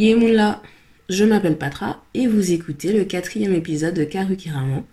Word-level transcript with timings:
Yemoula, 0.00 0.62
je 1.10 1.26
m'appelle 1.26 1.58
Patra 1.58 2.02
et 2.14 2.26
vous 2.26 2.52
écoutez 2.52 2.90
le 2.90 3.04
quatrième 3.04 3.52
épisode 3.52 3.92
de 3.92 4.04
Karukiraman, 4.04 4.84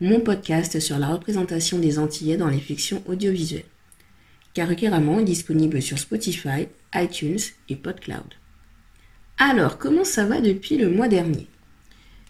mon 0.00 0.20
podcast 0.20 0.80
sur 0.80 0.98
la 0.98 1.08
représentation 1.08 1.78
des 1.78 1.98
Antillais 1.98 2.38
dans 2.38 2.48
les 2.48 2.60
fictions 2.60 3.02
audiovisuelles. 3.04 3.66
Karukiraman 4.54 5.20
est 5.20 5.24
disponible 5.24 5.82
sur 5.82 5.98
Spotify, 5.98 6.68
iTunes 6.94 7.40
et 7.68 7.76
PodCloud. 7.76 8.24
Alors, 9.36 9.76
comment 9.76 10.02
ça 10.02 10.24
va 10.24 10.40
depuis 10.40 10.78
le 10.78 10.88
mois 10.88 11.08
dernier? 11.08 11.46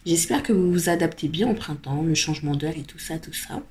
J'espère 0.05 0.43
que 0.43 0.51
vous 0.51 0.73
vous 0.73 0.89
adaptez 0.89 1.29
bien 1.29 1.49
au 1.49 1.53
printemps, 1.53 2.03
le 2.03 2.15
changement 2.15 2.57
d'heure 2.57 2.77
et 2.77 2.83
tout 2.83 2.99
ça, 2.99 3.17
tout 3.17 3.31
ça. 3.31 3.63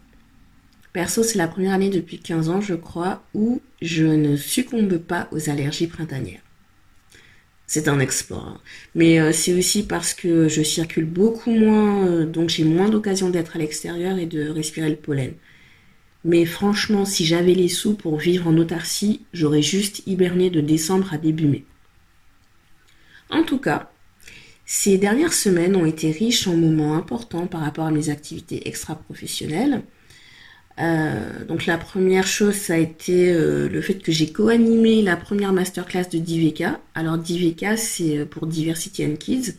Perso, 0.95 1.23
c'est 1.23 1.37
la 1.37 1.49
première 1.49 1.75
année 1.75 1.91
depuis 1.91 2.19
15 2.19 2.49
ans, 2.49 2.63
je 2.63 2.77
crois, 2.77 3.23
où 3.35 3.61
je 3.83 4.07
ne 4.07 4.37
succombe 4.37 4.97
pas 4.97 5.29
aux 5.33 5.51
allergies 5.51 5.87
printanières. 5.87 6.41
C'est 7.67 7.89
un 7.89 7.99
exploit. 7.99 8.61
Mais 8.95 9.21
euh, 9.21 9.33
c'est 9.33 9.55
aussi 9.55 9.85
parce 9.87 10.15
que 10.15 10.49
je 10.49 10.63
circule 10.63 11.07
beaucoup 11.07 11.51
moins, 11.51 12.07
euh, 12.07 12.27
donc 12.27 12.51
j'ai 12.51 12.65
moins 12.65 12.89
d'occasion 12.91 13.31
d'être 13.31 13.57
à 13.57 13.59
l'extérieur 13.59 14.19
et 14.19 14.27
de 14.27 14.49
respirer 14.49 14.91
le 14.91 14.97
pollen. 14.97 15.35
Mais 16.25 16.45
franchement, 16.47 17.05
si 17.05 17.25
j'avais 17.27 17.55
les 17.55 17.69
sous 17.69 17.95
pour 17.95 18.19
vivre 18.19 18.49
en 18.49 18.57
autarcie, 18.57 19.23
j'aurais 19.33 19.63
juste 19.63 20.03
hiberné 20.07 20.51
de 20.51 20.61
décembre 20.61 21.13
à 21.13 21.19
début 21.19 21.47
mai. 21.47 21.65
En 23.31 23.43
tout 23.43 23.59
cas, 23.59 23.91
ces 24.67 24.97
dernières 24.99 25.35
semaines 25.35 25.77
ont 25.77 25.87
été 25.87 26.11
riches 26.11 26.47
en 26.47 26.57
moments 26.57 26.97
importants 26.97 27.47
par 27.47 27.61
rapport 27.61 27.87
à 27.87 27.91
mes 27.91 28.09
activités 28.09 28.67
extra-professionnelles. 28.69 29.83
Euh, 30.81 31.45
donc 31.45 31.67
la 31.67 31.79
première 31.79 32.27
chose, 32.27 32.55
ça 32.55 32.75
a 32.75 32.79
été 32.79 33.33
euh, 33.33 33.69
le 33.69 33.81
fait 33.81 33.95
que 33.95 34.11
j'ai 34.11 34.33
co-animé 34.33 35.03
la 35.03 35.17
première 35.17 35.53
masterclass 35.53 36.09
de 36.11 36.19
DVK. 36.19 36.65
Alors 36.95 37.19
DVK, 37.19 37.79
c'est 37.79 38.19
euh, 38.19 38.25
pour 38.25 38.47
Diversity 38.47 39.05
and 39.07 39.17
Kids. 39.17 39.55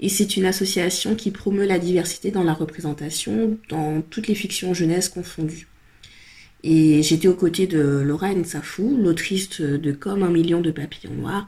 Et 0.00 0.08
c'est 0.08 0.36
une 0.36 0.46
association 0.46 1.14
qui 1.14 1.30
promeut 1.30 1.66
la 1.66 1.78
diversité 1.78 2.30
dans 2.30 2.42
la 2.42 2.52
représentation 2.52 3.58
dans 3.68 4.02
toutes 4.02 4.26
les 4.26 4.34
fictions 4.34 4.74
jeunesse 4.74 5.08
confondues. 5.08 5.68
Et 6.62 7.02
j'étais 7.02 7.28
aux 7.28 7.34
côtés 7.34 7.66
de 7.66 7.78
Laura 7.78 8.34
Nsafou, 8.34 8.96
l'autrice 9.00 9.60
de 9.60 9.92
Comme 9.92 10.22
un 10.22 10.30
million 10.30 10.60
de 10.60 10.70
papillons 10.70 11.14
noirs. 11.14 11.46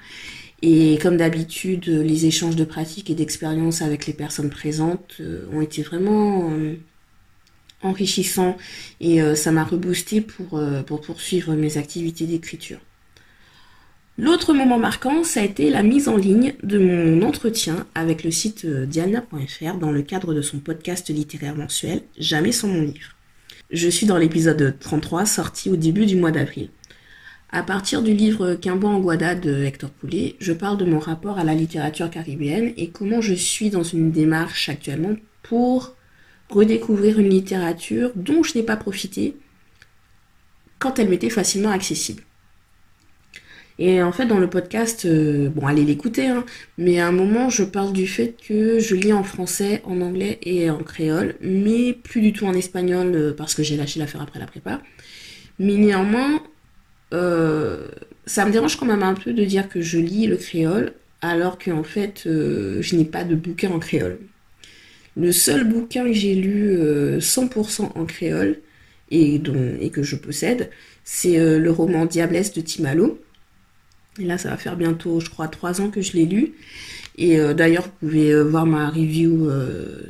Et 0.62 0.98
comme 1.03 1.17
d'habitude, 1.17 1.86
les 1.86 2.27
échanges 2.27 2.56
de 2.56 2.64
pratiques 2.64 3.11
et 3.11 3.14
d'expériences 3.14 3.83
avec 3.83 4.06
les 4.06 4.12
personnes 4.12 4.51
présentes 4.51 5.20
ont 5.53 5.61
été 5.61 5.83
vraiment 5.83 6.51
enrichissant 7.87 8.56
et 9.01 9.23
euh, 9.23 9.34
ça 9.34 9.53
m'a 9.53 9.65
reboosté 9.65 10.20
pour, 10.20 10.59
euh, 10.59 10.83
pour 10.83 11.01
poursuivre 11.01 11.55
mes 11.55 11.79
activités 11.79 12.27
d'écriture. 12.27 12.79
L'autre 14.19 14.55
moment 14.55 14.79
marquant, 14.79 15.25
ça 15.25 15.41
a 15.41 15.45
été 15.45 15.69
la 15.69 15.83
mise 15.83 16.09
en 16.09 16.17
ligne 16.17 16.55
de 16.62 16.79
mon 16.79 17.20
entretien 17.20 17.87
avec 17.95 18.25
le 18.25 18.31
site 18.31 18.64
euh, 18.64 18.87
diana.fr 18.87 19.77
dans 19.79 19.92
le 19.92 20.03
cadre 20.03 20.33
de 20.33 20.41
son 20.41 20.59
podcast 20.59 21.11
littéraire 21.11 21.55
mensuel 21.55 22.03
Jamais 22.19 22.53
sans 22.53 22.69
mon 22.69 22.81
livre. 22.83 23.14
Je 23.70 23.89
suis 23.89 24.07
dans 24.07 24.17
l'épisode 24.17 24.77
33 24.81 25.27
sorti 25.27 25.69
au 25.69 25.77
début 25.77 26.07
du 26.07 26.17
mois 26.17 26.31
d'avril. 26.31 26.70
À 27.51 27.62
partir 27.62 28.03
du 28.03 28.14
livre 28.14 28.55
Quimbo 28.55 28.87
en 28.89 29.01
Guada 29.01 29.34
de 29.34 29.64
Hector 29.64 29.91
Poulet, 29.91 30.37
je 30.41 30.53
parle 30.53 30.79
de 30.79 30.84
mon 30.84 30.98
rapport 30.98 31.39
à 31.39 31.45
la 31.45 31.55
littérature 31.55 32.11
caribéenne 32.11 32.73
et 32.77 32.89
comment 32.89 33.20
je 33.20 33.34
suis 33.34 33.70
dans 33.70 33.83
une 33.83 34.11
démarche 34.11 34.69
actuellement 34.69 35.17
pour 35.42 35.95
redécouvrir 36.50 37.19
une 37.19 37.30
littérature 37.30 38.12
dont 38.14 38.42
je 38.42 38.56
n'ai 38.56 38.62
pas 38.62 38.77
profité 38.77 39.36
quand 40.78 40.98
elle 40.98 41.08
m'était 41.08 41.30
facilement 41.30 41.70
accessible. 41.70 42.23
Et 43.79 44.02
en 44.02 44.11
fait, 44.11 44.24
dans 44.24 44.39
le 44.39 44.48
podcast, 44.48 45.05
euh, 45.05 45.51
bon, 45.51 45.67
allez 45.67 45.85
l'écouter, 45.85 46.29
hein, 46.29 46.46
mais 46.79 46.98
à 46.98 47.08
un 47.08 47.12
moment, 47.12 47.51
je 47.51 47.62
parle 47.62 47.92
du 47.92 48.06
fait 48.06 48.35
que 48.36 48.79
je 48.79 48.95
lis 48.95 49.12
en 49.12 49.23
français, 49.23 49.83
en 49.85 50.01
anglais 50.01 50.39
et 50.42 50.70
en 50.70 50.79
créole, 50.79 51.35
mais 51.42 51.92
plus 51.92 52.23
du 52.23 52.33
tout 52.33 52.46
en 52.46 52.55
espagnol 52.55 53.12
euh, 53.14 53.33
parce 53.35 53.55
que 53.55 53.62
j'ai 53.62 53.77
lâché 53.77 54.01
l'affaire 54.01 54.23
après 54.23 54.39
la 54.39 54.46
prépa. 54.46 54.80
Mais 55.58 55.74
néanmoins, 55.74 56.42
euh, 57.12 57.89
ça 58.24 58.46
me 58.46 58.51
dérange 58.51 58.77
quand 58.77 58.86
même 58.86 59.02
un 59.02 59.14
peu 59.14 59.35
de 59.35 59.45
dire 59.45 59.68
que 59.68 59.83
je 59.83 59.98
lis 59.98 60.27
le 60.27 60.36
créole 60.36 60.95
alors 61.20 61.58
qu'en 61.58 61.83
fait, 61.83 62.23
je 62.24 62.96
n'ai 62.96 63.05
pas 63.05 63.24
de 63.24 63.35
bouquin 63.35 63.70
en 63.70 63.79
créole. 63.79 64.18
Le 65.17 65.33
seul 65.33 65.65
bouquin 65.65 66.05
que 66.05 66.13
j'ai 66.13 66.35
lu 66.35 66.77
100% 67.19 67.85
euh, 67.85 67.87
en 67.95 68.05
créole 68.05 68.59
et, 69.11 69.41
que 69.91 70.03
je 70.03 70.17
possède, 70.17 70.71
c'est 71.05 71.39
euh, 71.39 71.59
le 71.59 71.71
roman 71.71 72.05
Diablesse 72.05 72.53
de 72.53 72.61
Timalo. 72.61 73.19
Et 74.19 74.25
là, 74.25 74.37
ça 74.37 74.51
va 74.51 74.57
faire 74.59 74.77
bientôt, 74.77 75.21
je 75.21 75.31
crois, 75.31 75.49
trois 75.49 75.81
ans 75.81 75.91
que 75.91 76.03
je 76.03 76.13
l'ai 76.13 76.27
lu. 76.27 76.55
Et 77.17 77.41
euh, 77.41 77.55
d'ailleurs, 77.55 77.85
vous 77.85 78.09
pouvez 78.09 78.43
voir 78.43 78.67
ma 78.67 78.91
review 78.91 79.51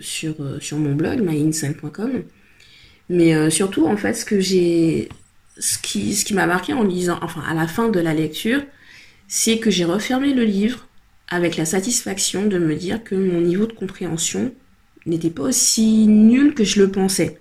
sur, 0.01 0.35
mon 0.73 0.95
blog, 0.95 1.21
myinsign.com. 1.21 2.25
Mais 3.09 3.51
surtout, 3.51 3.87
en 3.87 3.97
fait, 3.97 4.15
ce 4.15 4.25
que 4.25 4.41
j'ai, 4.41 5.09
ce 5.59 5.79
qui, 5.79 6.17
ce 6.17 6.25
qui 6.25 6.35
m'a 6.35 6.47
marqué 6.47 6.73
en 6.73 6.83
lisant, 6.83 7.19
enfin, 7.23 7.43
à 7.49 7.55
la 7.55 7.69
fin 7.69 7.89
de 7.89 8.01
la 8.01 8.13
lecture, 8.13 8.63
c'est 9.29 9.59
que 9.59 9.71
j'ai 9.71 9.85
refermé 9.85 10.35
le 10.35 10.43
livre 10.45 10.89
avec 11.29 11.57
la 11.57 11.65
satisfaction 11.65 12.47
de 12.47 12.59
me 12.59 12.75
dire 12.75 13.05
que 13.05 13.15
mon 13.15 13.41
niveau 13.41 13.67
de 13.67 13.73
compréhension 13.73 14.53
n'était 15.07 15.31
pas 15.31 15.45
aussi 15.45 16.07
nul 16.07 16.55
que 16.55 16.65
je 16.65 16.81
le 16.81 16.91
pensais. 16.91 17.41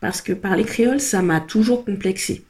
Parce 0.00 0.20
que 0.20 0.32
parler 0.32 0.64
créole, 0.64 1.00
ça 1.00 1.22
m'a 1.22 1.40
toujours 1.40 1.84
complexé. 1.84 2.44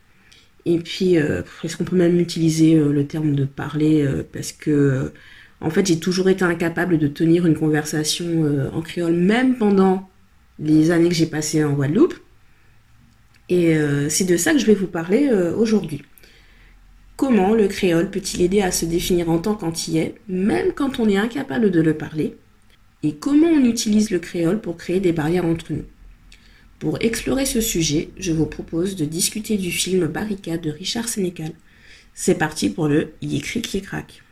Et 0.66 0.78
puis, 0.78 1.18
euh, 1.18 1.42
est-ce 1.62 1.76
qu'on 1.76 1.84
peut 1.84 1.96
même 1.96 2.18
utiliser 2.18 2.74
euh, 2.76 2.92
le 2.92 3.06
terme 3.06 3.34
de 3.34 3.44
parler 3.44 4.02
euh, 4.02 4.22
Parce 4.32 4.52
que, 4.52 5.12
en 5.60 5.70
fait, 5.70 5.86
j'ai 5.86 5.98
toujours 5.98 6.28
été 6.28 6.44
incapable 6.44 6.98
de 6.98 7.06
tenir 7.06 7.46
une 7.46 7.54
conversation 7.54 8.68
en 8.72 8.82
créole, 8.82 9.14
même 9.14 9.56
pendant 9.56 10.10
les 10.58 10.90
années 10.90 11.08
que 11.08 11.14
j'ai 11.14 11.26
passées 11.26 11.64
en 11.64 11.72
Guadeloupe. 11.72 12.14
Et 13.48 13.74
c'est 14.08 14.24
de 14.24 14.36
ça 14.36 14.52
que 14.52 14.58
je 14.58 14.66
vais 14.66 14.74
vous 14.74 14.86
parler 14.86 15.30
aujourd'hui. 15.56 16.02
Comment 17.16 17.54
le 17.54 17.68
créole 17.68 18.10
peut-il 18.10 18.42
aider 18.42 18.60
à 18.60 18.72
se 18.72 18.84
définir 18.84 19.30
en 19.30 19.38
tant 19.38 19.54
qu'antillais, 19.54 20.16
même 20.28 20.72
quand 20.72 20.98
on 20.98 21.08
est 21.08 21.16
incapable 21.16 21.70
de 21.70 21.80
le 21.80 21.94
parler? 21.94 22.36
Et 23.04 23.12
comment 23.12 23.48
on 23.48 23.64
utilise 23.64 24.10
le 24.10 24.18
créole 24.18 24.60
pour 24.60 24.78
créer 24.78 24.98
des 24.98 25.12
barrières 25.12 25.44
entre 25.44 25.74
nous. 25.74 25.84
Pour 26.78 26.96
explorer 27.02 27.44
ce 27.44 27.60
sujet, 27.60 28.08
je 28.16 28.32
vous 28.32 28.46
propose 28.46 28.96
de 28.96 29.04
discuter 29.04 29.58
du 29.58 29.70
film 29.70 30.06
Barricade 30.06 30.62
de 30.62 30.70
Richard 30.70 31.08
Sénécal. 31.08 31.52
C'est 32.14 32.36
parti 32.36 32.70
pour 32.70 32.88
le 32.88 33.12
Yécri 33.20 33.60
qui 33.60 33.82
craque. 33.82 34.22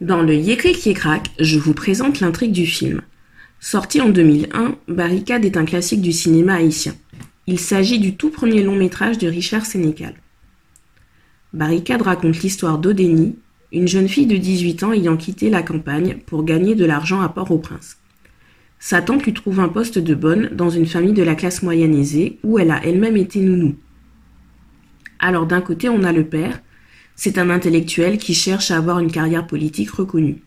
Dans 0.00 0.22
le 0.22 0.34
Yécri 0.34 0.72
qui 0.72 0.92
craque, 0.92 1.30
je 1.38 1.58
vous 1.58 1.74
présente 1.74 2.20
l'intrigue 2.20 2.52
du 2.52 2.66
film. 2.66 3.00
Sorti 3.60 4.02
en 4.02 4.10
2001, 4.10 4.76
Barricade 4.88 5.44
est 5.46 5.56
un 5.56 5.64
classique 5.64 6.02
du 6.02 6.12
cinéma 6.12 6.56
haïtien. 6.56 6.94
Il 7.46 7.58
s'agit 7.58 7.98
du 7.98 8.16
tout 8.16 8.28
premier 8.28 8.62
long 8.62 8.76
métrage 8.76 9.16
de 9.16 9.28
Richard 9.28 9.64
Sénécal. 9.64 10.14
Barricade 11.52 12.00
raconte 12.00 12.40
l'histoire 12.40 12.78
d'Odénie, 12.78 13.36
une 13.72 13.86
jeune 13.86 14.08
fille 14.08 14.26
de 14.26 14.38
18 14.38 14.84
ans 14.84 14.92
ayant 14.92 15.18
quitté 15.18 15.50
la 15.50 15.62
campagne 15.62 16.16
pour 16.24 16.44
gagner 16.44 16.74
de 16.74 16.86
l'argent 16.86 17.20
à 17.20 17.28
Port-au-Prince. 17.28 17.98
Sa 18.78 19.02
tante 19.02 19.24
lui 19.24 19.34
trouve 19.34 19.60
un 19.60 19.68
poste 19.68 19.98
de 19.98 20.14
bonne 20.14 20.48
dans 20.54 20.70
une 20.70 20.86
famille 20.86 21.12
de 21.12 21.22
la 21.22 21.34
classe 21.34 21.62
moyenne 21.62 21.94
aisée 21.94 22.38
où 22.42 22.58
elle 22.58 22.70
a 22.70 22.82
elle-même 22.82 23.18
été 23.18 23.40
nounou. 23.40 23.74
Alors 25.18 25.46
d'un 25.46 25.60
côté 25.60 25.90
on 25.90 26.04
a 26.04 26.12
le 26.12 26.24
père, 26.24 26.62
c'est 27.16 27.36
un 27.36 27.50
intellectuel 27.50 28.16
qui 28.16 28.32
cherche 28.32 28.70
à 28.70 28.78
avoir 28.78 28.98
une 28.98 29.12
carrière 29.12 29.46
politique 29.46 29.90
reconnue. 29.90 30.42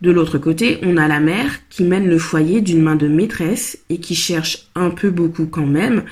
De 0.00 0.12
l'autre 0.12 0.38
côté, 0.38 0.78
on 0.82 0.96
a 0.96 1.08
la 1.08 1.18
mère 1.18 1.50
qui 1.70 1.82
mène 1.82 2.08
le 2.08 2.18
foyer 2.18 2.60
d'une 2.60 2.82
main 2.82 2.96
de 2.96 3.08
maîtresse 3.08 3.78
et 3.88 3.98
qui 3.98 4.14
cherche 4.14 4.68
un 4.74 4.90
peu 4.90 5.10
beaucoup 5.10 5.46
quand 5.46 5.66
même 5.66 6.04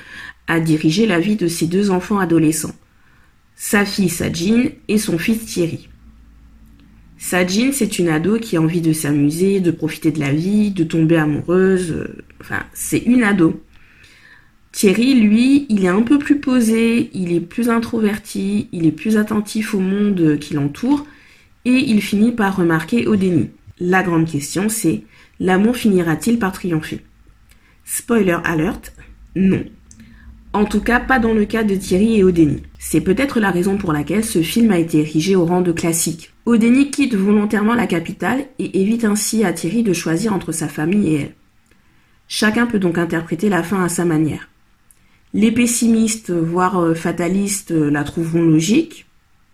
à 0.49 0.61
diriger 0.61 1.07
la 1.07 1.21
vie 1.21 1.37
de 1.37 1.47
ses 1.47 1.67
deux 1.67 1.91
enfants 1.91 2.19
adolescents 2.19 2.75
sa 3.65 3.85
fille 3.85 4.09
Sajin 4.09 4.71
et 4.89 4.99
son 4.99 5.19
fils 5.19 5.47
Thierry. 5.47 5.89
Sajin, 7.17 7.71
c'est 7.71 8.01
une 8.01 8.09
ado 8.09 8.41
qui 8.41 8.57
a 8.57 8.61
envie 8.61 8.81
de 8.81 8.93
s'amuser, 8.93 9.61
de 9.61 9.71
profiter 9.71 10.11
de 10.11 10.19
la 10.19 10.33
vie, 10.33 10.73
de 10.73 10.83
tomber 10.83 11.17
amoureuse. 11.17 11.93
Euh, 11.93 12.25
enfin, 12.41 12.65
c'est 12.75 12.99
une 12.99 13.23
ado. 13.23 13.63
Thierry, 14.73 15.15
lui, 15.15 15.67
il 15.69 15.85
est 15.85 15.89
un 15.89 16.03
peu 16.03 16.19
plus 16.19 16.41
posé, 16.41 17.09
il 17.15 17.33
est 17.33 17.41
plus 17.41 17.71
introverti, 17.71 18.69
il 18.73 18.85
est 18.85 18.91
plus 18.91 19.17
attentif 19.17 19.75
au 19.75 19.81
monde 19.81 20.39
qui 20.41 20.55
l'entoure, 20.55 21.07
et 21.65 21.77
il 21.77 22.03
finit 22.03 22.33
par 22.33 22.57
remarquer 22.57 23.07
Odénie. 23.07 23.51
La 23.79 24.03
grande 24.03 24.29
question, 24.29 24.69
c'est 24.69 25.05
l'amour 25.39 25.77
finira-t-il 25.77 26.41
par 26.41 26.51
triompher? 26.51 27.01
Spoiler 27.85 28.39
alert, 28.43 28.93
non. 29.37 29.65
En 30.55 30.67
tout 30.67 30.81
cas, 30.81 31.01
pas 31.01 31.19
dans 31.19 31.33
le 31.33 31.47
cas 31.47 31.65
de 31.65 31.75
Thierry 31.75 32.19
et 32.19 32.25
Odénie. 32.25 32.63
C'est 32.79 33.01
peut-être 33.01 33.41
la 33.41 33.51
raison 33.51 33.79
pour 33.79 33.93
laquelle 33.93 34.25
ce 34.25 34.43
film 34.43 34.71
a 34.71 34.79
été 34.79 34.99
érigé 34.99 35.35
au 35.35 35.47
rang 35.47 35.63
de 35.63 35.73
classique. 35.73 36.33
Odénie 36.45 36.91
quitte 36.91 37.15
volontairement 37.15 37.75
la 37.75 37.87
capitale 37.87 38.45
et 38.59 38.83
évite 38.83 39.05
ainsi 39.05 39.45
à 39.45 39.53
Thierry 39.55 39.83
de 39.83 39.95
choisir 39.95 40.35
entre 40.35 40.53
sa 40.53 40.69
famille 40.69 41.15
et 41.15 41.21
elle. 41.21 41.35
Chacun 42.29 42.67
peut 42.67 42.79
donc 42.79 42.99
interpréter 42.99 43.49
la 43.49 43.63
fin 43.63 43.83
à 43.83 43.89
sa 43.89 44.05
manière. 44.05 44.49
Les 45.33 45.53
pessimistes, 45.53 46.31
voire 46.31 46.95
fatalistes, 46.95 47.71
la 47.71 48.05
trouveront 48.05 48.43
logique 48.43 49.07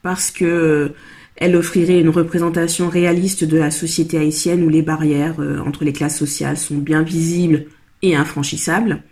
parce 0.03 0.33
que 0.33 0.93
elle 1.37 1.55
offrirait 1.55 2.01
une 2.01 2.09
représentation 2.09 2.89
réaliste 2.89 3.45
de 3.45 3.59
la 3.59 3.71
société 3.71 4.19
haïtienne 4.19 4.65
où 4.65 4.69
les 4.69 4.83
barrières 4.83 5.37
entre 5.65 5.85
les 5.85 5.93
classes 5.93 6.19
sociales 6.19 6.57
sont 6.57 6.79
bien 6.79 7.03
visibles 7.03 7.67
et 8.03 8.17
infranchissables. 8.17 9.03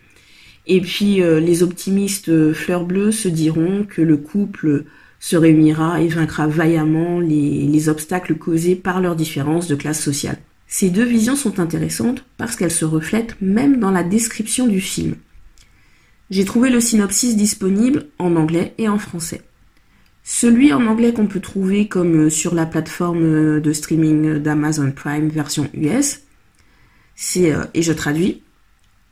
Et 0.66 0.80
puis 0.80 1.16
les 1.16 1.62
optimistes 1.62 2.52
fleurs 2.52 2.84
bleues 2.84 3.12
se 3.12 3.28
diront 3.28 3.84
que 3.88 4.02
le 4.02 4.16
couple 4.16 4.84
se 5.20 5.36
réunira 5.36 6.00
et 6.00 6.08
vaincra 6.08 6.46
vaillamment 6.46 7.20
les, 7.20 7.88
obstacles 7.88 8.36
causés 8.36 8.76
par 8.76 9.00
leur 9.00 9.16
différence 9.16 9.68
de 9.68 9.74
classe 9.74 10.02
sociale. 10.02 10.38
Ces 10.66 10.90
deux 10.90 11.04
visions 11.04 11.36
sont 11.36 11.60
intéressantes 11.60 12.24
parce 12.36 12.56
qu'elles 12.56 12.72
se 12.72 12.84
reflètent 12.84 13.40
même 13.40 13.78
dans 13.78 13.90
la 13.90 14.02
description 14.02 14.66
du 14.66 14.80
film. 14.80 15.14
J'ai 16.30 16.44
trouvé 16.44 16.70
le 16.70 16.80
synopsis 16.80 17.36
disponible 17.36 18.06
en 18.18 18.34
anglais 18.34 18.74
et 18.78 18.88
en 18.88 18.98
français. 18.98 19.42
Celui 20.24 20.72
en 20.72 20.86
anglais 20.86 21.12
qu'on 21.12 21.28
peut 21.28 21.40
trouver 21.40 21.86
comme 21.86 22.30
sur 22.30 22.54
la 22.54 22.66
plateforme 22.66 23.60
de 23.60 23.72
streaming 23.72 24.38
d'Amazon 24.38 24.90
Prime 24.90 25.28
version 25.28 25.70
US, 25.72 26.22
c'est, 27.14 27.52
euh, 27.52 27.64
et 27.74 27.82
je 27.82 27.92
traduis, 27.92 28.42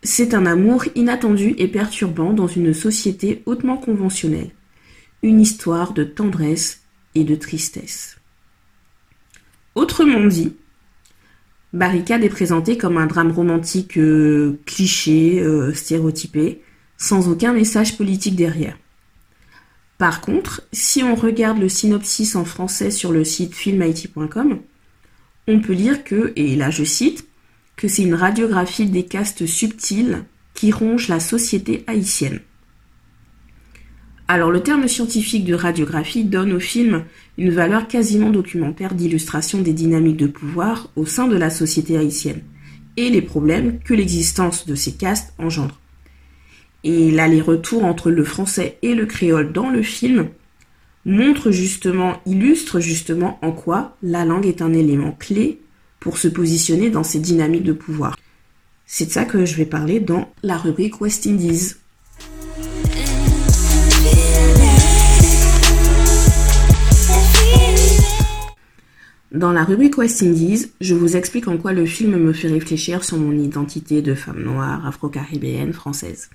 c'est 0.04 0.34
un 0.34 0.46
amour 0.46 0.84
inattendu 0.94 1.54
et 1.58 1.66
perturbant 1.66 2.32
dans 2.32 2.46
une 2.46 2.74
société 2.74 3.42
hautement 3.46 3.78
conventionnelle 3.78 4.50
une 5.22 5.40
histoire 5.40 5.94
de 5.94 6.04
tendresse 6.04 6.82
et 7.14 7.24
de 7.24 7.34
tristesse. 7.34 8.18
Autrement 9.74 10.26
dit, 10.26 10.54
Barricade 11.72 12.22
est 12.22 12.28
présenté 12.28 12.76
comme 12.76 12.98
un 12.98 13.06
drame 13.06 13.32
romantique 13.32 13.96
euh, 13.96 14.60
cliché, 14.66 15.40
euh, 15.40 15.72
stéréotypé, 15.72 16.62
sans 16.98 17.28
aucun 17.28 17.54
message 17.54 17.96
politique 17.96 18.36
derrière. 18.36 18.76
Par 19.96 20.20
contre, 20.20 20.62
si 20.72 21.02
on 21.02 21.14
regarde 21.14 21.58
le 21.58 21.70
synopsis 21.70 22.36
en 22.36 22.44
français 22.44 22.90
sur 22.90 23.10
le 23.10 23.24
site 23.24 23.54
filmhaiti.com, 23.54 24.60
on 25.48 25.60
peut 25.60 25.72
lire 25.72 26.04
que, 26.04 26.32
et 26.36 26.54
là 26.54 26.70
je 26.70 26.84
cite, 26.84 27.26
que 27.76 27.88
c'est 27.88 28.02
une 28.02 28.14
radiographie 28.14 28.86
des 28.86 29.04
castes 29.04 29.46
subtiles 29.46 30.24
qui 30.54 30.72
rongent 30.72 31.08
la 31.08 31.20
société 31.20 31.84
haïtienne. 31.86 32.40
Alors 34.26 34.50
le 34.50 34.62
terme 34.62 34.88
scientifique 34.88 35.44
de 35.44 35.54
radiographie 35.54 36.24
donne 36.24 36.52
au 36.52 36.60
film 36.60 37.04
une 37.36 37.50
valeur 37.50 37.88
quasiment 37.88 38.30
documentaire 38.30 38.94
d'illustration 38.94 39.60
des 39.60 39.74
dynamiques 39.74 40.16
de 40.16 40.26
pouvoir 40.26 40.88
au 40.96 41.04
sein 41.04 41.28
de 41.28 41.36
la 41.36 41.50
société 41.50 41.98
haïtienne 41.98 42.42
et 42.96 43.10
les 43.10 43.20
problèmes 43.20 43.80
que 43.80 43.92
l'existence 43.92 44.66
de 44.66 44.74
ces 44.74 44.92
castes 44.92 45.34
engendre. 45.38 45.78
Et 46.84 47.10
l'aller-retour 47.10 47.84
entre 47.84 48.10
le 48.10 48.24
français 48.24 48.78
et 48.82 48.94
le 48.94 49.04
créole 49.04 49.52
dans 49.52 49.68
le 49.68 49.82
film 49.82 50.28
montre 51.04 51.50
justement, 51.50 52.20
illustre 52.24 52.80
justement 52.80 53.38
en 53.42 53.52
quoi 53.52 53.96
la 54.02 54.24
langue 54.24 54.46
est 54.46 54.62
un 54.62 54.72
élément 54.72 55.12
clé 55.12 55.60
pour 56.04 56.18
se 56.18 56.28
positionner 56.28 56.90
dans 56.90 57.02
ces 57.02 57.18
dynamiques 57.18 57.62
de 57.62 57.72
pouvoir. 57.72 58.18
C'est 58.84 59.06
de 59.06 59.10
ça 59.10 59.24
que 59.24 59.46
je 59.46 59.56
vais 59.56 59.64
parler 59.64 60.00
dans 60.00 60.30
la 60.42 60.58
rubrique 60.58 61.00
West 61.00 61.26
Indies. 61.26 61.76
Dans 69.32 69.52
la 69.52 69.64
rubrique 69.64 69.96
West 69.96 70.22
Indies, 70.22 70.66
je 70.82 70.94
vous 70.94 71.16
explique 71.16 71.48
en 71.48 71.56
quoi 71.56 71.72
le 71.72 71.86
film 71.86 72.18
me 72.18 72.34
fait 72.34 72.48
réfléchir 72.48 73.02
sur 73.02 73.16
mon 73.16 73.32
identité 73.32 74.02
de 74.02 74.14
femme 74.14 74.42
noire, 74.42 74.86
afro-caribéenne, 74.86 75.72
française. 75.72 76.28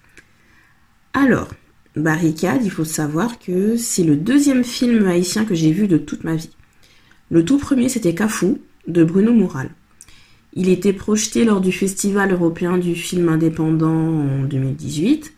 Alors, 1.13 1.49
Barricade, 1.95 2.65
il 2.65 2.71
faut 2.71 2.85
savoir 2.85 3.37
que 3.37 3.77
c'est 3.77 4.03
le 4.03 4.15
deuxième 4.15 4.63
film 4.63 5.05
haïtien 5.05 5.45
que 5.45 5.53
j'ai 5.53 5.71
vu 5.71 5.87
de 5.87 5.99
toute 5.99 6.23
ma 6.23 6.35
vie. 6.35 6.49
Le 7.29 7.45
tout 7.45 7.59
premier, 7.59 7.87
c'était 7.87 8.15
Cafou, 8.15 8.59
de 8.89 9.03
Bruno 9.03 9.31
Moural. 9.31 9.69
Il 10.53 10.67
était 10.67 10.93
projeté 10.93 11.45
lors 11.45 11.61
du 11.61 11.71
Festival 11.71 12.33
européen 12.33 12.77
du 12.77 12.95
film 12.95 13.29
indépendant 13.29 13.87
en 13.87 14.43
2018. 14.43 15.33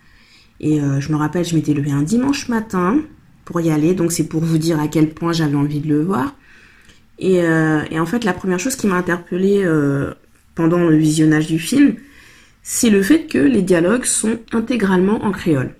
Et 0.61 0.81
euh, 0.81 0.99
je 0.99 1.11
me 1.11 1.17
rappelle, 1.17 1.45
je 1.45 1.55
m'étais 1.55 1.73
levé 1.73 1.91
un 1.91 2.01
dimanche 2.01 2.47
matin 2.47 2.99
pour 3.45 3.61
y 3.61 3.69
aller, 3.69 3.93
donc 3.93 4.11
c'est 4.11 4.27
pour 4.27 4.41
vous 4.41 4.57
dire 4.57 4.79
à 4.79 4.87
quel 4.87 5.09
point 5.09 5.33
j'avais 5.33 5.55
envie 5.55 5.79
de 5.79 5.89
le 5.89 6.01
voir. 6.01 6.35
Euh, 7.23 7.83
et, 7.91 7.99
en 7.99 8.05
fait, 8.05 8.23
la 8.23 8.33
première 8.33 8.59
chose 8.59 8.75
qui 8.75 8.87
m'a 8.87 8.95
interpellée 8.95 9.63
euh, 9.63 10.13
pendant 10.55 10.79
le 10.79 10.95
visionnage 10.95 11.47
du 11.47 11.59
film, 11.59 11.95
c'est 12.63 12.89
le 12.89 13.01
fait 13.01 13.27
que 13.27 13.37
les 13.37 13.61
dialogues 13.61 14.05
sont 14.05 14.39
intégralement 14.53 15.23
en 15.23 15.31
créole. 15.31 15.75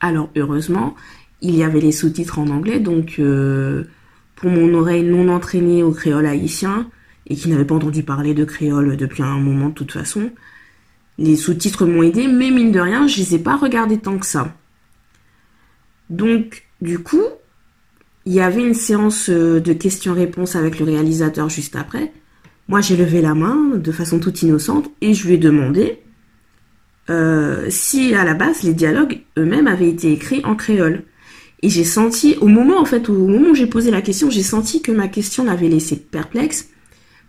Alors, 0.00 0.30
heureusement, 0.36 0.94
il 1.42 1.54
y 1.56 1.62
avait 1.62 1.80
les 1.80 1.92
sous-titres 1.92 2.38
en 2.38 2.48
anglais, 2.48 2.80
donc 2.80 3.16
euh, 3.18 3.84
pour 4.40 4.50
mon 4.50 4.72
oreille 4.74 5.04
non 5.04 5.28
entraînée 5.28 5.82
au 5.82 5.92
créole 5.92 6.26
haïtien, 6.26 6.90
et 7.26 7.36
qui 7.36 7.48
n'avait 7.48 7.64
pas 7.64 7.76
entendu 7.76 8.02
parler 8.02 8.34
de 8.34 8.44
créole 8.44 8.96
depuis 8.96 9.22
un 9.22 9.38
moment 9.38 9.68
de 9.68 9.74
toute 9.74 9.92
façon, 9.92 10.30
les 11.18 11.36
sous-titres 11.36 11.86
m'ont 11.86 12.02
aidé, 12.02 12.26
mais 12.26 12.50
mine 12.50 12.72
de 12.72 12.80
rien, 12.80 13.06
je 13.06 13.18
les 13.18 13.34
ai 13.34 13.38
pas 13.38 13.56
regardés 13.56 13.98
tant 13.98 14.18
que 14.18 14.26
ça. 14.26 14.56
Donc, 16.08 16.64
du 16.80 16.98
coup, 16.98 17.22
il 18.26 18.32
y 18.32 18.40
avait 18.40 18.62
une 18.62 18.74
séance 18.74 19.28
euh, 19.28 19.60
de 19.60 19.72
questions-réponses 19.72 20.56
avec 20.56 20.78
le 20.78 20.86
réalisateur 20.86 21.48
juste 21.48 21.76
après. 21.76 22.12
Moi, 22.68 22.80
j'ai 22.80 22.96
levé 22.96 23.20
la 23.20 23.34
main 23.34 23.76
de 23.76 23.92
façon 23.92 24.18
toute 24.18 24.42
innocente 24.42 24.90
et 25.00 25.14
je 25.14 25.26
lui 25.26 25.34
ai 25.34 25.38
demandé 25.38 26.00
euh, 27.10 27.66
si 27.68 28.14
à 28.14 28.24
la 28.24 28.34
base 28.34 28.62
les 28.62 28.74
dialogues 28.74 29.20
eux-mêmes 29.38 29.66
avaient 29.66 29.88
été 29.88 30.12
écrits 30.12 30.42
en 30.44 30.54
créole. 30.54 31.04
Et 31.62 31.68
j'ai 31.68 31.84
senti, 31.84 32.36
au 32.40 32.46
moment 32.46 32.80
en 32.80 32.84
fait, 32.84 33.08
au 33.08 33.26
moment 33.26 33.50
où 33.50 33.54
j'ai 33.54 33.66
posé 33.66 33.90
la 33.90 34.02
question, 34.02 34.30
j'ai 34.30 34.42
senti 34.42 34.80
que 34.80 34.92
ma 34.92 35.08
question 35.08 35.44
l'avait 35.44 35.68
laissé 35.68 35.96
perplexe 35.96 36.68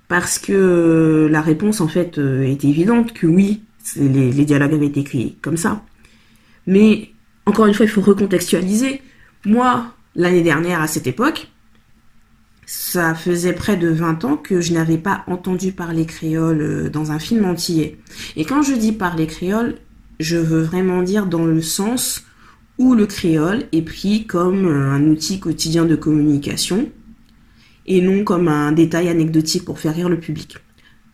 parce 0.07 0.39
que 0.39 1.27
la 1.29 1.41
réponse 1.41 1.81
en 1.81 1.87
fait 1.87 2.17
euh, 2.17 2.43
était 2.43 2.67
évidente 2.67 3.13
que 3.13 3.27
oui, 3.27 3.61
les, 3.95 4.31
les 4.31 4.45
dialogues 4.45 4.73
avaient 4.73 4.87
été 4.87 5.01
écrits 5.01 5.37
comme 5.41 5.57
ça. 5.57 5.83
Mais 6.67 7.11
encore 7.45 7.65
une 7.65 7.73
fois, 7.73 7.85
il 7.85 7.89
faut 7.89 8.01
recontextualiser. 8.01 9.01
Moi, 9.45 9.85
l'année 10.15 10.43
dernière 10.43 10.81
à 10.81 10.87
cette 10.87 11.07
époque, 11.07 11.49
ça 12.65 13.15
faisait 13.15 13.53
près 13.53 13.75
de 13.75 13.89
20 13.89 14.23
ans 14.23 14.37
que 14.37 14.61
je 14.61 14.73
n'avais 14.73 14.97
pas 14.97 15.23
entendu 15.27 15.73
parler 15.73 16.05
créole 16.05 16.61
euh, 16.61 16.89
dans 16.89 17.11
un 17.11 17.19
film 17.19 17.45
entier. 17.45 17.99
Et 18.35 18.45
quand 18.45 18.61
je 18.61 18.73
dis 18.73 18.93
parler 18.93 19.27
créole, 19.27 19.75
je 20.19 20.37
veux 20.37 20.61
vraiment 20.61 21.01
dire 21.01 21.25
dans 21.25 21.45
le 21.45 21.61
sens 21.61 22.23
où 22.81 22.95
le 22.95 23.05
créole 23.05 23.65
est 23.71 23.83
pris 23.83 24.25
comme 24.25 24.65
euh, 24.65 24.89
un 24.89 25.05
outil 25.05 25.39
quotidien 25.39 25.85
de 25.85 25.95
communication 25.95 26.89
et 27.85 28.01
non 28.01 28.23
comme 28.23 28.47
un 28.47 28.71
détail 28.71 29.07
anecdotique 29.07 29.65
pour 29.65 29.77
faire 29.77 29.93
rire 29.93 30.09
le 30.09 30.19
public. 30.19 30.57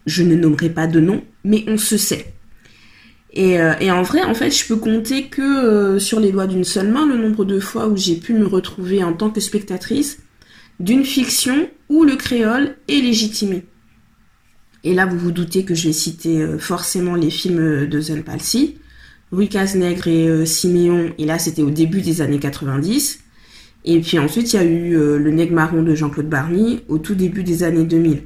Je 0.06 0.24
ne 0.24 0.36
nommerai 0.36 0.70
pas 0.70 0.88
de 0.88 1.02
nom, 1.02 1.22
mais 1.44 1.66
on 1.68 1.78
se 1.78 1.98
sait. 1.98 2.34
Euh, 3.38 3.74
et, 3.82 3.92
en 3.92 4.02
vrai, 4.02 4.24
en 4.24 4.34
fait, 4.34 4.50
je 4.50 4.66
peux 4.66 4.78
compter 4.78 5.26
que 5.26 5.42
euh, 5.42 6.00
sur 6.00 6.22
les 6.22 6.32
doigts 6.32 6.48
d'une 6.48 6.64
seule 6.64 6.88
main 6.88 7.06
le 7.06 7.18
nombre 7.18 7.44
de 7.44 7.60
fois 7.60 7.90
où 7.90 7.98
j'ai 7.98 8.16
pu 8.16 8.34
me 8.34 8.48
retrouver 8.48 9.04
en 9.04 9.12
tant 9.12 9.30
que 9.30 9.42
spectatrice 9.42 10.20
d'une 10.80 11.04
fiction 11.04 11.70
où 11.90 12.06
le 12.06 12.16
créole 12.16 12.78
est 12.88 13.02
légitimé. 13.02 13.66
Et 14.86 14.94
là, 14.94 15.06
vous 15.06 15.20
vous 15.20 15.32
doutez 15.32 15.66
que 15.66 15.76
je 15.76 15.88
vais 15.88 15.94
citer 15.94 16.42
euh, 16.42 16.58
forcément 16.58 17.16
les 17.16 17.30
films 17.30 17.88
de 17.88 18.00
Zen 18.00 18.24
Palsy, 18.24 18.78
Rue 19.32 19.48
Cazenègre 19.48 20.08
et 20.08 20.46
Siméon, 20.46 21.12
et 21.18 21.26
là 21.26 21.40
c'était 21.40 21.62
au 21.62 21.70
début 21.70 22.02
des 22.02 22.22
années 22.22 22.40
90. 22.40 23.20
Et 23.86 24.02
puis 24.02 24.20
ensuite, 24.20 24.52
il 24.52 24.56
y 24.56 24.60
a 24.60 24.66
eu 24.66 24.94
Le 24.94 25.32
Nègre 25.32 25.54
Marron 25.54 25.82
de 25.82 25.96
Jean-Claude 25.96 26.28
Barny 26.28 26.82
au 26.90 26.98
tout 26.98 27.16
début 27.16 27.44
des 27.44 27.64
années 27.64 27.86
2000. 27.86 28.24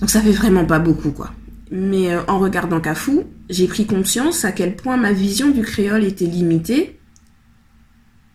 Donc 0.00 0.10
ça 0.10 0.20
fait 0.20 0.32
vraiment 0.32 0.64
pas 0.64 0.78
beaucoup, 0.78 1.10
quoi. 1.10 1.32
Mais 1.70 2.12
euh, 2.12 2.20
en 2.28 2.38
regardant 2.38 2.80
Cafou, 2.80 3.24
j'ai 3.50 3.66
pris 3.66 3.86
conscience 3.86 4.44
à 4.44 4.52
quel 4.52 4.76
point 4.76 4.96
ma 4.96 5.12
vision 5.12 5.50
du 5.50 5.62
créole 5.62 6.04
était 6.04 6.26
limitée. 6.26 6.98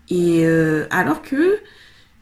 Et 0.10 0.46
euh, 0.46 0.86
alors 0.92 1.22
que 1.22 1.58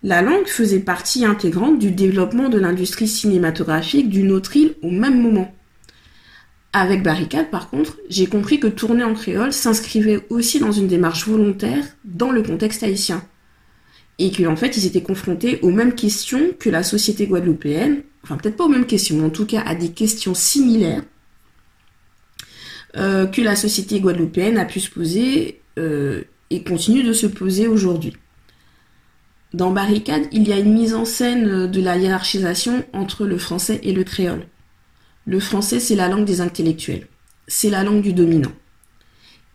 la 0.03 0.21
langue 0.21 0.47
faisait 0.47 0.79
partie 0.79 1.25
intégrante 1.25 1.79
du 1.79 1.91
développement 1.91 2.49
de 2.49 2.59
l'industrie 2.59 3.07
cinématographique 3.07 4.09
d'une 4.09 4.31
autre 4.31 4.55
île 4.55 4.75
au 4.81 4.89
même 4.89 5.21
moment. 5.21 5.53
Avec 6.73 7.03
Barricade, 7.03 7.49
par 7.49 7.69
contre, 7.69 7.97
j'ai 8.09 8.27
compris 8.27 8.59
que 8.59 8.67
tourner 8.67 9.03
en 9.03 9.13
créole 9.13 9.51
s'inscrivait 9.51 10.25
aussi 10.29 10.59
dans 10.59 10.71
une 10.71 10.87
démarche 10.87 11.27
volontaire 11.27 11.83
dans 12.05 12.31
le 12.31 12.43
contexte 12.43 12.81
haïtien. 12.83 13.23
Et 14.19 14.31
qu'en 14.31 14.55
fait, 14.55 14.77
ils 14.77 14.85
étaient 14.85 15.01
confrontés 15.01 15.59
aux 15.63 15.71
mêmes 15.71 15.95
questions 15.95 16.51
que 16.57 16.69
la 16.69 16.83
société 16.83 17.27
guadeloupéenne, 17.27 18.03
enfin 18.23 18.37
peut-être 18.37 18.55
pas 18.55 18.65
aux 18.65 18.69
mêmes 18.69 18.85
questions, 18.85 19.17
mais 19.17 19.25
en 19.25 19.29
tout 19.29 19.45
cas 19.45 19.61
à 19.61 19.75
des 19.75 19.89
questions 19.89 20.33
similaires 20.33 21.03
euh, 22.95 23.25
que 23.25 23.41
la 23.41 23.55
société 23.55 23.99
guadeloupéenne 23.99 24.57
a 24.57 24.65
pu 24.65 24.79
se 24.79 24.89
poser 24.89 25.61
euh, 25.77 26.21
et 26.49 26.63
continue 26.63 27.03
de 27.03 27.13
se 27.13 27.27
poser 27.27 27.67
aujourd'hui. 27.67 28.13
Dans 29.53 29.71
Barricade, 29.71 30.23
il 30.31 30.47
y 30.47 30.53
a 30.53 30.59
une 30.59 30.73
mise 30.73 30.93
en 30.93 31.03
scène 31.03 31.69
de 31.69 31.81
la 31.81 31.97
hiérarchisation 31.97 32.85
entre 32.93 33.25
le 33.25 33.37
français 33.37 33.81
et 33.83 33.91
le 33.91 34.05
créole. 34.05 34.45
Le 35.25 35.39
français, 35.39 35.79
c'est 35.79 35.95
la 35.95 36.07
langue 36.07 36.25
des 36.25 36.41
intellectuels. 36.41 37.07
C'est 37.47 37.69
la 37.69 37.83
langue 37.83 38.01
du 38.01 38.13
dominant. 38.13 38.51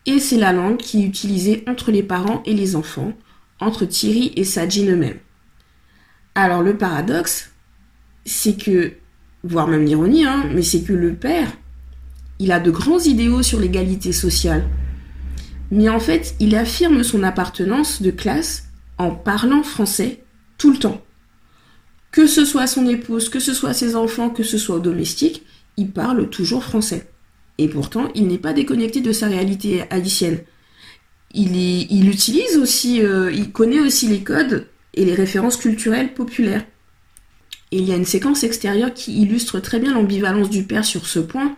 et 0.07 0.21
c'est 0.21 0.37
la 0.39 0.53
langue 0.53 0.77
qui 0.77 1.03
est 1.03 1.07
utilisée 1.07 1.65
entre 1.67 1.91
les 1.91 2.03
parents 2.03 2.43
et 2.47 2.55
les 2.55 2.77
enfants, 2.77 3.13
entre 3.59 3.85
Thierry 3.85 4.33
et 4.37 4.45
Sajin 4.45 4.87
eux-mêmes. 4.87 5.19
Alors 6.35 6.63
le 6.63 6.77
paradoxe, 6.77 7.51
c'est 8.25 8.57
que, 8.57 8.93
voire 9.43 9.67
même 9.67 9.85
l'ironie, 9.85 10.25
hein, 10.25 10.45
mais 10.55 10.63
c'est 10.63 10.83
que 10.83 10.93
le 10.93 11.15
père, 11.15 11.51
il 12.39 12.53
a 12.53 12.61
de 12.61 12.71
grands 12.71 13.01
idéaux 13.01 13.43
sur 13.43 13.59
l'égalité 13.59 14.13
sociale. 14.13 14.69
Mais 15.71 15.89
en 15.89 15.99
fait, 15.99 16.37
il 16.39 16.55
affirme 16.55 17.03
son 17.03 17.25
appartenance 17.25 18.01
de 18.01 18.13
classe 18.13 18.69
en 18.99 19.11
parlant 19.11 19.65
français 19.65 20.23
tout 20.59 20.71
le 20.71 20.79
temps. 20.79 21.03
Que 22.13 22.27
ce 22.27 22.45
soit 22.45 22.67
son 22.67 22.87
épouse, 22.87 23.29
que 23.29 23.41
ce 23.41 23.53
soit 23.53 23.75
ses 23.75 23.97
enfants, 23.97 24.31
que 24.31 24.45
ce 24.45 24.59
soit 24.59 24.77
au 24.77 24.81
domestique, 24.81 25.43
il 25.77 25.91
parle 25.91 26.29
toujours 26.31 26.65
français. 26.65 27.09
Et 27.59 27.69
pourtant, 27.69 28.11
il 28.15 28.27
n'est 28.27 28.39
pas 28.39 28.53
déconnecté 28.53 29.01
de 29.01 29.13
sa 29.13 29.29
réalité 29.29 29.85
haïtienne. 29.91 30.41
Il, 31.33 31.57
il 31.57 32.09
utilise 32.09 32.57
aussi, 32.57 33.03
euh, 33.03 33.31
il 33.33 33.53
connaît 33.53 33.81
aussi 33.81 34.09
les 34.09 34.23
codes 34.23 34.67
et 34.95 35.05
les 35.05 35.15
références 35.15 35.57
culturelles 35.57 36.15
populaires. 36.15 36.65
Et 37.73 37.79
il 37.79 37.85
y 37.85 37.93
a 37.93 37.97
une 37.97 38.05
séquence 38.05 38.45
extérieure 38.45 38.95
qui 38.95 39.21
illustre 39.21 39.61
très 39.61 39.81
bien 39.81 39.93
l'ambivalence 39.93 40.51
du 40.51 40.65
père 40.65 40.85
sur 40.85 41.07
ce 41.07 41.19
point. 41.19 41.57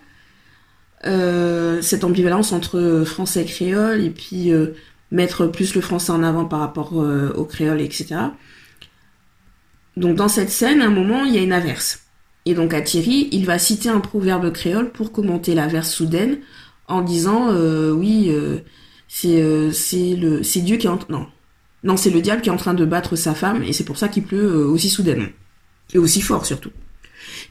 Euh, 1.04 1.80
cette 1.82 2.02
ambivalence 2.02 2.52
entre 2.52 3.04
français 3.06 3.42
et 3.42 3.44
créole, 3.44 4.02
et 4.02 4.10
puis 4.10 4.50
euh, 4.50 4.74
mettre 5.12 5.46
plus 5.46 5.74
le 5.74 5.80
français 5.80 6.10
en 6.10 6.22
avant 6.22 6.44
par 6.44 6.60
rapport 6.60 6.92
au 6.94 7.44
créole, 7.44 7.80
etc. 7.80 8.16
Donc 9.96 10.16
dans 10.16 10.28
cette 10.28 10.50
scène, 10.50 10.80
à 10.80 10.86
un 10.86 10.90
moment, 10.90 11.24
il 11.24 11.34
y 11.34 11.38
a 11.38 11.42
une 11.42 11.52
averse. 11.52 12.07
Et 12.48 12.54
donc 12.54 12.72
à 12.72 12.80
Thierry, 12.80 13.28
il 13.30 13.44
va 13.44 13.58
citer 13.58 13.90
un 13.90 14.00
proverbe 14.00 14.50
créole 14.52 14.90
pour 14.90 15.12
commenter 15.12 15.54
l'averse 15.54 15.92
soudaine 15.92 16.38
en 16.86 17.02
disant 17.02 17.50
euh, 17.50 17.92
oui, 17.92 18.30
euh, 18.30 18.60
c'est 19.06 19.42
euh, 19.42 19.70
c'est 19.70 20.16
le 20.16 20.40
Dieu 20.40 20.78
qui 20.78 20.86
est 20.86 20.90
en 20.90 20.98
non. 21.10 21.26
Non 21.84 21.98
c'est 21.98 22.08
le 22.08 22.22
diable 22.22 22.40
qui 22.40 22.48
est 22.48 22.52
en 22.52 22.56
train 22.56 22.72
de 22.72 22.86
battre 22.86 23.16
sa 23.16 23.34
femme 23.34 23.62
et 23.62 23.74
c'est 23.74 23.84
pour 23.84 23.98
ça 23.98 24.08
qu'il 24.08 24.22
pleut 24.22 24.64
aussi 24.64 24.88
soudainement. 24.88 25.28
Et 25.92 25.98
aussi 25.98 26.22
fort 26.22 26.46
surtout. 26.46 26.70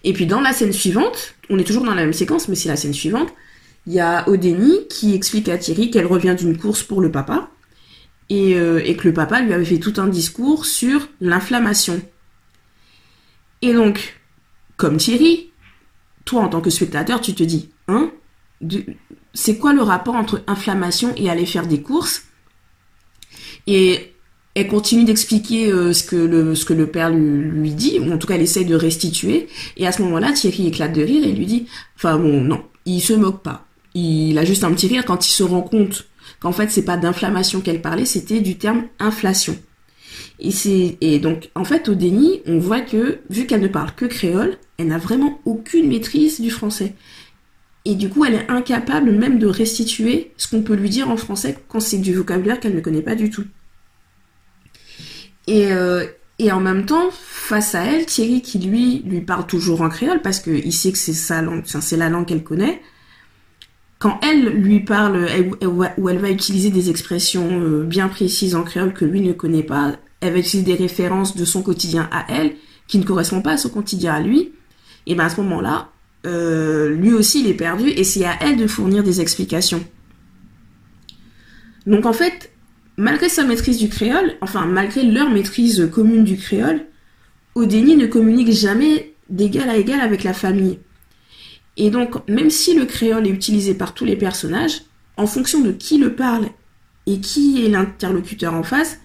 Et 0.04 0.14
puis 0.14 0.26
dans 0.26 0.42
la 0.42 0.52
scène 0.52 0.74
suivante, 0.74 1.36
on 1.52 1.60
est 1.60 1.64
toujours 1.64 1.86
dans 1.86 1.94
la 1.94 2.02
même 2.02 2.14
séquence 2.14 2.48
mais 2.48 2.56
c'est 2.56 2.70
la 2.70 2.76
scène 2.76 2.96
suivante, 2.96 3.32
il 3.86 3.94
y 3.94 4.00
a 4.00 4.28
Odeni 4.28 4.88
qui 4.90 5.14
explique 5.14 5.48
à 5.48 5.60
Thierry 5.60 5.92
qu'elle 5.92 6.08
revient 6.08 6.36
d'une 6.36 6.58
course 6.58 6.82
pour 6.82 7.02
le 7.02 7.12
papa 7.12 7.52
et 8.30 8.56
que 8.56 9.08
le 9.08 9.14
papa 9.14 9.42
lui 9.42 9.54
avait 9.54 9.64
fait 9.64 9.78
tout 9.78 9.94
un 9.98 10.08
discours 10.08 10.66
sur 10.66 11.08
l'inflammation. 11.22 12.02
Et 13.62 13.74
donc, 13.74 14.18
comme 14.78 14.98
Thierry, 14.98 15.52
toi 16.26 16.44
en 16.44 16.50
tant 16.50 16.62
que 16.62 16.70
spectateur, 16.70 17.20
tu 17.20 17.34
te 17.34 17.44
dis, 17.44 17.70
hein, 17.88 18.12
c'est 19.34 19.58
quoi 19.58 19.74
le 19.74 19.82
rapport 19.82 20.16
entre 20.16 20.42
inflammation 20.48 21.14
et 21.18 21.30
aller 21.30 21.46
faire 21.46 21.68
des 21.68 21.82
courses 21.82 22.24
Et 23.66 24.14
elle 24.56 24.68
continue 24.68 25.04
d'expliquer 25.04 25.72
euh, 25.72 25.94
ce, 25.94 26.04
que 26.04 26.16
le, 26.74 26.88
père 26.88 27.12
lui, 27.12 27.72
dit, 27.72 28.00
ou 28.00 28.12
en 28.12 28.18
tout 28.18 28.28
cas 28.28 28.36
elle 28.36 28.42
essaye 28.42 28.66
de 28.66 28.76
restituer. 28.76 29.48
Et 29.78 29.86
à 29.86 29.92
ce 29.92 30.02
moment-là, 30.04 30.32
Thierry 30.32 30.68
éclate 30.68 30.94
de 30.94 31.04
rire 31.04 31.24
et 31.26 31.32
lui 31.32 31.46
dit, 31.46 31.68
enfin 31.96 32.18
bon, 32.18 32.42
non, 32.42 32.64
il 32.86 33.02
se 33.02 33.14
moque 33.14 33.44
pas. 33.44 33.66
Il 33.94 34.38
a 34.38 34.46
juste 34.46 34.64
un 34.64 34.72
petit 34.72 34.88
rire 34.88 35.06
quand 35.06 35.28
il 35.28 35.32
se 35.32 35.44
rend 35.44 35.62
compte 35.62 36.08
qu'en 36.40 36.52
fait 36.52 36.70
c'est 36.70 36.84
pas 36.84 36.98
d'inflammation 36.98 37.62
qu'elle 37.62 37.82
parlait, 37.82 38.06
c'était 38.06 38.42
du 38.42 38.58
terme 38.58 38.86
inflation. 39.00 39.58
Et 40.40 41.20
donc, 41.20 41.50
en 41.56 41.64
fait, 41.64 41.90
au 41.90 41.96
déni, 41.96 42.42
on 42.46 42.60
voit 42.60 42.82
que, 42.82 43.20
vu 43.30 43.48
qu'elle 43.48 43.62
ne 43.62 43.68
parle 43.68 43.94
que 43.96 44.06
créole, 44.06 44.58
elle 44.78 44.88
n'a 44.88 44.98
vraiment 44.98 45.40
aucune 45.46 45.90
maîtrise 45.90 46.40
du 46.40 46.52
français. 46.52 46.94
Et 47.86 47.96
du 47.96 48.10
coup, 48.10 48.26
elle 48.26 48.34
est 48.34 48.50
incapable 48.50 49.12
même 49.12 49.40
de 49.40 49.48
restituer 49.48 50.32
ce 50.38 50.50
qu'on 50.50 50.62
peut 50.62 50.76
lui 50.76 50.90
dire 50.90 51.10
en 51.10 51.18
français 51.18 51.58
quand 51.70 51.80
c'est 51.80 51.98
du 51.98 52.14
vocabulaire 52.14 52.60
qu'elle 52.60 52.76
ne 52.76 52.82
connaît 52.82 53.02
pas 53.02 53.16
du 53.16 53.30
tout. 53.30 53.46
Et, 55.48 55.72
euh, 55.72 56.06
en 56.52 56.60
même 56.60 56.86
temps, 56.86 57.10
face 57.12 57.76
à 57.76 57.84
elle, 57.84 58.06
Thierry, 58.06 58.42
qui 58.42 58.60
lui, 58.60 59.04
lui 59.06 59.22
parle 59.22 59.48
toujours 59.48 59.82
en 59.82 59.90
créole, 59.90 60.22
parce 60.22 60.40
qu'il 60.40 60.74
sait 60.74 60.92
que 60.92 60.98
c'est 60.98 61.14
sa 61.14 61.42
langue, 61.42 61.64
c'est 61.66 61.98
la 61.98 62.10
langue 62.10 62.26
qu'elle 62.26 62.44
connaît, 62.44 62.82
quand 64.00 64.20
elle 64.22 64.50
lui 64.50 64.82
parle, 64.82 65.26
ou 65.98 66.10
elle 66.10 66.20
va 66.20 66.30
utiliser 66.30 66.70
des 66.70 66.90
expressions 66.90 67.62
euh, 67.62 67.84
bien 67.84 68.10
précises 68.10 68.54
en 68.54 68.64
créole 68.64 68.94
que 68.94 69.06
lui 69.06 69.22
ne 69.22 69.34
connaît 69.34 69.64
pas, 69.64 69.96
elle 70.20 70.34
va 70.34 70.40
utiliser 70.40 70.76
des 70.76 70.84
références 70.84 71.36
de 71.36 71.46
son 71.46 71.64
quotidien 71.64 72.08
à 72.12 72.26
elle 72.30 72.56
qui 72.88 73.00
ne 73.00 73.04
correspondent 73.04 73.44
pas 73.44 73.54
à 73.54 73.58
son 73.58 73.70
quotidien 73.70 74.14
à 74.14 74.20
lui, 74.20 74.52
et 75.08 75.16
bien 75.16 75.26
à 75.26 75.30
ce 75.30 75.42
moment-là, 75.42 75.90
euh, 76.26 76.90
lui 76.90 77.14
aussi 77.14 77.42
il 77.42 77.48
est 77.48 77.56
perdu 77.56 77.90
et 77.90 78.04
c'est 78.04 78.26
à 78.26 78.38
elle 78.42 78.58
de 78.58 78.68
fournir 78.68 79.04
des 79.04 79.22
explications. 79.22 79.84
Donc 81.88 82.06
en 82.06 82.14
fait, 82.14 82.52
malgré 82.98 83.30
sa 83.30 83.44
maîtrise 83.44 83.80
du 83.80 83.90
créole, 83.90 84.34
enfin 84.42 84.66
malgré 84.66 85.04
leur 85.04 85.30
maîtrise 85.30 85.90
commune 85.92 86.26
du 86.26 86.38
créole, 86.38 86.86
Odeni 87.56 87.96
ne 87.96 88.06
communique 88.06 88.52
jamais 88.52 89.14
d'égal 89.30 89.70
à 89.70 89.78
égal 89.78 90.02
avec 90.02 90.24
la 90.24 90.34
famille. 90.34 90.80
Et 91.78 91.90
donc, 91.90 92.28
même 92.28 92.50
si 92.50 92.76
le 92.76 92.86
créole 92.86 93.28
est 93.28 93.32
utilisé 93.32 93.74
par 93.74 93.94
tous 93.94 94.06
les 94.06 94.16
personnages, 94.16 94.82
en 95.16 95.28
fonction 95.28 95.62
de 95.62 95.72
qui 95.72 95.98
le 95.98 96.16
parle 96.16 96.48
et 97.06 97.20
qui 97.20 97.64
est 97.66 97.70
l'interlocuteur 97.70 98.54
en 98.54 98.64
face, 98.64 99.00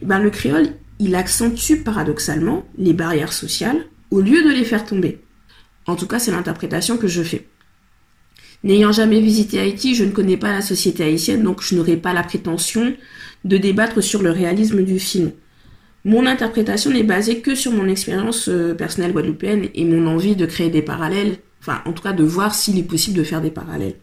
eh 0.00 0.06
ben, 0.06 0.18
le 0.18 0.30
créole, 0.30 0.68
il 0.98 1.14
accentue 1.14 1.82
paradoxalement 1.84 2.64
les 2.76 2.92
barrières 2.92 3.32
sociales 3.32 3.86
au 4.10 4.20
lieu 4.20 4.42
de 4.42 4.50
les 4.50 4.64
faire 4.64 4.84
tomber. 4.84 5.20
En 5.86 5.96
tout 5.96 6.06
cas, 6.06 6.18
c'est 6.18 6.30
l'interprétation 6.30 6.96
que 6.96 7.08
je 7.08 7.22
fais. 7.22 7.46
N'ayant 8.62 8.92
jamais 8.92 9.20
visité 9.20 9.58
Haïti, 9.58 9.94
je 9.94 10.04
ne 10.04 10.10
connais 10.10 10.36
pas 10.36 10.52
la 10.52 10.60
société 10.60 11.02
haïtienne, 11.02 11.42
donc 11.42 11.62
je 11.62 11.74
n'aurai 11.74 11.96
pas 11.96 12.12
la 12.12 12.22
prétention 12.22 12.94
de 13.44 13.56
débattre 13.56 14.02
sur 14.02 14.22
le 14.22 14.30
réalisme 14.30 14.82
du 14.82 14.98
film. 14.98 15.32
Mon 16.04 16.26
interprétation 16.26 16.90
n'est 16.90 17.02
basée 17.02 17.40
que 17.40 17.54
sur 17.54 17.72
mon 17.72 17.88
expérience 17.88 18.48
euh, 18.48 18.74
personnelle 18.74 19.12
guadeloupéenne 19.12 19.68
et 19.74 19.84
mon 19.84 20.06
envie 20.06 20.36
de 20.36 20.46
créer 20.46 20.70
des 20.70 20.82
parallèles, 20.82 21.38
enfin 21.60 21.82
en 21.86 21.92
tout 21.92 22.02
cas 22.02 22.12
de 22.12 22.24
voir 22.24 22.54
s'il 22.54 22.78
est 22.78 22.82
possible 22.84 23.16
de 23.16 23.24
faire 23.24 23.40
des 23.40 23.50
parallèles. 23.50 23.96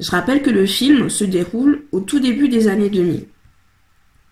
Je 0.00 0.10
rappelle 0.10 0.42
que 0.42 0.50
le 0.50 0.66
film 0.66 1.08
se 1.08 1.24
déroule 1.24 1.84
au 1.92 2.00
tout 2.00 2.18
début 2.18 2.48
des 2.48 2.66
années 2.66 2.90
2000. 2.90 3.26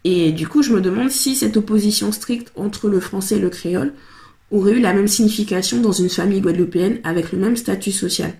Et 0.04 0.32
du 0.32 0.48
coup, 0.48 0.62
je 0.62 0.72
me 0.72 0.80
demande 0.80 1.10
si 1.10 1.36
cette 1.36 1.56
opposition 1.56 2.10
stricte 2.10 2.52
entre 2.56 2.88
le 2.88 2.98
français 2.98 3.36
et 3.36 3.40
le 3.40 3.50
créole 3.50 3.92
aurait 4.52 4.72
eu 4.72 4.80
la 4.80 4.92
même 4.92 5.08
signification 5.08 5.80
dans 5.80 5.92
une 5.92 6.10
famille 6.10 6.40
guadeloupéenne 6.40 7.00
avec 7.02 7.32
le 7.32 7.38
même 7.38 7.56
statut 7.56 7.90
social. 7.90 8.32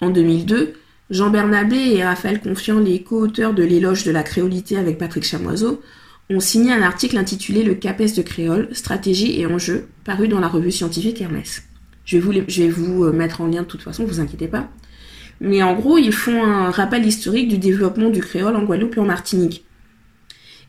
En 0.00 0.10
2002, 0.10 0.74
Jean 1.10 1.30
Bernabé 1.30 1.94
et 1.94 2.04
Raphaël 2.04 2.40
Confiant, 2.40 2.78
les 2.78 3.02
co-auteurs 3.02 3.52
de 3.52 3.64
L'éloge 3.64 4.04
de 4.04 4.12
la 4.12 4.22
créolité 4.22 4.76
avec 4.76 4.98
Patrick 4.98 5.24
Chamoiseau, 5.24 5.82
ont 6.30 6.40
signé 6.40 6.72
un 6.72 6.82
article 6.82 7.18
intitulé 7.18 7.64
Le 7.64 7.74
CAPES 7.74 8.14
de 8.16 8.22
créole, 8.22 8.68
stratégie 8.72 9.40
et 9.40 9.46
enjeux, 9.46 9.88
paru 10.04 10.28
dans 10.28 10.38
la 10.38 10.46
revue 10.46 10.70
scientifique 10.70 11.20
Hermès. 11.20 11.64
Je 12.04 12.16
vais 12.16 12.22
vous, 12.22 12.32
je 12.46 12.62
vais 12.62 12.68
vous 12.68 13.04
euh, 13.04 13.12
mettre 13.12 13.40
en 13.40 13.46
lien 13.46 13.62
de 13.62 13.66
toute 13.66 13.82
façon, 13.82 14.04
vous 14.04 14.20
inquiétez 14.20 14.46
pas. 14.46 14.68
Mais 15.40 15.62
en 15.62 15.74
gros, 15.74 15.98
ils 15.98 16.12
font 16.12 16.44
un 16.44 16.70
rappel 16.70 17.04
historique 17.04 17.48
du 17.48 17.58
développement 17.58 18.10
du 18.10 18.20
créole 18.20 18.56
en 18.56 18.62
Guadeloupe 18.62 18.96
et 18.96 19.00
en 19.00 19.06
Martinique. 19.06 19.64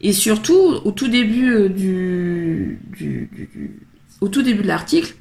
Et 0.01 0.13
surtout, 0.13 0.59
au 0.83 0.91
tout 0.91 1.07
début 1.07 1.51
euh, 1.51 1.69
du, 1.69 2.79
au 4.19 4.27
tout 4.27 4.41
début 4.41 4.63
de 4.63 4.67
l'article, 4.67 5.15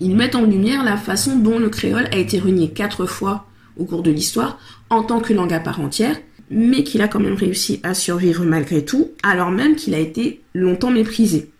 ils 0.00 0.14
mettent 0.14 0.34
en 0.34 0.44
lumière 0.44 0.84
la 0.84 0.98
façon 0.98 1.38
dont 1.38 1.58
le 1.58 1.70
créole 1.70 2.08
a 2.12 2.16
été 2.16 2.38
renié 2.38 2.70
quatre 2.70 3.06
fois 3.06 3.46
au 3.78 3.86
cours 3.86 4.02
de 4.02 4.10
l'histoire 4.10 4.58
en 4.90 5.02
tant 5.02 5.20
que 5.20 5.32
langue 5.32 5.52
à 5.52 5.60
part 5.60 5.80
entière, 5.80 6.16
mais 6.50 6.84
qu'il 6.84 7.00
a 7.00 7.08
quand 7.08 7.20
même 7.20 7.34
réussi 7.34 7.80
à 7.82 7.94
survivre 7.94 8.44
malgré 8.44 8.84
tout, 8.84 9.12
alors 9.22 9.50
même 9.50 9.76
qu'il 9.76 9.94
a 9.94 9.98
été 9.98 10.42
longtemps 10.52 10.90
méprisé. 10.90 11.50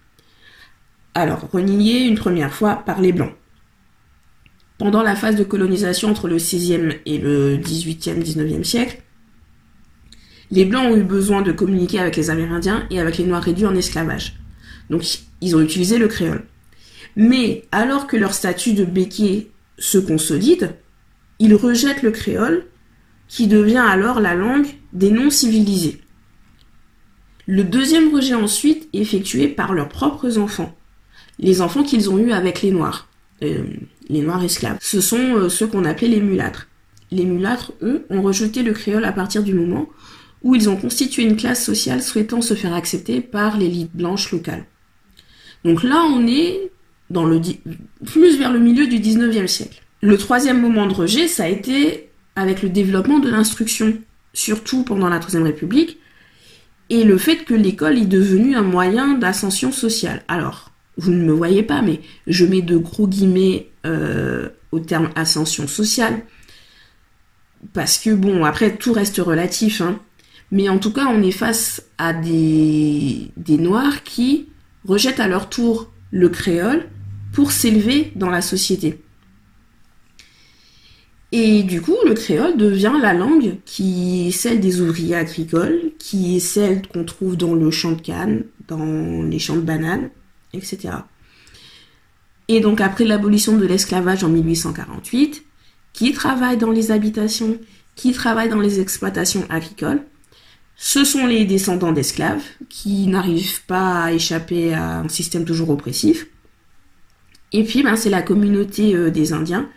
Alors, 1.14 1.48
renié 1.52 2.04
une 2.04 2.16
première 2.16 2.52
fois 2.52 2.82
par 2.84 3.00
les 3.00 3.12
Blancs. 3.12 3.32
Pendant 4.76 5.02
la 5.02 5.14
phase 5.14 5.36
de 5.36 5.44
colonisation 5.44 6.10
entre 6.10 6.28
le 6.28 6.36
6e 6.36 6.98
et 7.06 7.18
le 7.18 7.56
18e, 7.56 8.20
19e 8.20 8.64
siècle, 8.64 9.03
les 10.54 10.64
Blancs 10.64 10.86
ont 10.86 10.96
eu 10.96 11.02
besoin 11.02 11.42
de 11.42 11.50
communiquer 11.50 11.98
avec 11.98 12.16
les 12.16 12.30
Amérindiens 12.30 12.86
et 12.90 13.00
avec 13.00 13.18
les 13.18 13.24
Noirs 13.24 13.42
réduits 13.42 13.66
en 13.66 13.74
esclavage. 13.74 14.36
Donc 14.88 15.02
ils 15.40 15.56
ont 15.56 15.60
utilisé 15.60 15.98
le 15.98 16.06
créole. 16.06 16.44
Mais 17.16 17.64
alors 17.72 18.06
que 18.06 18.16
leur 18.16 18.34
statut 18.34 18.72
de 18.72 18.84
béquier 18.84 19.50
se 19.78 19.98
consolide, 19.98 20.76
ils 21.40 21.54
rejettent 21.56 22.02
le 22.02 22.12
créole, 22.12 22.66
qui 23.26 23.48
devient 23.48 23.84
alors 23.84 24.20
la 24.20 24.34
langue 24.34 24.66
des 24.92 25.10
non-civilisés. 25.10 26.00
Le 27.46 27.64
deuxième 27.64 28.14
rejet 28.14 28.34
ensuite 28.34 28.88
est 28.92 29.00
effectué 29.00 29.48
par 29.48 29.74
leurs 29.74 29.88
propres 29.88 30.38
enfants, 30.38 30.76
les 31.40 31.60
enfants 31.62 31.82
qu'ils 31.82 32.10
ont 32.10 32.18
eus 32.18 32.32
avec 32.32 32.62
les 32.62 32.70
Noirs. 32.70 33.08
Euh, 33.42 33.64
les 34.08 34.20
noirs 34.20 34.44
esclaves. 34.44 34.78
Ce 34.80 35.00
sont 35.00 35.16
euh, 35.16 35.48
ceux 35.48 35.66
qu'on 35.66 35.84
appelait 35.84 36.08
les 36.08 36.20
mulâtres. 36.20 36.68
Les 37.10 37.24
mulâtres, 37.24 37.72
eux, 37.82 38.06
ont 38.10 38.22
rejeté 38.22 38.62
le 38.62 38.72
créole 38.72 39.04
à 39.04 39.12
partir 39.12 39.42
du 39.42 39.54
moment 39.54 39.88
où 40.44 40.54
ils 40.54 40.68
ont 40.68 40.76
constitué 40.76 41.22
une 41.22 41.36
classe 41.36 41.64
sociale 41.64 42.02
souhaitant 42.02 42.42
se 42.42 42.54
faire 42.54 42.74
accepter 42.74 43.20
par 43.20 43.56
l'élite 43.56 43.90
blanche 43.94 44.30
locale. 44.30 44.66
Donc 45.64 45.82
là, 45.82 46.04
on 46.04 46.26
est 46.26 46.70
plus 48.04 48.38
vers 48.38 48.52
le 48.52 48.60
milieu 48.60 48.86
du 48.86 48.98
19e 48.98 49.46
siècle. 49.46 49.82
Le 50.02 50.18
troisième 50.18 50.60
moment 50.60 50.86
de 50.86 50.92
rejet, 50.92 51.28
ça 51.28 51.44
a 51.44 51.48
été 51.48 52.10
avec 52.36 52.62
le 52.62 52.68
développement 52.68 53.18
de 53.20 53.30
l'instruction, 53.30 53.94
surtout 54.34 54.84
pendant 54.84 55.08
la 55.08 55.18
Troisième 55.18 55.44
République, 55.44 55.98
et 56.90 57.04
le 57.04 57.16
fait 57.16 57.44
que 57.44 57.54
l'école 57.54 57.96
est 57.96 58.06
devenue 58.06 58.54
un 58.54 58.62
moyen 58.62 59.14
d'ascension 59.14 59.72
sociale. 59.72 60.22
Alors, 60.28 60.72
vous 60.98 61.10
ne 61.10 61.24
me 61.24 61.32
voyez 61.32 61.62
pas, 61.62 61.80
mais 61.80 62.00
je 62.26 62.44
mets 62.44 62.60
de 62.60 62.76
gros 62.76 63.08
guillemets 63.08 63.68
euh, 63.86 64.50
au 64.72 64.80
terme 64.80 65.08
ascension 65.14 65.66
sociale. 65.66 66.20
Parce 67.72 67.98
que 67.98 68.10
bon, 68.10 68.44
après, 68.44 68.76
tout 68.76 68.92
reste 68.92 69.16
relatif. 69.18 69.80
Hein. 69.80 69.98
Mais 70.54 70.68
en 70.68 70.78
tout 70.78 70.92
cas, 70.92 71.06
on 71.06 71.20
est 71.20 71.32
face 71.32 71.82
à 71.98 72.12
des, 72.12 73.32
Noirs 73.48 74.04
qui 74.04 74.50
rejettent 74.86 75.18
à 75.18 75.26
leur 75.26 75.50
tour 75.50 75.90
le 76.12 76.28
créole 76.28 76.86
pour 77.32 77.50
s'élever 77.50 78.12
dans 78.14 78.30
la 78.30 78.40
société. 78.40 79.00
Et 81.32 81.64
du 81.64 81.82
coup, 81.82 81.96
le 82.06 82.14
créole 82.14 82.56
devient 82.56 82.92
la 83.02 83.14
langue 83.14 83.56
qui 83.64 84.28
est 84.28 84.30
celle 84.30 84.60
des 84.60 84.80
ouvriers 84.80 85.16
agricoles, 85.16 85.90
qui 85.98 86.36
est 86.36 86.40
celle 86.40 86.86
qu'on 86.86 87.02
trouve 87.02 87.36
dans 87.36 87.56
le 87.56 87.72
champ 87.72 87.90
de 87.90 88.00
canne, 88.00 88.44
dans 88.68 89.24
les 89.24 89.40
champs 89.40 89.56
de 89.56 89.60
bananes, 89.60 90.10
etc. 90.52 90.98
Et 92.46 92.60
donc 92.60 92.80
après 92.80 93.04
l'abolition 93.04 93.56
de 93.56 93.66
l'esclavage 93.66 94.22
en 94.22 94.28
1848, 94.28 95.44
qui 95.92 96.12
travaille 96.12 96.58
dans 96.58 96.70
les 96.70 96.92
habitations, 96.92 97.58
qui 97.96 98.12
travaille 98.12 98.48
dans 98.48 98.60
les 98.60 98.78
exploitations 98.78 99.44
agricoles, 99.50 100.04
ce 100.76 101.04
sont 101.04 101.26
les 101.26 101.44
descendants 101.44 101.92
d'esclaves 101.92 102.42
qui 102.68 103.06
n'arrivent 103.06 103.64
pas 103.66 104.04
à 104.04 104.12
échapper 104.12 104.74
à 104.74 104.98
un 105.00 105.08
système 105.08 105.44
toujours 105.44 105.70
oppressif. 105.70 106.26
Et 107.52 107.62
puis, 107.62 107.82
ben, 107.82 107.96
c'est 107.96 108.10
la 108.10 108.22
communauté 108.22 108.94
euh, 108.94 109.10
des 109.10 109.32
Indiens, 109.32 109.68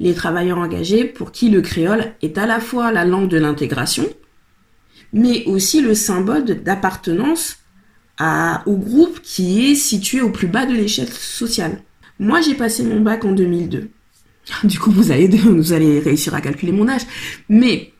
les 0.00 0.14
travailleurs 0.14 0.58
engagés, 0.58 1.04
pour 1.04 1.30
qui 1.30 1.50
le 1.50 1.60
créole 1.60 2.12
est 2.20 2.36
à 2.36 2.46
la 2.46 2.58
fois 2.58 2.90
la 2.90 3.04
langue 3.04 3.28
de 3.28 3.38
l'intégration, 3.38 4.08
mais 5.12 5.44
aussi 5.46 5.80
le 5.80 5.94
symbole 5.94 6.44
d'appartenance 6.44 7.58
au 8.66 8.76
groupe 8.76 9.20
qui 9.22 9.70
est 9.70 9.74
situé 9.74 10.20
au 10.20 10.30
plus 10.30 10.46
bas 10.46 10.66
de 10.66 10.72
l'échelle 10.72 11.08
sociale. 11.08 11.82
Moi, 12.18 12.40
j'ai 12.40 12.54
passé 12.54 12.84
mon 12.84 13.00
bac 13.00 13.24
en 13.24 13.32
2002. 13.32 13.90
Du 14.64 14.78
coup, 14.78 14.90
vous 14.90 15.10
allez, 15.10 15.26
vous 15.28 15.72
allez 15.72 15.98
réussir 16.00 16.34
à 16.34 16.40
calculer 16.40 16.72
mon 16.72 16.88
âge. 16.88 17.02
Mais 17.48 17.91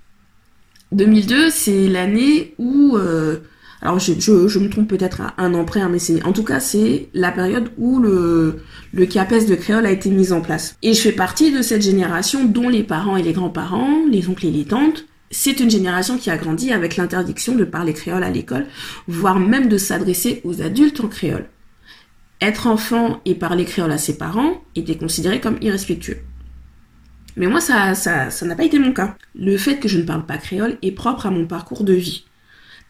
2002, 0.92 1.50
c'est 1.50 1.88
l'année 1.88 2.54
où... 2.58 2.96
Euh, 2.96 3.38
alors, 3.80 3.98
je, 3.98 4.12
me 4.60 4.68
trompe 4.68 4.86
peut-être 4.86 5.22
à 5.22 5.34
un 5.38 5.54
an 5.54 5.64
près, 5.64 5.80
hein, 5.80 5.88
mais 5.90 5.98
c'est 5.98 6.24
en 6.24 6.32
tout 6.32 6.44
cas, 6.44 6.60
c'est 6.60 7.08
la 7.14 7.32
période 7.32 7.70
où 7.78 7.98
le, 7.98 8.62
le 8.92 9.06
CAPES 9.06 9.48
de 9.48 9.56
créole 9.56 9.86
a 9.86 9.90
été 9.90 10.08
mis 10.08 10.30
en 10.30 10.40
place. 10.40 10.76
Et 10.82 10.94
je 10.94 11.00
fais 11.00 11.10
partie 11.10 11.50
de 11.50 11.62
cette 11.62 11.82
génération 11.82 12.44
dont 12.44 12.68
les 12.68 12.84
parents 12.84 13.16
et 13.16 13.24
les 13.24 13.32
grands-parents, 13.32 14.06
les 14.08 14.28
oncles 14.28 14.46
et 14.46 14.52
les 14.52 14.66
tantes, 14.66 15.06
c'est 15.32 15.58
une 15.58 15.70
génération 15.70 16.16
qui 16.16 16.30
a 16.30 16.36
grandi 16.36 16.72
avec 16.72 16.96
l'interdiction 16.96 17.56
de 17.56 17.64
parler 17.64 17.92
créole 17.92 18.22
à 18.22 18.30
l'école, 18.30 18.66
voire 19.08 19.40
même 19.40 19.68
de 19.68 19.78
s'adresser 19.78 20.42
aux 20.44 20.62
adultes 20.62 21.00
en 21.00 21.08
créole. 21.08 21.46
Être 22.40 22.66
enfant 22.66 23.20
et 23.24 23.34
parler 23.34 23.64
créole 23.64 23.92
à 23.92 23.98
ses 23.98 24.16
parents 24.16 24.62
était 24.76 24.96
considéré 24.96 25.40
comme 25.40 25.58
irrespectueux. 25.60 26.18
Mais 27.36 27.46
moi, 27.46 27.60
ça, 27.60 27.94
ça, 27.94 28.30
ça 28.30 28.46
n'a 28.46 28.54
pas 28.54 28.64
été 28.64 28.78
mon 28.78 28.92
cas. 28.92 29.16
Le 29.34 29.56
fait 29.56 29.78
que 29.78 29.88
je 29.88 29.98
ne 29.98 30.04
parle 30.04 30.26
pas 30.26 30.38
créole 30.38 30.78
est 30.82 30.92
propre 30.92 31.26
à 31.26 31.30
mon 31.30 31.46
parcours 31.46 31.84
de 31.84 31.94
vie. 31.94 32.24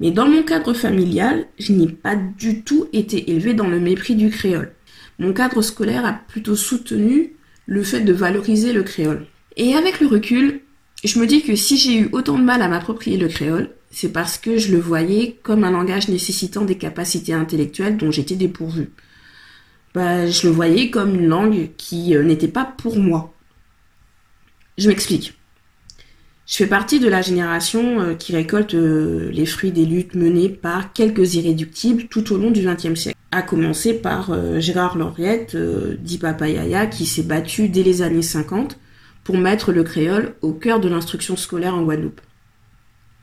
Mais 0.00 0.10
dans 0.10 0.26
mon 0.26 0.42
cadre 0.42 0.74
familial, 0.74 1.46
je 1.58 1.72
n'ai 1.72 1.88
pas 1.88 2.16
du 2.16 2.62
tout 2.62 2.88
été 2.92 3.30
élevée 3.30 3.54
dans 3.54 3.68
le 3.68 3.78
mépris 3.78 4.16
du 4.16 4.30
créole. 4.30 4.72
Mon 5.18 5.32
cadre 5.32 5.62
scolaire 5.62 6.04
a 6.04 6.12
plutôt 6.12 6.56
soutenu 6.56 7.34
le 7.66 7.82
fait 7.84 8.00
de 8.00 8.12
valoriser 8.12 8.72
le 8.72 8.82
créole. 8.82 9.26
Et 9.56 9.74
avec 9.74 10.00
le 10.00 10.08
recul, 10.08 10.60
je 11.04 11.18
me 11.20 11.26
dis 11.26 11.42
que 11.42 11.54
si 11.54 11.76
j'ai 11.76 11.98
eu 12.00 12.08
autant 12.12 12.38
de 12.38 12.44
mal 12.44 12.62
à 12.62 12.68
m'approprier 12.68 13.16
le 13.16 13.28
créole, 13.28 13.70
c'est 13.90 14.12
parce 14.12 14.38
que 14.38 14.56
je 14.56 14.72
le 14.72 14.80
voyais 14.80 15.38
comme 15.42 15.64
un 15.64 15.70
langage 15.70 16.08
nécessitant 16.08 16.64
des 16.64 16.78
capacités 16.78 17.34
intellectuelles 17.34 17.96
dont 17.96 18.10
j'étais 18.10 18.36
dépourvue. 18.36 18.90
Bah, 19.94 20.26
je 20.26 20.46
le 20.46 20.52
voyais 20.52 20.90
comme 20.90 21.14
une 21.14 21.28
langue 21.28 21.70
qui 21.76 22.16
euh, 22.16 22.24
n'était 22.24 22.48
pas 22.48 22.64
pour 22.64 22.98
moi. 22.98 23.34
Je 24.78 24.88
m'explique. 24.88 25.34
Je 26.46 26.56
fais 26.56 26.66
partie 26.66 27.00
de 27.00 27.08
la 27.08 27.22
génération 27.22 28.00
euh, 28.00 28.14
qui 28.14 28.32
récolte 28.32 28.74
euh, 28.74 29.30
les 29.30 29.46
fruits 29.46 29.72
des 29.72 29.86
luttes 29.86 30.14
menées 30.14 30.48
par 30.48 30.92
quelques 30.92 31.34
irréductibles 31.34 32.08
tout 32.08 32.32
au 32.32 32.36
long 32.36 32.50
du 32.50 32.62
XXe 32.62 32.98
siècle. 32.98 33.18
À 33.30 33.40
commencer 33.40 33.94
par 33.94 34.30
Gérard 34.60 34.98
Lauriette, 34.98 35.56
dit 35.56 36.18
Papa 36.18 36.46
qui 36.90 37.06
s'est 37.06 37.22
battu 37.22 37.70
dès 37.70 37.82
les 37.82 38.02
années 38.02 38.20
50 38.20 38.78
pour 39.24 39.38
mettre 39.38 39.72
le 39.72 39.84
créole 39.84 40.34
au 40.42 40.52
cœur 40.52 40.80
de 40.80 40.88
l'instruction 40.88 41.36
scolaire 41.36 41.74
en 41.74 41.82
Guadeloupe. 41.82 42.20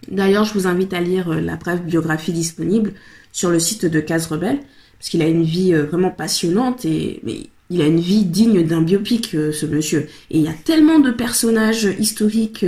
D'ailleurs, 0.10 0.46
je 0.46 0.54
vous 0.54 0.68
invite 0.68 0.94
à 0.94 1.02
lire 1.02 1.30
euh, 1.30 1.42
la 1.42 1.56
brève 1.56 1.84
biographie 1.84 2.34
disponible 2.34 2.94
sur 3.32 3.50
le 3.50 3.60
site 3.60 3.86
de 3.86 4.00
Case 4.00 4.28
Rebelle, 4.28 4.60
parce 4.98 5.10
qu'il 5.10 5.22
a 5.22 5.28
une 5.28 5.44
vie 5.44 5.74
euh, 5.74 5.86
vraiment 5.86 6.12
passionnante 6.12 6.86
et 6.86 7.22
il 7.70 7.82
a 7.82 7.86
une 7.86 8.00
vie 8.00 8.26
digne 8.26 8.66
d'un 8.66 8.82
biopic, 8.82 9.36
euh, 9.36 9.52
ce 9.52 9.66
monsieur. 9.66 10.08
Et 10.32 10.40
il 10.40 10.42
y 10.42 10.48
a 10.48 10.54
tellement 10.54 11.00
de 11.00 11.12
personnages 11.12 11.88
historiques 12.00 12.66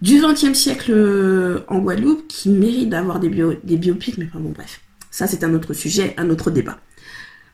du 0.00 0.20
XXe 0.20 0.54
siècle 0.54 1.62
en 1.68 1.78
Guadeloupe 1.78 2.26
qui 2.28 2.48
méritent 2.50 2.90
d'avoir 2.90 3.20
des, 3.20 3.28
biopics, 3.28 4.18
mais 4.18 4.26
enfin 4.26 4.40
bon, 4.40 4.50
bref. 4.50 4.80
Ça, 5.10 5.26
c'est 5.26 5.44
un 5.44 5.54
autre 5.54 5.74
sujet, 5.74 6.14
un 6.16 6.30
autre 6.30 6.50
débat. 6.50 6.78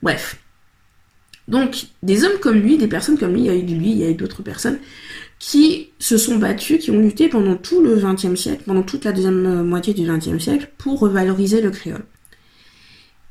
Bref. 0.02 0.38
Donc, 1.48 1.86
des 2.02 2.24
hommes 2.24 2.38
comme 2.40 2.58
lui, 2.58 2.76
des 2.78 2.88
personnes 2.88 3.18
comme 3.18 3.32
lui, 3.32 3.40
il 3.40 3.46
y 3.46 3.50
a 3.50 3.54
eu 3.54 3.62
lui, 3.62 3.90
il 3.90 3.98
y 3.98 4.04
a 4.04 4.10
eu 4.10 4.14
d'autres 4.14 4.42
personnes, 4.42 4.78
qui 5.38 5.90
se 5.98 6.16
sont 6.16 6.36
battus, 6.36 6.78
qui 6.82 6.90
ont 6.90 6.98
lutté 6.98 7.28
pendant 7.28 7.56
tout 7.56 7.82
le 7.82 7.96
XXe 7.96 8.34
siècle, 8.34 8.62
pendant 8.66 8.82
toute 8.82 9.04
la 9.04 9.12
deuxième 9.12 9.62
moitié 9.62 9.94
du 9.94 10.06
XXe 10.06 10.42
siècle, 10.42 10.70
pour 10.78 11.00
revaloriser 11.00 11.60
le 11.60 11.70
créole. 11.70 12.04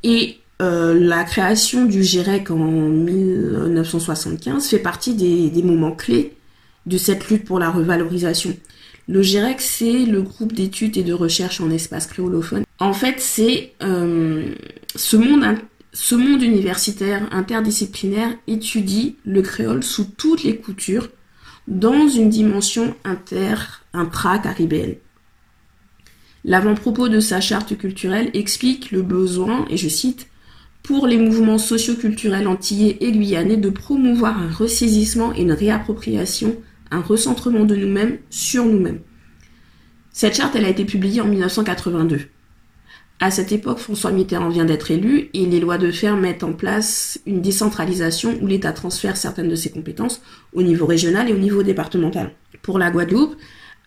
Et 0.03 0.37
euh, 0.61 0.99
la 0.99 1.23
création 1.23 1.85
du 1.85 2.03
GIREC 2.03 2.49
en 2.49 2.57
1975 2.57 4.67
fait 4.67 4.79
partie 4.79 5.13
des, 5.13 5.63
moments 5.63 5.91
clés 5.91 6.35
de 6.85 6.97
cette 6.97 7.29
lutte 7.29 7.45
pour 7.45 7.59
la 7.59 7.69
revalorisation. 7.69 8.57
Le 9.07 9.21
GIREC, 9.21 9.61
c'est 9.61 10.05
le 10.05 10.21
groupe 10.21 10.53
d'études 10.53 10.97
et 10.97 11.03
de 11.03 11.13
recherche 11.13 11.61
en 11.61 11.69
espace 11.69 12.07
créolophone. 12.07 12.63
En 12.79 12.93
fait, 12.93 13.19
c'est 13.19 13.73
euh, 13.83 14.53
ce 14.95 15.15
monde 15.15 15.45
ce 15.93 16.13
monde 16.13 16.43
universitaire 16.43 17.27
interdisciplinaire 17.31 18.29
étudie 18.45 19.15
le 19.25 19.41
créole 19.41 19.83
sous 19.83 20.05
toutes 20.05 20.43
les 20.43 20.57
coutures 20.57 21.09
dans 21.67 22.07
une 22.07 22.29
dimension 22.29 22.95
inter, 23.03 23.55
intra-caribéenne. 23.93 24.95
L'avant-propos 26.45 27.09
de 27.09 27.19
sa 27.19 27.41
charte 27.41 27.75
culturelle 27.77 28.29
explique 28.35 28.91
le 28.91 29.01
besoin, 29.01 29.65
et 29.69 29.77
je 29.77 29.89
cite, 29.89 30.27
pour 30.87 31.05
les 31.05 31.17
mouvements 31.17 31.57
socioculturels 31.57 32.47
antillais 32.47 32.97
et 33.01 33.11
guyanais 33.11 33.57
de 33.57 33.69
promouvoir 33.69 34.39
un 34.39 34.49
ressaisissement 34.49 35.33
et 35.35 35.41
une 35.41 35.51
réappropriation, 35.51 36.55
un 36.91 37.01
recentrement 37.01 37.65
de 37.65 37.75
nous-mêmes 37.75 38.19
sur 38.29 38.63
nous-mêmes. 38.63 39.01
Cette 40.13 40.37
charte, 40.37 40.55
elle 40.55 40.63
a 40.63 40.69
été 40.69 40.85
publiée 40.85 41.19
en 41.19 41.27
1982. 41.27 42.21
À 43.19 43.31
cette 43.31 43.51
époque, 43.51 43.79
François 43.79 44.11
Mitterrand 44.11 44.47
vient 44.47 44.63
d'être 44.63 44.89
élu 44.89 45.29
et 45.33 45.45
les 45.45 45.59
lois 45.59 45.77
de 45.77 45.91
fer 45.91 46.15
mettent 46.15 46.45
en 46.45 46.53
place 46.53 47.19
une 47.25 47.41
décentralisation 47.41 48.37
où 48.41 48.47
l'État 48.47 48.71
transfère 48.71 49.17
certaines 49.17 49.49
de 49.49 49.55
ses 49.55 49.71
compétences 49.71 50.21
au 50.53 50.63
niveau 50.63 50.85
régional 50.85 51.29
et 51.29 51.33
au 51.33 51.37
niveau 51.37 51.63
départemental. 51.63 52.31
Pour 52.61 52.79
la 52.79 52.91
Guadeloupe, 52.91 53.35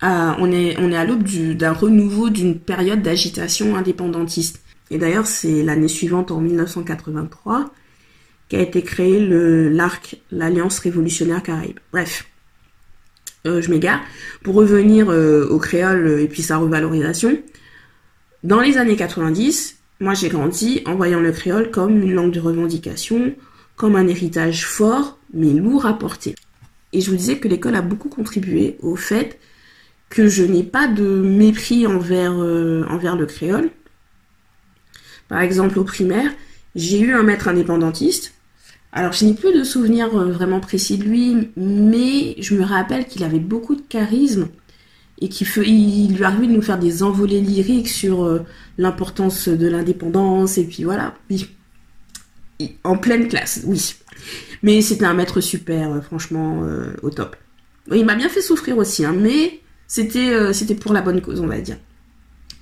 euh, 0.02 0.32
on, 0.38 0.52
est, 0.52 0.76
on 0.78 0.92
est 0.92 0.96
à 0.96 1.06
l'aube 1.06 1.24
d'un 1.56 1.72
renouveau 1.72 2.28
d'une 2.28 2.58
période 2.58 3.00
d'agitation 3.00 3.74
indépendantiste. 3.74 4.62
Et 4.90 4.98
d'ailleurs, 4.98 5.26
c'est 5.26 5.62
l'année 5.62 5.88
suivante, 5.88 6.30
en 6.30 6.40
1983, 6.40 7.72
qu'a 8.48 8.60
été 8.60 8.82
créé 8.82 9.20
l'ARC, 9.20 10.16
l'Alliance 10.30 10.78
révolutionnaire 10.80 11.42
caraïbe. 11.42 11.78
Bref, 11.92 12.26
euh, 13.46 13.62
je 13.62 13.70
m'égare. 13.70 14.00
Pour 14.42 14.56
revenir 14.56 15.08
euh, 15.10 15.46
au 15.48 15.58
créole 15.58 16.20
et 16.20 16.26
puis 16.26 16.42
sa 16.42 16.58
revalorisation, 16.58 17.38
dans 18.42 18.60
les 18.60 18.76
années 18.76 18.96
90, 18.96 19.78
moi 20.00 20.14
j'ai 20.14 20.28
grandi 20.28 20.82
en 20.86 20.94
voyant 20.96 21.20
le 21.20 21.30
créole 21.30 21.70
comme 21.70 22.02
une 22.02 22.14
langue 22.14 22.32
de 22.32 22.40
revendication, 22.40 23.34
comme 23.76 23.96
un 23.96 24.08
héritage 24.08 24.66
fort 24.66 25.18
mais 25.32 25.52
lourd 25.52 25.86
à 25.86 25.98
porter. 25.98 26.34
Et 26.92 27.00
je 27.00 27.10
vous 27.10 27.16
disais 27.16 27.38
que 27.38 27.48
l'école 27.48 27.76
a 27.76 27.82
beaucoup 27.82 28.08
contribué 28.08 28.76
au 28.80 28.96
fait 28.96 29.38
que 30.08 30.26
je 30.26 30.42
n'ai 30.42 30.64
pas 30.64 30.88
de 30.88 31.04
mépris 31.04 31.86
envers, 31.86 32.34
euh, 32.36 32.84
envers 32.88 33.16
le 33.16 33.26
créole. 33.26 33.70
Par 35.30 35.40
exemple, 35.40 35.78
au 35.78 35.84
primaire, 35.84 36.32
j'ai 36.74 37.00
eu 37.00 37.14
un 37.14 37.22
maître 37.22 37.48
indépendantiste. 37.48 38.34
Alors, 38.92 39.12
je 39.12 39.24
n'ai 39.24 39.32
plus 39.32 39.54
de 39.54 39.62
souvenirs 39.62 40.14
euh, 40.16 40.32
vraiment 40.32 40.58
précis 40.58 40.98
de 40.98 41.04
lui, 41.04 41.50
mais 41.56 42.34
je 42.42 42.56
me 42.56 42.64
rappelle 42.64 43.06
qu'il 43.06 43.22
avait 43.22 43.38
beaucoup 43.38 43.76
de 43.76 43.80
charisme 43.80 44.48
et 45.20 45.28
qu'il 45.28 45.46
il 45.68 46.16
lui 46.16 46.24
arrivait 46.24 46.48
de 46.48 46.52
nous 46.52 46.62
faire 46.62 46.78
des 46.78 47.04
envolées 47.04 47.40
lyriques 47.40 47.88
sur 47.88 48.24
euh, 48.24 48.40
l'importance 48.76 49.48
de 49.48 49.68
l'indépendance 49.68 50.58
et 50.58 50.64
puis 50.64 50.82
voilà, 50.82 51.14
oui. 51.30 51.48
En 52.82 52.98
pleine 52.98 53.28
classe, 53.28 53.62
oui. 53.64 53.94
Mais 54.64 54.82
c'était 54.82 55.04
un 55.04 55.14
maître 55.14 55.40
super, 55.40 55.92
euh, 55.92 56.00
franchement, 56.00 56.62
au 57.02 57.10
top. 57.10 57.36
Il 57.92 58.04
m'a 58.04 58.16
bien 58.16 58.28
fait 58.28 58.42
souffrir 58.42 58.76
aussi, 58.78 59.04
hein, 59.04 59.14
mais 59.16 59.60
c'était 59.86 60.74
pour 60.74 60.92
la 60.92 61.02
bonne 61.02 61.20
cause, 61.20 61.40
on 61.40 61.46
va 61.46 61.60
dire. 61.60 61.76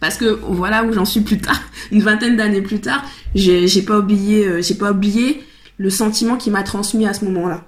Parce 0.01 0.17
que 0.17 0.27
voilà 0.27 0.85
où 0.85 0.93
j'en 0.93 1.05
suis 1.05 1.21
plus 1.21 1.39
tard, 1.39 1.61
une 1.91 2.03
vingtaine 2.03 2.37
d'années 2.37 2.63
plus 2.63 2.81
tard, 2.81 3.05
j'ai 3.35 3.83
pas 3.83 3.99
oublié, 3.99 4.63
j'ai 4.63 4.75
pas 4.75 4.93
oublié 4.93 5.43
le 5.79 5.91
sentiment 5.91 6.37
qui 6.37 6.51
m'a 6.51 6.63
transmis 6.63 7.07
à 7.07 7.15
ce 7.15 7.25
moment-là. 7.25 7.65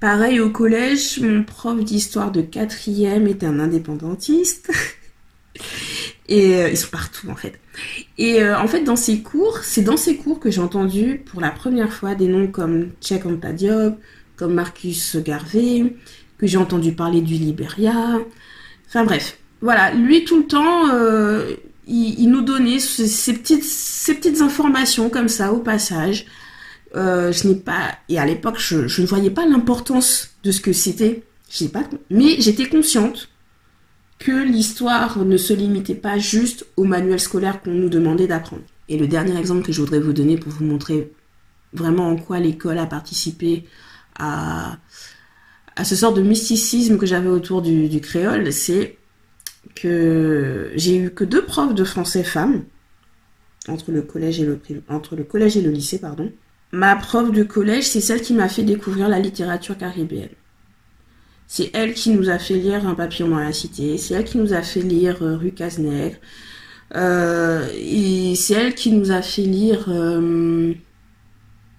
Pareil 0.00 0.40
au 0.40 0.48
collège, 0.48 1.20
mon 1.20 1.42
prof 1.42 1.78
d'histoire 1.84 2.32
de 2.32 2.40
quatrième 2.40 3.26
était 3.26 3.44
un 3.44 3.60
indépendantiste. 3.60 4.72
Et 6.28 6.54
euh, 6.54 6.70
ils 6.70 6.76
sont 6.76 6.88
partout 6.88 7.28
en 7.28 7.34
fait. 7.34 7.58
Et 8.16 8.40
euh, 8.40 8.58
en 8.58 8.68
fait, 8.68 8.82
dans 8.82 8.96
ces 8.96 9.20
cours, 9.20 9.58
c'est 9.58 9.82
dans 9.82 9.96
ces 9.96 10.16
cours 10.16 10.38
que 10.38 10.50
j'ai 10.50 10.60
entendu 10.60 11.22
pour 11.26 11.40
la 11.40 11.50
première 11.50 11.92
fois 11.92 12.14
des 12.14 12.28
noms 12.28 12.46
comme 12.46 12.90
Cheikh 13.00 13.26
Anta 13.26 13.52
Diop, 13.52 13.98
comme 14.36 14.54
Marcus 14.54 15.16
Garvey, 15.16 15.92
que 16.38 16.46
j'ai 16.46 16.56
entendu 16.56 16.92
parler 16.92 17.20
du 17.20 17.34
Liberia. 17.34 18.20
Enfin 18.86 19.04
bref, 19.04 19.38
voilà, 19.60 19.92
lui 19.92 20.24
tout 20.24 20.38
le 20.38 20.46
temps, 20.46 20.88
euh, 20.92 21.54
il, 21.86 22.28
nous 22.30 22.42
donnait 22.42 22.78
ces, 22.78 23.32
petites, 23.34 24.40
informations 24.40 25.10
comme 25.10 25.28
ça 25.28 25.52
au 25.52 25.58
passage. 25.58 26.26
je 26.94 27.48
n'ai 27.48 27.56
pas 27.56 27.98
et 28.08 28.18
à 28.18 28.26
l'époque, 28.26 28.58
je, 28.58 29.00
ne 29.00 29.06
voyais 29.06 29.30
pas 29.30 29.46
l'importance 29.46 30.30
de 30.42 30.50
ce 30.50 30.60
que 30.60 30.72
c'était. 30.72 31.22
Je 31.50 31.66
pas, 31.66 31.84
mais 32.10 32.40
j'étais 32.40 32.68
consciente 32.68 33.28
que 34.20 34.30
l'histoire 34.30 35.24
ne 35.24 35.36
se 35.36 35.52
limitait 35.52 35.94
pas 35.94 36.18
juste 36.18 36.66
au 36.76 36.84
manuel 36.84 37.18
scolaire 37.18 37.60
qu'on 37.60 37.72
nous 37.72 37.88
demandait 37.88 38.28
d'apprendre. 38.28 38.62
Et 38.88 38.96
le 38.96 39.08
dernier 39.08 39.36
exemple 39.36 39.64
que 39.64 39.72
je 39.72 39.80
voudrais 39.80 39.98
vous 39.98 40.12
donner 40.12 40.36
pour 40.36 40.52
vous 40.52 40.64
montrer 40.64 41.12
vraiment 41.72 42.08
en 42.08 42.16
quoi 42.16 42.38
l'école 42.38 42.78
a 42.78 42.86
participé 42.86 43.64
à 44.16 44.78
ce 45.84 45.96
sort 45.96 46.12
de 46.12 46.22
mysticisme 46.22 46.98
que 46.98 47.06
j'avais 47.06 47.28
autour 47.28 47.62
du, 47.62 48.00
créole, 48.00 48.52
c'est 48.52 48.98
que 49.74 50.72
j'ai 50.74 50.96
eu 50.96 51.10
que 51.10 51.24
deux 51.24 51.44
profs 51.44 51.74
de 51.74 51.84
français 51.84 52.24
femmes 52.24 52.64
entre 53.68 53.92
le 53.92 54.02
collège 54.02 54.40
et 54.40 54.46
le 54.46 54.60
entre 54.88 55.16
le 55.16 55.24
collège 55.24 55.56
et 55.56 55.62
le 55.62 55.70
lycée 55.70 55.98
pardon. 55.98 56.32
Ma 56.72 56.94
prof 56.94 57.32
de 57.32 57.42
collège, 57.42 57.88
c'est 57.88 58.00
celle 58.00 58.20
qui 58.20 58.32
m'a 58.32 58.48
fait 58.48 58.62
découvrir 58.62 59.08
la 59.08 59.18
littérature 59.18 59.76
caribéenne. 59.76 60.28
C'est 61.48 61.70
elle 61.74 61.94
qui 61.94 62.10
nous 62.10 62.28
a 62.28 62.38
fait 62.38 62.54
lire 62.54 62.86
Un 62.86 62.94
papillon 62.94 63.28
dans 63.28 63.40
la 63.40 63.52
cité. 63.52 63.98
C'est 63.98 64.14
elle 64.14 64.24
qui 64.24 64.38
nous 64.38 64.52
a 64.52 64.62
fait 64.62 64.82
lire 64.82 65.20
euh, 65.22 65.36
Rue 65.36 65.50
Cazenègre. 65.50 66.16
Euh, 66.94 67.68
et 67.74 68.36
c'est 68.36 68.54
elle 68.54 68.74
qui 68.74 68.92
nous 68.92 69.10
a 69.10 69.20
fait 69.20 69.42
lire 69.42 69.86
euh, 69.88 70.72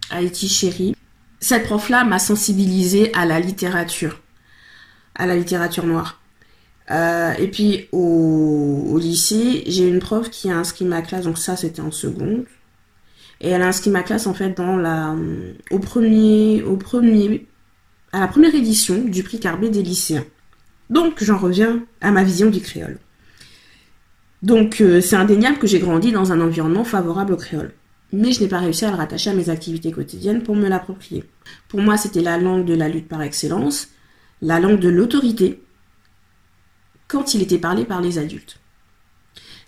Haïti 0.09 0.49
chérie. 0.49 0.93
Cette 1.39 1.63
prof-là 1.63 2.03
m'a 2.03 2.19
sensibilisée 2.19 3.13
à 3.15 3.25
la 3.25 3.39
littérature, 3.39 4.21
à 5.15 5.25
la 5.25 5.37
littérature 5.37 5.85
noire. 5.85 6.20
Et 6.91 7.47
puis 7.47 7.87
au, 7.91 8.87
au 8.91 8.97
lycée, 8.97 9.63
j'ai 9.67 9.87
une 9.87 9.99
prof 9.99 10.29
qui 10.29 10.49
a 10.49 10.57
inscrit 10.57 10.85
ma 10.85 11.01
classe, 11.01 11.25
donc 11.25 11.37
ça 11.37 11.55
c'était 11.55 11.81
en 11.81 11.91
seconde. 11.91 12.45
Et 13.39 13.49
elle 13.49 13.61
a 13.61 13.67
inscrit 13.67 13.89
ma 13.89 14.03
classe 14.03 14.27
en 14.27 14.33
fait 14.33 14.55
dans 14.55 14.77
la, 14.77 15.15
au 15.71 15.79
premier, 15.79 16.61
au 16.63 16.77
premier 16.77 17.47
à 18.13 18.19
la 18.19 18.27
première 18.27 18.53
édition 18.53 19.03
du 19.03 19.23
prix 19.23 19.39
Carbet 19.39 19.69
des 19.69 19.81
lycéens. 19.81 20.25
Donc 20.89 21.23
j'en 21.23 21.37
reviens 21.37 21.83
à 22.01 22.11
ma 22.11 22.23
vision 22.23 22.49
du 22.49 22.59
créole. 22.59 22.99
Donc 24.41 24.81
euh, 24.81 25.01
c'est 25.01 25.15
indéniable 25.15 25.59
que 25.59 25.67
j'ai 25.67 25.79
grandi 25.79 26.11
dans 26.11 26.31
un 26.31 26.41
environnement 26.41 26.83
favorable 26.83 27.33
au 27.33 27.37
créole. 27.37 27.73
Mais 28.13 28.33
je 28.33 28.41
n'ai 28.41 28.49
pas 28.49 28.59
réussi 28.59 28.83
à 28.83 28.91
le 28.91 28.97
rattacher 28.97 29.29
à 29.29 29.33
mes 29.33 29.49
activités 29.49 29.91
quotidiennes 29.91 30.43
pour 30.43 30.55
me 30.55 30.67
l'approprier. 30.67 31.23
Pour 31.69 31.81
moi, 31.81 31.95
c'était 31.95 32.21
la 32.21 32.37
langue 32.37 32.65
de 32.65 32.73
la 32.73 32.89
lutte 32.89 33.07
par 33.07 33.21
excellence, 33.21 33.87
la 34.41 34.59
langue 34.59 34.79
de 34.79 34.89
l'autorité, 34.89 35.61
quand 37.11 37.33
il 37.33 37.41
était 37.41 37.57
parlé 37.57 37.83
par 37.83 38.01
les 38.01 38.17
adultes. 38.17 38.59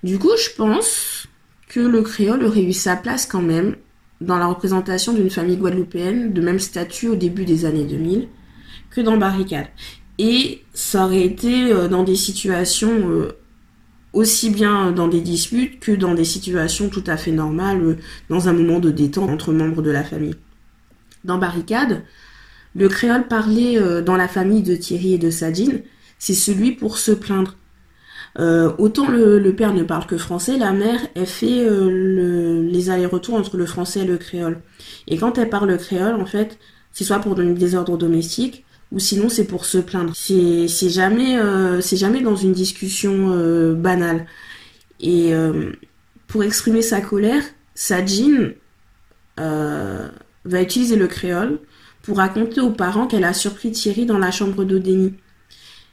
Du 0.04 0.18
coup, 0.18 0.32
je 0.38 0.56
pense 0.56 1.28
que 1.68 1.82
le 1.82 2.02
créole 2.02 2.44
aurait 2.44 2.64
eu 2.64 2.74
sa 2.74 2.96
place 2.96 3.26
quand 3.26 3.42
même 3.42 3.76
dans 4.22 4.38
la 4.38 4.48
représentation 4.48 5.14
d'une 5.14 5.30
famille 5.30 5.58
guadeloupéenne 5.58 6.32
de 6.34 6.42
même 6.42 6.60
statut 6.60 7.10
au 7.10 7.16
début 7.16 7.44
des 7.44 7.66
années 7.66 7.84
2000 7.84 8.30
que 8.90 9.02
dans 9.02 9.18
Barricade. 9.18 9.68
Et 10.20 10.62
ça 10.74 11.06
aurait 11.06 11.26
été 11.26 11.72
euh, 11.72 11.88
dans 11.88 12.04
des 12.04 12.16
situations 12.16 13.10
euh, 13.10 13.34
aussi 14.14 14.50
bien 14.50 14.92
dans 14.92 15.08
des 15.08 15.22
disputes 15.22 15.80
que 15.80 15.92
dans 15.92 16.14
des 16.14 16.26
situations 16.26 16.90
tout 16.90 17.04
à 17.08 17.18
fait 17.18 17.32
normales, 17.32 17.82
euh, 17.82 17.98
dans 18.30 18.48
un 18.48 18.54
moment 18.54 18.80
de 18.80 18.92
détente 18.92 19.30
entre 19.30 19.52
membres 19.52 19.82
de 19.82 19.92
la 19.92 20.04
famille. 20.04 20.36
Dans 21.26 21.40
Barricade, 21.40 22.04
le 22.76 22.88
créole 22.88 23.28
parlé 23.28 23.80
dans 24.04 24.16
la 24.16 24.28
famille 24.28 24.64
de 24.64 24.76
Thierry 24.76 25.14
et 25.14 25.18
de 25.18 25.30
Sadine, 25.30 25.84
c'est 26.24 26.36
celui 26.36 26.72
pour 26.72 27.00
se 27.00 27.12
plaindre, 27.12 27.58
euh, 28.40 28.72
autant 28.78 29.10
le, 29.10 29.52
père 29.52 29.74
ne 29.74 29.84
parle 29.84 30.06
que 30.06 30.18
français, 30.18 30.58
la 30.58 30.72
mère, 30.72 31.02
fait 31.26 31.66
euh, 31.66 32.66
les 32.66 32.90
allers-retours 32.90 33.36
entre 33.36 33.58
le 33.58 33.66
français 33.66 34.00
et 34.00 34.06
le 34.06 34.16
créole. 34.16 34.62
Et 35.10 35.18
quand 35.18 35.38
elle 35.38 35.50
parle 35.50 35.68
le 35.68 35.76
créole, 35.76 36.16
en 36.16 36.26
fait, 36.26 36.60
c'est 36.94 37.04
soit 37.04 37.20
pour 37.20 37.36
donner 37.36 37.54
des 37.54 37.76
ordres 37.76 37.98
domestiques, 37.98 38.64
ou 38.94 39.00
sinon 39.00 39.28
c'est 39.28 39.44
pour 39.44 39.66
se 39.66 39.78
plaindre. 39.80 40.14
C'est 40.16 40.70
jamais, 40.70 41.38
euh, 41.38 41.82
jamais 41.82 42.22
dans 42.22 42.38
une 42.38 42.54
discussion 42.54 43.76
banale. 43.76 44.26
Et 45.02 45.34
pour 46.28 46.46
exprimer 46.46 46.82
sa 46.82 47.02
colère, 47.02 47.44
Sajin 47.76 48.54
va 49.36 50.62
utiliser 50.62 50.96
le 50.96 51.08
créole 51.08 51.60
pour 52.02 52.16
raconter 52.16 52.62
aux 52.62 52.72
parents 52.72 53.08
qu'elle 53.08 53.26
a 53.26 53.34
surpris 53.34 53.74
Thierry 53.74 54.06
dans 54.06 54.20
la 54.20 54.32
chambre 54.32 54.64
d'Odénie. 54.64 55.16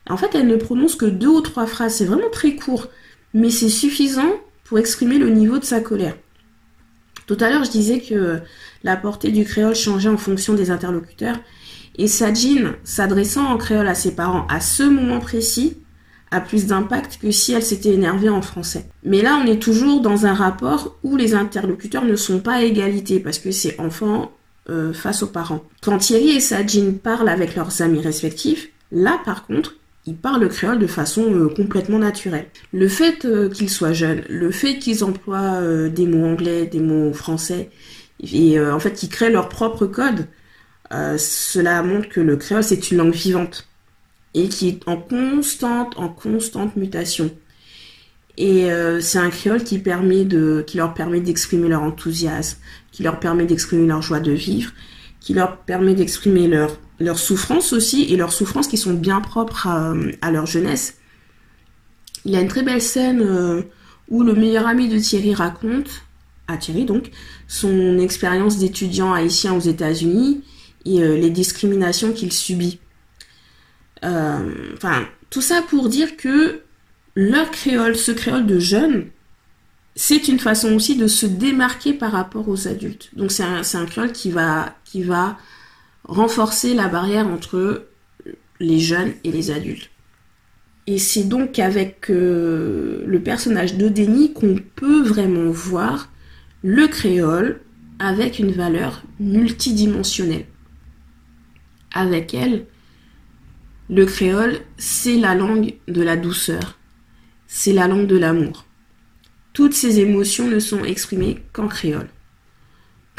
En 0.08 0.16
fait, 0.16 0.34
elle 0.34 0.46
ne 0.46 0.56
prononce 0.56 0.96
que 0.96 1.06
deux 1.06 1.28
ou 1.28 1.40
trois 1.40 1.66
phrases, 1.66 1.94
c'est 1.94 2.04
vraiment 2.04 2.30
très 2.30 2.56
court, 2.56 2.88
mais 3.34 3.50
c'est 3.50 3.68
suffisant 3.68 4.32
pour 4.64 4.78
exprimer 4.78 5.18
le 5.18 5.30
niveau 5.30 5.58
de 5.58 5.64
sa 5.64 5.80
colère. 5.80 6.16
Tout 7.26 7.36
à 7.40 7.50
l'heure, 7.50 7.64
je 7.64 7.70
disais 7.70 8.00
que 8.00 8.40
la 8.82 8.96
portée 8.96 9.30
du 9.30 9.44
créole 9.44 9.74
changeait 9.74 10.08
en 10.08 10.16
fonction 10.16 10.54
des 10.54 10.70
interlocuteurs, 10.70 11.36
et 11.96 12.08
Sajin, 12.08 12.74
s'adressant 12.82 13.44
en 13.46 13.56
créole 13.56 13.88
à 13.88 13.94
ses 13.94 14.14
parents 14.14 14.46
à 14.48 14.60
ce 14.60 14.82
moment 14.82 15.20
précis, 15.20 15.76
a 16.30 16.40
plus 16.40 16.66
d'impact 16.66 17.18
que 17.20 17.30
si 17.30 17.52
elle 17.52 17.62
s'était 17.62 17.92
énervée 17.92 18.28
en 18.28 18.42
français. 18.42 18.86
Mais 19.02 19.20
là, 19.20 19.40
on 19.42 19.46
est 19.46 19.60
toujours 19.60 20.00
dans 20.00 20.26
un 20.26 20.34
rapport 20.34 20.96
où 21.02 21.16
les 21.16 21.34
interlocuteurs 21.34 22.04
ne 22.04 22.16
sont 22.16 22.38
pas 22.38 22.54
à 22.54 22.62
égalité, 22.62 23.20
parce 23.20 23.38
que 23.38 23.50
c'est 23.50 23.78
enfant 23.80 24.30
euh, 24.68 24.92
face 24.92 25.22
aux 25.22 25.28
parents. 25.28 25.64
Quand 25.82 25.98
Thierry 25.98 26.30
et 26.30 26.40
Sajin 26.40 26.92
parlent 27.02 27.28
avec 27.28 27.56
leurs 27.56 27.82
amis 27.82 28.00
respectifs, 28.00 28.70
là 28.92 29.20
par 29.24 29.46
contre, 29.46 29.74
ils 30.06 30.16
parlent 30.16 30.48
créole 30.48 30.78
de 30.78 30.86
façon 30.86 31.32
euh, 31.32 31.48
complètement 31.48 31.98
naturelle. 31.98 32.46
Le 32.72 32.88
fait 32.88 33.24
euh, 33.24 33.48
qu'ils 33.50 33.70
soient 33.70 33.92
jeunes, 33.92 34.22
le 34.28 34.50
fait 34.50 34.78
qu'ils 34.78 35.04
emploient 35.04 35.60
euh, 35.60 35.88
des 35.88 36.06
mots 36.06 36.26
anglais, 36.26 36.66
des 36.66 36.80
mots 36.80 37.12
français, 37.12 37.70
et 38.20 38.60
en 38.60 38.78
fait 38.78 38.92
qu'ils 38.92 39.08
créent 39.08 39.30
leur 39.30 39.48
propre 39.48 39.86
code, 39.86 40.26
cela 40.90 41.82
montre 41.82 42.10
que 42.10 42.20
le 42.20 42.36
créole 42.36 42.62
c'est 42.62 42.90
une 42.90 42.98
langue 42.98 43.14
vivante 43.14 43.66
et 44.34 44.50
qui 44.50 44.68
est 44.68 44.86
en 44.86 44.98
constante, 44.98 45.94
en 45.96 46.10
constante 46.10 46.76
mutation. 46.76 47.30
Et 48.36 48.68
c'est 49.00 49.18
un 49.18 49.30
créole 49.30 49.64
qui 49.64 49.82
leur 50.74 50.92
permet 50.92 51.20
d'exprimer 51.22 51.68
leur 51.68 51.82
enthousiasme, 51.82 52.58
qui 52.92 53.02
leur 53.02 53.20
permet 53.20 53.46
d'exprimer 53.46 53.86
leur 53.86 54.02
joie 54.02 54.20
de 54.20 54.32
vivre, 54.32 54.72
qui 55.20 55.32
leur 55.32 55.56
permet 55.56 55.94
d'exprimer 55.94 56.46
leur 56.46 56.76
leurs 57.00 57.18
souffrances 57.18 57.72
aussi, 57.72 58.04
et 58.04 58.16
leurs 58.16 58.32
souffrances 58.32 58.68
qui 58.68 58.76
sont 58.76 58.94
bien 58.94 59.20
propres 59.20 59.66
à, 59.66 60.30
leur 60.30 60.46
jeunesse. 60.46 60.98
Il 62.24 62.32
y 62.32 62.36
a 62.36 62.40
une 62.40 62.48
très 62.48 62.62
belle 62.62 62.82
scène 62.82 63.22
euh, 63.22 63.62
où 64.08 64.22
le 64.22 64.34
meilleur 64.34 64.66
ami 64.66 64.88
de 64.88 64.98
Thierry 64.98 65.34
raconte, 65.34 66.02
à 66.46 66.58
Thierry 66.58 66.84
donc, 66.84 67.10
son 67.48 67.98
expérience 67.98 68.58
d'étudiant 68.58 69.14
haïtien 69.14 69.54
aux 69.54 69.60
États-Unis 69.60 70.44
et 70.84 71.02
euh, 71.02 71.16
les 71.16 71.30
discriminations 71.30 72.12
qu'il 72.12 72.32
subit. 72.32 72.80
Euh, 74.04 74.74
enfin, 74.74 75.06
tout 75.30 75.42
ça 75.42 75.62
pour 75.62 75.88
dire 75.88 76.16
que 76.16 76.60
leur 77.14 77.50
créole, 77.50 77.96
ce 77.96 78.12
créole 78.12 78.46
de 78.46 78.58
jeunes, 78.58 79.06
c'est 79.96 80.28
une 80.28 80.38
façon 80.38 80.74
aussi 80.74 80.96
de 80.96 81.06
se 81.06 81.26
démarquer 81.26 81.94
par 81.94 82.12
rapport 82.12 82.48
aux 82.48 82.68
adultes. 82.68 83.10
Donc 83.14 83.32
c'est 83.32 83.42
un, 83.42 83.62
un, 83.74 83.86
créole 83.86 84.12
qui 84.12 84.30
va, 84.30 84.74
qui 84.84 85.02
va 85.02 85.38
renforcer 86.10 86.74
la 86.74 86.88
barrière 86.88 87.26
entre 87.28 87.86
les 88.58 88.80
jeunes 88.80 89.12
et 89.24 89.30
les 89.30 89.52
adultes. 89.52 89.90
Et 90.86 90.98
c'est 90.98 91.24
donc 91.24 91.58
avec 91.60 92.10
euh, 92.10 93.04
le 93.06 93.20
personnage 93.20 93.76
de 93.76 93.88
Denis 93.88 94.32
qu'on 94.32 94.56
peut 94.74 95.02
vraiment 95.02 95.50
voir 95.50 96.10
le 96.62 96.88
créole 96.88 97.60
avec 98.00 98.40
une 98.40 98.50
valeur 98.50 99.02
multidimensionnelle. 99.20 100.46
Avec 101.92 102.34
elle, 102.34 102.66
le 103.88 104.04
créole, 104.04 104.58
c'est 104.78 105.16
la 105.16 105.34
langue 105.36 105.74
de 105.86 106.02
la 106.02 106.16
douceur, 106.16 106.76
c'est 107.46 107.72
la 107.72 107.86
langue 107.86 108.06
de 108.06 108.16
l'amour. 108.16 108.66
Toutes 109.52 109.74
ces 109.74 110.00
émotions 110.00 110.48
ne 110.48 110.58
sont 110.58 110.84
exprimées 110.84 111.38
qu'en 111.52 111.68
créole 111.68 112.08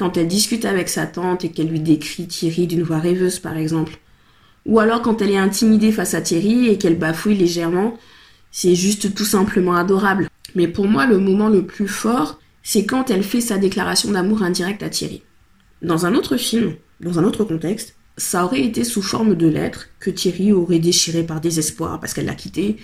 quand 0.02 0.18
elle 0.18 0.28
discute 0.28 0.66
avec 0.66 0.90
sa 0.90 1.06
tante 1.06 1.46
et 1.46 1.50
qu'elle 1.50 1.68
lui 1.68 1.80
décrit 1.80 2.26
Thierry 2.26 2.66
d'une 2.66 2.82
voix 2.82 2.98
rêveuse 2.98 3.38
par 3.38 3.56
exemple, 3.56 4.00
Ou 4.66 4.80
alors 4.80 5.04
quand 5.04 5.22
elle 5.22 5.30
est 5.30 5.38
intimidée 5.38 5.92
face 5.92 6.16
à 6.16 6.22
Thierry 6.22 6.70
et 6.70 6.80
qu'elle 6.80 6.98
bafouille 6.98 7.36
légèrement, 7.36 8.00
c'est 8.50 8.74
juste 8.74 9.14
tout 9.14 9.26
simplement 9.26 9.76
adorable. 9.76 10.28
Mais 10.56 10.68
pour 10.68 10.88
moi, 10.88 11.06
le 11.06 11.20
moment 11.20 11.50
le 11.50 11.68
plus 11.68 11.88
fort, 11.88 12.40
c'est 12.64 12.88
quand 12.88 13.12
elle 13.12 13.22
fait 13.22 13.42
sa 13.42 13.60
déclaration 13.60 14.10
d'amour 14.10 14.42
indirect 14.42 14.82
à 14.82 14.90
Thierry. 14.90 15.22
Dans 15.84 16.08
un 16.08 16.16
autre 16.16 16.36
film, 16.36 16.74
dans 17.00 17.20
un 17.20 17.24
autre 17.24 17.44
contexte, 17.44 17.96
ça 18.18 18.44
aurait 18.44 18.64
été 18.64 18.84
sous 18.84 19.04
forme 19.04 19.36
de 19.36 19.48
lettre 19.48 19.90
que 20.00 20.10
Thierry 20.10 20.52
aurait 20.52 20.80
déchiré 20.80 21.22
par 21.22 21.42
désespoir 21.42 22.00
parce 22.00 22.16
qu'elle 22.16 22.26
l'a 22.26 22.34
quitté, 22.34 22.78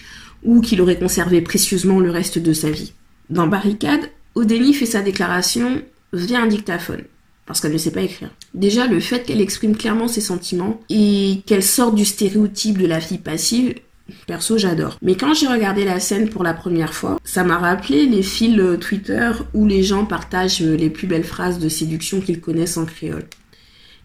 ou 0.43 0.61
qu'il 0.61 0.81
aurait 0.81 0.99
conservé 0.99 1.41
précieusement 1.41 1.99
le 1.99 2.11
reste 2.11 2.37
de 2.37 2.53
sa 2.53 2.69
vie. 2.69 2.93
Dans 3.31 3.47
Barricade, 3.47 4.11
Odeni 4.35 4.71
fait 4.75 4.85
sa 4.85 5.01
déclaration 5.01 5.81
via 6.13 6.41
un 6.41 6.47
dictaphone, 6.47 7.03
parce 7.45 7.61
qu'elle 7.61 7.73
ne 7.73 7.77
sait 7.77 7.91
pas 7.91 8.01
écrire. 8.01 8.29
Déjà, 8.53 8.87
le 8.87 8.99
fait 8.99 9.23
qu'elle 9.25 9.41
exprime 9.41 9.75
clairement 9.75 10.07
ses 10.07 10.21
sentiments 10.21 10.79
et 10.89 11.41
qu'elle 11.45 11.63
sorte 11.63 11.95
du 11.95 12.05
stéréotype 12.05 12.77
de 12.77 12.87
la 12.87 12.99
fille 12.99 13.19
passive, 13.19 13.75
Perso, 14.25 14.57
j'adore. 14.57 14.97
Mais 15.01 15.15
quand 15.15 15.33
j'ai 15.33 15.47
regardé 15.47 15.83
la 15.83 15.99
scène 15.99 16.29
pour 16.29 16.43
la 16.43 16.53
première 16.53 16.93
fois, 16.93 17.17
ça 17.23 17.43
m'a 17.43 17.57
rappelé 17.57 18.05
les 18.05 18.23
fils 18.23 18.57
euh, 18.59 18.77
Twitter 18.77 19.31
où 19.53 19.65
les 19.65 19.83
gens 19.83 20.05
partagent 20.05 20.61
euh, 20.61 20.77
les 20.77 20.89
plus 20.89 21.07
belles 21.07 21.23
phrases 21.23 21.59
de 21.59 21.67
séduction 21.69 22.21
qu'ils 22.21 22.39
connaissent 22.39 22.77
en 22.77 22.85
créole. 22.85 23.25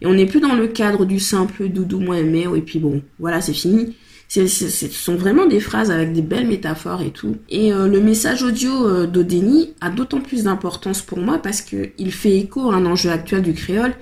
Et 0.01 0.07
on 0.07 0.15
n'est 0.15 0.27
plus 0.27 0.41
dans 0.41 0.55
le 0.55 0.67
cadre 0.67 1.05
du 1.05 1.21
simple 1.21 1.69
doudou 1.69 2.01
moi 2.01 2.19
aimé, 2.19 2.47
et 2.57 2.61
puis 2.61 2.81
bon, 2.81 3.03
voilà, 3.21 3.41
c'est 3.41 3.53
fini. 3.53 3.95
Ce 4.41 4.89
sont 4.89 5.17
vraiment 5.17 5.47
des 5.47 5.61
phrases 5.61 5.91
avec 5.91 6.13
des 6.13 6.23
belles 6.23 6.47
métaphores 6.47 7.03
et 7.03 7.11
tout. 7.11 7.37
Et 7.51 7.73
euh, 7.73 7.87
le 7.87 8.01
message 8.01 8.43
audio 8.43 9.07
d'Odeni 9.07 9.75
a 9.81 9.91
d'autant 9.91 10.21
plus 10.21 10.45
d'importance 10.45 11.03
pour 11.03 11.19
moi 11.19 11.39
parce 11.39 11.61
qu'il 11.61 12.13
fait 12.13 12.39
écho 12.39 12.71
à 12.71 12.77
un 12.77 12.87
enjeu 12.87 13.11
actuel 13.11 13.43
du 13.43 13.53
créole. 13.53 13.95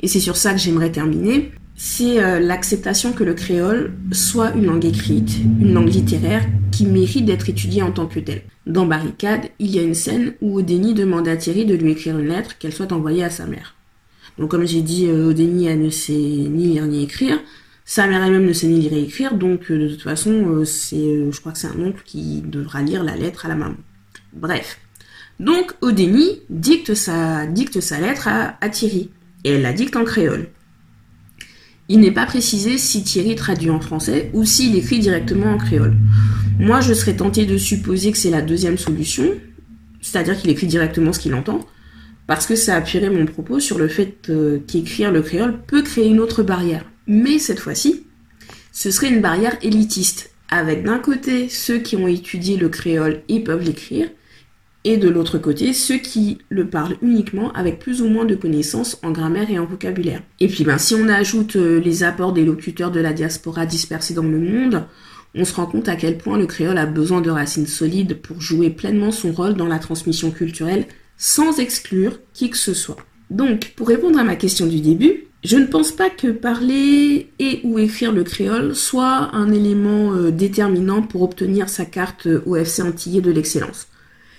Et 0.00 0.08
c'est 0.08 0.20
sur 0.20 0.36
ça 0.36 0.52
que 0.52 0.58
j'aimerais 0.58 0.90
terminer 0.90 1.52
c'est 1.80 2.20
euh, 2.20 2.40
l'acceptation 2.40 3.12
que 3.12 3.22
le 3.22 3.34
créole 3.34 3.92
soit 4.10 4.52
une 4.56 4.66
langue 4.66 4.84
écrite, 4.84 5.38
une 5.60 5.72
langue 5.72 5.94
littéraire 5.94 6.44
qui 6.72 6.84
mérite 6.84 7.24
d'être 7.24 7.48
étudiée 7.48 7.82
en 7.82 7.92
tant 7.92 8.06
que 8.06 8.18
telle. 8.18 8.42
Dans 8.66 8.84
Barricade, 8.84 9.48
il 9.60 9.70
y 9.70 9.78
a 9.78 9.82
une 9.82 9.94
scène 9.94 10.34
où 10.40 10.58
Odeni 10.58 10.92
demande 10.92 11.28
à 11.28 11.36
Thierry 11.36 11.64
de 11.66 11.76
lui 11.76 11.92
écrire 11.92 12.18
une 12.18 12.28
lettre 12.28 12.58
qu'elle 12.58 12.72
soit 12.72 12.92
envoyée 12.92 13.22
à 13.22 13.30
sa 13.30 13.46
mère. 13.46 13.76
Donc 14.38 14.50
comme 14.50 14.66
j'ai 14.66 14.82
dit, 14.82 15.06
euh, 15.06 15.30
Odeni 15.30 15.66
elle 15.66 15.80
ne 15.80 15.88
sait 15.88 16.12
ni 16.12 16.66
lire 16.66 16.86
ni 16.86 17.04
écrire. 17.04 17.38
Sa 17.90 18.06
mère 18.06 18.22
elle-même 18.22 18.44
ne 18.44 18.52
sait 18.52 18.66
ni 18.66 18.80
lire 18.82 18.92
ni 18.92 19.04
écrire, 19.04 19.32
donc 19.32 19.70
euh, 19.70 19.78
de 19.78 19.88
toute 19.88 20.02
façon, 20.02 20.62
c'est, 20.66 21.32
je 21.32 21.40
crois 21.40 21.52
que 21.52 21.58
c'est 21.58 21.68
un 21.68 21.80
oncle 21.80 22.02
qui 22.04 22.42
devra 22.42 22.82
lire 22.82 23.02
la 23.02 23.16
lettre 23.16 23.46
à 23.46 23.48
la 23.48 23.54
maman. 23.54 23.76
Bref. 24.34 24.78
Donc 25.40 25.72
Odeni 25.80 26.42
dicte 26.50 26.92
sa, 26.92 27.46
dicte 27.46 27.80
sa 27.80 27.98
lettre 27.98 28.28
à, 28.28 28.68
Thierry. 28.68 29.08
Et 29.42 29.52
elle 29.52 29.62
la 29.62 29.72
dicte 29.72 29.96
en 29.96 30.04
créole. 30.04 30.48
Il 31.88 32.00
n'est 32.00 32.12
pas 32.12 32.26
précisé 32.26 32.76
si 32.76 33.04
Thierry 33.04 33.36
traduit 33.36 33.70
en 33.70 33.80
français 33.80 34.30
ou 34.34 34.44
s'il 34.44 34.76
écrit 34.76 34.98
directement 34.98 35.54
en 35.54 35.56
créole. 35.56 35.96
Moi, 36.58 36.82
je 36.82 36.92
serais 36.92 37.16
tenté 37.16 37.46
de 37.46 37.56
supposer 37.56 38.12
que 38.12 38.18
c'est 38.18 38.28
la 38.28 38.42
deuxième 38.42 38.76
solution, 38.76 39.24
c'est-à-dire 40.02 40.36
qu'il 40.36 40.50
écrit 40.50 40.66
directement 40.66 41.14
ce 41.14 41.20
qu'il 41.20 41.32
entend, 41.32 41.60
parce 42.26 42.46
que 42.46 42.54
ça 42.54 42.76
appuierait 42.76 43.08
mon 43.08 43.24
propos 43.24 43.60
sur 43.60 43.78
le 43.78 43.88
fait 43.88 44.28
euh, 44.28 44.58
qu'écrire 44.66 45.10
le 45.10 45.22
créole 45.22 45.62
peut 45.66 45.80
créer 45.80 46.08
une 46.08 46.20
autre 46.20 46.42
barrière. 46.42 46.84
Mais 47.08 47.38
cette 47.38 47.58
fois-ci, 47.58 48.04
ce 48.70 48.90
serait 48.90 49.08
une 49.08 49.22
barrière 49.22 49.56
élitiste, 49.62 50.30
avec 50.50 50.84
d'un 50.84 50.98
côté 50.98 51.48
ceux 51.48 51.78
qui 51.78 51.96
ont 51.96 52.06
étudié 52.06 52.56
le 52.56 52.68
créole 52.68 53.22
et 53.28 53.40
peuvent 53.40 53.64
l'écrire, 53.64 54.08
et 54.84 54.96
de 54.96 55.08
l'autre 55.08 55.38
côté, 55.38 55.72
ceux 55.72 55.96
qui 55.96 56.38
le 56.48 56.68
parlent 56.68 56.96
uniquement 57.02 57.52
avec 57.52 57.78
plus 57.78 58.00
ou 58.00 58.08
moins 58.08 58.24
de 58.24 58.34
connaissances 58.34 58.98
en 59.02 59.10
grammaire 59.10 59.50
et 59.50 59.58
en 59.58 59.66
vocabulaire. 59.66 60.22
Et 60.38 60.48
puis 60.48 60.64
ben, 60.64 60.78
si 60.78 60.94
on 60.94 61.08
ajoute 61.08 61.56
euh, 61.56 61.80
les 61.80 62.04
apports 62.04 62.32
des 62.32 62.44
locuteurs 62.44 62.90
de 62.90 63.00
la 63.00 63.12
diaspora 63.12 63.66
dispersés 63.66 64.14
dans 64.14 64.22
le 64.22 64.38
monde, 64.38 64.84
on 65.34 65.44
se 65.44 65.54
rend 65.54 65.66
compte 65.66 65.88
à 65.88 65.96
quel 65.96 66.16
point 66.16 66.38
le 66.38 66.46
créole 66.46 66.78
a 66.78 66.86
besoin 66.86 67.20
de 67.20 67.30
racines 67.30 67.66
solides 67.66 68.20
pour 68.22 68.40
jouer 68.40 68.70
pleinement 68.70 69.10
son 69.10 69.32
rôle 69.32 69.54
dans 69.54 69.66
la 69.66 69.78
transmission 69.78 70.30
culturelle 70.30 70.86
sans 71.16 71.58
exclure 71.58 72.20
qui 72.32 72.48
que 72.48 72.56
ce 72.56 72.72
soit. 72.72 72.96
Donc, 73.30 73.72
pour 73.76 73.88
répondre 73.88 74.18
à 74.18 74.24
ma 74.24 74.36
question 74.36 74.66
du 74.66 74.80
début, 74.80 75.27
je 75.44 75.56
ne 75.56 75.66
pense 75.66 75.92
pas 75.92 76.10
que 76.10 76.28
parler 76.28 77.30
et 77.38 77.60
ou 77.62 77.78
écrire 77.78 78.12
le 78.12 78.24
créole 78.24 78.74
soit 78.74 79.34
un 79.34 79.52
élément 79.52 80.12
euh, 80.12 80.30
déterminant 80.30 81.02
pour 81.02 81.22
obtenir 81.22 81.68
sa 81.68 81.84
carte 81.84 82.26
OFC 82.46 82.80
antillais 82.80 83.20
de 83.20 83.30
l'excellence. 83.30 83.86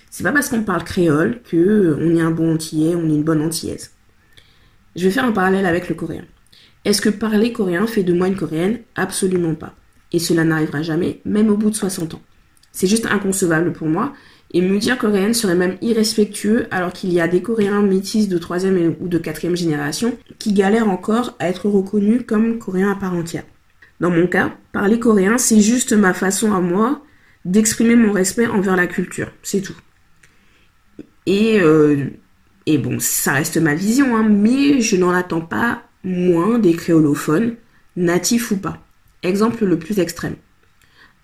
C'est 0.10 0.24
pas 0.24 0.32
parce 0.32 0.50
qu'on 0.50 0.64
parle 0.64 0.84
créole 0.84 1.42
que 1.44 1.56
euh, 1.56 1.98
on 2.02 2.16
est 2.16 2.22
un 2.22 2.32
bon 2.32 2.56
antillais, 2.56 2.96
on 2.96 3.06
est 3.10 3.16
une 3.16 3.24
bonne 3.24 3.42
antillaise. 3.42 3.92
Je 4.96 5.06
vais 5.06 5.12
faire 5.12 5.24
un 5.24 5.32
parallèle 5.32 5.66
avec 5.66 5.88
le 5.88 5.96
coréen. 5.96 6.26
Est-ce 6.84 7.02
que 7.02 7.10
parler 7.10 7.54
coréen 7.54 7.88
fait 7.88 8.04
de 8.04 8.14
moi 8.14 8.28
une 8.28 8.36
coréenne? 8.36 8.80
Absolument 8.96 9.56
pas. 9.56 9.76
Et 10.12 10.20
cela 10.20 10.44
n'arrivera 10.44 10.82
jamais, 10.82 11.22
même 11.24 11.50
au 11.50 11.56
bout 11.56 11.70
de 11.70 11.76
60 11.76 12.16
ans. 12.16 12.22
C'est 12.72 12.88
juste 12.88 13.06
inconcevable 13.06 13.72
pour 13.72 13.88
moi. 13.88 14.14
Et 14.52 14.62
me 14.62 14.80
dire 14.80 14.98
coréenne 14.98 15.34
serait 15.34 15.56
même 15.56 15.78
irrespectueux 15.82 16.68
alors 16.72 16.92
qu'il 16.92 17.14
y 17.14 17.22
a 17.22 17.28
des 17.28 17.42
coréens 17.42 17.82
métis 17.82 18.28
de 18.28 18.38
troisième 18.40 18.96
ou 19.00 19.08
de 19.08 19.18
quatrième 19.20 19.56
génération 19.56 20.18
qui 20.40 20.54
galèrent 20.54 20.90
encore 20.90 21.36
à 21.40 21.50
être 21.50 21.70
reconnus 21.70 22.24
comme 22.26 22.58
coréens 22.58 22.92
à 22.92 22.96
part 22.96 23.14
entière. 23.14 23.44
Dans 24.00 24.10
mon 24.10 24.28
cas, 24.28 24.56
parler 24.72 24.98
coréen, 24.98 25.38
c'est 25.38 25.60
juste 25.60 25.94
ma 25.94 26.14
façon 26.14 26.54
à 26.54 26.62
moi 26.62 27.04
d'exprimer 27.46 27.96
mon 27.96 28.12
respect 28.12 28.48
envers 28.48 28.76
la 28.76 28.88
culture. 28.88 29.32
C'est 29.44 29.62
tout. 29.62 29.76
Et, 31.26 31.60
euh, 31.62 32.06
bon, 32.66 32.98
ça 33.00 33.34
reste 33.34 33.58
ma 33.58 33.76
vision, 33.76 34.16
hein, 34.16 34.28
mais 34.28 34.82
je 34.82 34.96
n'en 34.96 35.12
attends 35.12 35.42
pas 35.42 35.84
moins 36.04 36.60
des 36.60 36.74
créolophones, 36.74 37.56
natifs 37.96 38.52
ou 38.52 38.58
pas. 38.58 38.82
Exemple 39.22 39.66
le 39.66 39.78
plus 39.78 40.00
extrême. 40.00 40.36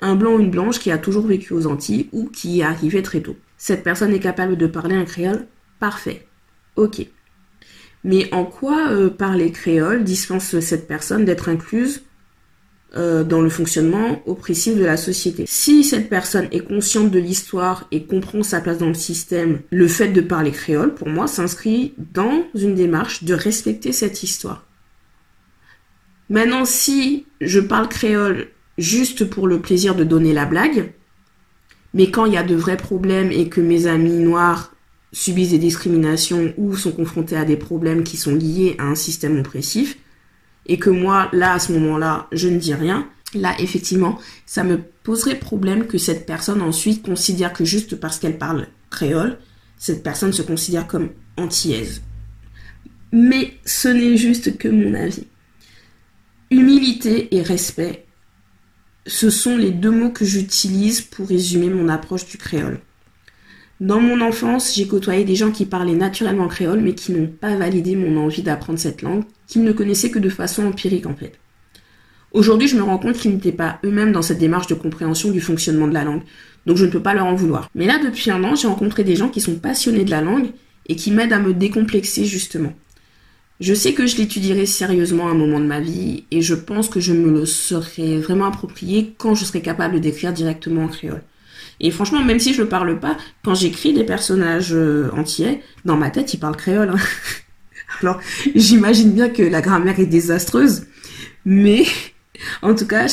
Un 0.01 0.15
blanc 0.15 0.35
ou 0.35 0.39
une 0.39 0.51
blanche 0.51 0.79
qui 0.79 0.91
a 0.91 0.97
toujours 0.97 1.25
vécu 1.25 1.53
aux 1.53 1.67
Antilles 1.67 2.09
ou 2.11 2.29
qui 2.29 2.49
y 2.49 2.59
est 2.59 2.63
arrivé 2.63 3.01
très 3.01 3.21
tôt. 3.21 3.35
Cette 3.57 3.83
personne 3.83 4.13
est 4.13 4.19
capable 4.19 4.57
de 4.57 4.67
parler 4.67 4.95
un 4.95 5.05
créole 5.05 5.47
Parfait. 5.79 6.27
Ok. 6.75 7.05
Mais 8.03 8.31
en 8.33 8.45
quoi 8.45 8.91
euh, 8.91 9.09
parler 9.09 9.51
créole 9.51 10.03
dispense 10.03 10.59
cette 10.59 10.87
personne 10.87 11.25
d'être 11.25 11.49
incluse 11.49 12.03
euh, 12.95 13.23
dans 13.23 13.41
le 13.41 13.49
fonctionnement 13.49 14.21
oppressif 14.27 14.77
de 14.77 14.85
la 14.85 14.97
société? 14.97 15.45
Si 15.47 15.83
cette 15.83 16.09
personne 16.09 16.47
est 16.51 16.59
consciente 16.59 17.11
de 17.11 17.19
l'histoire 17.19 17.87
et 17.91 18.05
comprend 18.05 18.43
sa 18.43 18.61
place 18.61 18.77
dans 18.77 18.87
le 18.87 18.93
système, 18.93 19.61
le 19.71 19.87
fait 19.87 20.09
de 20.09 20.21
parler 20.21 20.51
créole, 20.51 20.93
pour 20.93 21.09
moi, 21.09 21.27
s'inscrit 21.27 21.93
dans 21.97 22.45
une 22.53 22.75
démarche 22.75 23.23
de 23.23 23.33
respecter 23.33 23.91
cette 23.91 24.21
histoire. 24.23 24.65
Maintenant, 26.29 26.65
si 26.65 27.25
je 27.41 27.59
parle 27.59 27.87
créole 27.87 28.47
juste 28.77 29.25
pour 29.25 29.47
le 29.47 29.59
plaisir 29.61 29.95
de 29.95 30.03
donner 30.03 30.33
la 30.33 30.45
blague, 30.45 30.93
mais 31.93 32.11
quand 32.11 32.25
il 32.25 32.33
y 32.33 32.37
a 32.37 32.43
de 32.43 32.55
vrais 32.55 32.77
problèmes 32.77 33.31
et 33.31 33.47
que 33.47 33.61
mes 33.61 33.87
amis 33.87 34.19
noirs 34.19 34.73
subissent 35.13 35.51
des 35.51 35.57
discriminations 35.57 36.53
ou 36.57 36.75
sont 36.75 36.91
confrontés 36.91 37.37
à 37.37 37.45
des 37.45 37.55
problèmes 37.55 38.03
qui 38.03 38.17
sont 38.17 38.35
liés 38.35 38.75
à 38.79 38.83
un 38.83 38.95
système 38.95 39.39
oppressif, 39.39 39.97
et 40.67 40.77
que 40.77 40.89
moi, 40.89 41.29
là, 41.31 41.53
à 41.53 41.59
ce 41.59 41.71
moment-là, 41.73 42.27
je 42.31 42.49
ne 42.49 42.57
dis 42.57 42.73
rien, 42.73 43.07
là, 43.33 43.55
effectivement, 43.59 44.19
ça 44.45 44.63
me 44.63 44.79
poserait 45.03 45.39
problème 45.39 45.87
que 45.87 45.97
cette 45.97 46.25
personne 46.25 46.61
ensuite 46.61 47.05
considère 47.05 47.53
que 47.53 47.63
juste 47.63 47.95
parce 47.95 48.19
qu'elle 48.19 48.37
parle 48.37 48.67
créole, 48.89 49.37
cette 49.77 50.03
personne 50.03 50.33
se 50.33 50.41
considère 50.41 50.87
comme 50.87 51.09
antillaise. 51.37 52.01
Mais 53.11 53.53
ce 53.65 53.87
n'est 53.87 54.17
juste 54.17 54.57
que 54.57 54.67
mon 54.67 54.93
avis. 54.93 55.27
Humilité 56.51 57.35
et 57.35 57.41
respect, 57.41 58.04
ce 59.07 59.29
sont 59.29 59.57
les 59.57 59.71
deux 59.71 59.91
mots 59.91 60.09
que 60.09 60.25
j'utilise 60.25 61.01
pour 61.01 61.27
résumer 61.27 61.69
mon 61.69 61.89
approche 61.89 62.25
du 62.25 62.37
créole. 62.37 62.79
Dans 63.79 63.99
mon 63.99 64.21
enfance, 64.21 64.73
j'ai 64.75 64.87
côtoyé 64.87 65.25
des 65.25 65.35
gens 65.35 65.51
qui 65.51 65.65
parlaient 65.65 65.95
naturellement 65.95 66.47
créole 66.47 66.79
mais 66.79 66.95
qui 66.95 67.11
n'ont 67.11 67.27
pas 67.27 67.55
validé 67.55 67.95
mon 67.95 68.17
envie 68.17 68.41
d'apprendre 68.41 68.79
cette 68.79 69.01
langue, 69.01 69.23
qu'ils 69.47 69.63
ne 69.63 69.73
connaissaient 69.73 70.11
que 70.11 70.19
de 70.19 70.29
façon 70.29 70.65
empirique 70.65 71.05
en 71.05 71.15
fait. 71.15 71.33
Aujourd'hui, 72.31 72.67
je 72.67 72.77
me 72.77 72.83
rends 72.83 72.97
compte 72.97 73.17
qu'ils 73.17 73.33
n'étaient 73.33 73.51
pas 73.51 73.79
eux-mêmes 73.83 74.11
dans 74.11 74.21
cette 74.21 74.39
démarche 74.39 74.67
de 74.67 74.75
compréhension 74.75 75.29
du 75.31 75.39
fonctionnement 75.39 75.87
de 75.87 75.93
la 75.93 76.03
langue, 76.03 76.23
donc 76.65 76.77
je 76.77 76.85
ne 76.85 76.91
peux 76.91 77.01
pas 77.01 77.13
leur 77.13 77.27
en 77.27 77.35
vouloir. 77.35 77.69
Mais 77.75 77.85
là, 77.85 77.99
depuis 78.03 78.31
un 78.31 78.43
an, 78.43 78.55
j'ai 78.55 78.67
rencontré 78.67 79.03
des 79.03 79.15
gens 79.15 79.29
qui 79.29 79.39
sont 79.39 79.55
passionnés 79.55 80.03
de 80.03 80.11
la 80.11 80.21
langue 80.21 80.47
et 80.87 80.95
qui 80.95 81.11
m'aident 81.11 81.33
à 81.33 81.39
me 81.39 81.53
décomplexer 81.53 82.25
justement. 82.25 82.73
Je 83.61 83.73
sais 83.73 83.93
que 83.93 84.05
je 84.05 84.17
l'étudierai 84.17 84.65
sérieusement 84.65 85.27
à 85.27 85.31
un 85.31 85.35
moment 85.35 85.61
de 85.61 85.65
ma 85.65 85.79
vie 85.79 86.25
et 86.29 86.41
je 86.41 86.55
pense 86.55 86.89
que 86.89 86.99
je 86.99 87.13
me 87.13 87.31
le 87.31 87.45
serai 87.45 88.17
vraiment 88.17 88.45
approprié 88.45 89.15
quand 89.17 89.33
je 89.33 89.45
serai 89.45 89.61
capable 89.61 90.01
d'écrire 90.01 90.33
directement 90.33 90.83
en 90.83 90.87
créole. 90.89 91.21
Et 91.79 91.91
franchement, 91.91 92.23
même 92.23 92.39
si 92.39 92.53
je 92.53 92.61
ne 92.61 92.67
parle 92.67 92.99
pas, 92.99 93.17
quand 93.43 93.55
j'écris 93.55 93.93
des 93.93 94.03
personnages 94.03 94.73
euh, 94.73 95.09
entiers, 95.13 95.61
dans 95.85 95.97
ma 95.97 96.09
tête, 96.09 96.33
ils 96.33 96.39
parlent 96.39 96.55
créole. 96.55 96.89
Hein. 96.89 96.99
Alors, 98.01 98.19
j'imagine 98.55 99.11
bien 99.11 99.29
que 99.29 99.43
la 99.43 99.61
grammaire 99.61 99.99
est 99.99 100.05
désastreuse, 100.05 100.87
mais 101.45 101.85
en 102.61 102.75
tout 102.75 102.87
cas, 102.87 103.07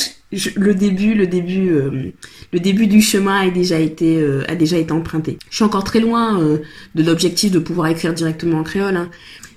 le 0.57 0.75
début, 0.75 1.15
le 1.15 1.29
début, 1.29 1.71
euh, 1.71 2.13
le 2.53 2.61
début 2.61 2.89
du 2.89 3.01
chemin 3.01 3.47
a 3.47 3.51
déjà 3.51 3.79
été, 3.79 4.21
euh, 4.21 4.43
a 4.49 4.57
déjà 4.57 4.77
été 4.77 4.93
emprunté. 4.93 5.39
Je 5.51 5.57
suis 5.57 5.65
encore 5.65 5.85
très 5.85 6.01
loin 6.01 6.39
de 6.95 7.03
l'objectif 7.03 7.53
de 7.53 7.61
pouvoir 7.61 7.89
écrire 7.89 8.13
directement 8.13 8.59
en 8.59 8.65
créole, 8.65 8.97
hein. 8.97 9.11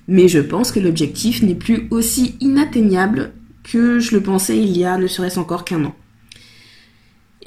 Mais 0.07 0.27
je 0.27 0.39
pense 0.39 0.71
que 0.71 0.79
l'objectif 0.79 1.41
n'est 1.41 1.55
plus 1.55 1.87
aussi 1.91 2.35
inatteignable 2.39 3.33
que 3.63 3.99
je 3.99 4.15
le 4.15 4.21
pensais 4.21 4.57
il 4.57 4.77
y 4.77 4.85
a 4.85 4.97
ne 4.97 5.07
serait-ce 5.07 5.39
encore 5.39 5.65
qu'un 5.65 5.85
an. 5.85 5.95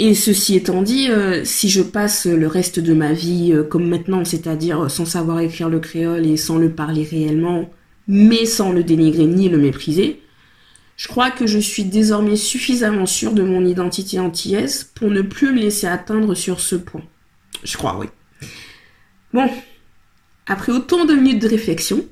Et 0.01 0.15
ceci 0.15 0.55
étant 0.55 0.83
dit, 0.83 1.11
euh, 1.11 1.45
si 1.45 1.69
je 1.69 1.83
passe 1.83 2.27
le 2.27 2.47
reste 2.47 2.79
de 2.79 2.95
ma 2.95 3.13
vie 3.13 3.53
euh, 3.53 3.65
comme 3.65 3.89
maintenant, 3.89 4.25
c'est-à-dire 4.25 4.89
sans 4.91 5.05
savoir 5.05 5.41
écrire 5.41 5.69
le 5.69 5.81
créole 5.81 6.25
et 6.25 6.37
sans 6.37 6.57
le 6.57 6.71
parler 6.71 7.03
réellement, 7.03 7.69
mais 8.07 8.47
sans 8.47 8.73
le 8.73 8.85
dénigrer 8.85 9.27
ni 9.27 9.49
le 9.49 9.59
mépriser, 9.59 10.21
je 10.97 11.09
crois 11.09 11.31
que 11.31 11.47
je 11.47 11.59
suis 11.59 11.85
désormais 11.85 12.37
suffisamment 12.37 13.07
sûre 13.07 13.33
de 13.33 13.43
mon 13.43 13.65
identité 13.65 14.19
antillaise 14.19 14.91
pour 14.95 15.11
ne 15.11 15.23
plus 15.23 15.53
me 15.53 15.61
laisser 15.61 15.87
atteindre 15.87 16.35
sur 16.35 16.61
ce 16.61 16.77
point. 16.77 17.03
Je 17.65 17.77
crois, 17.77 17.99
oui. 17.99 18.07
Bon, 19.33 19.49
après 20.47 20.73
autant 20.73 21.05
de 21.05 21.15
minutes 21.15 21.43
de 21.43 21.49
réflexion, 21.49 22.05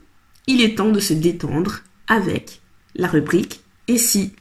il 0.46 0.62
est 0.62 0.76
temps 0.76 0.90
de 0.90 1.00
se 1.00 1.12
détendre 1.12 1.80
avec 2.08 2.60
la 2.94 3.08
rubrique 3.08 3.60
Et 3.88 3.98
si 3.98 4.32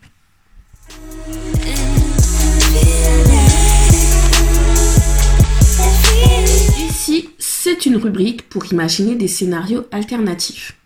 c'est 7.40 7.88
une 7.88 7.96
rubrique 7.98 8.48
pour 8.48 8.72
imaginer 8.72 9.16
des 9.16 9.28
scénarios 9.28 9.86
alternatifs. 9.92 10.78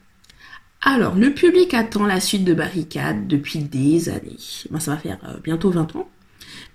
Alors, 0.82 1.15
le 1.15 1.34
public 1.34 1.73
attend 1.73 2.05
la 2.05 2.21
suite 2.21 2.45
de 2.45 2.53
Barricade 2.53 3.27
depuis 3.27 3.60
des 3.60 4.08
années. 4.08 4.38
Ça 4.79 4.91
va 4.91 4.97
faire 4.97 5.17
euh, 5.27 5.39
bientôt 5.43 5.71
20 5.71 5.97
ans. 5.97 6.08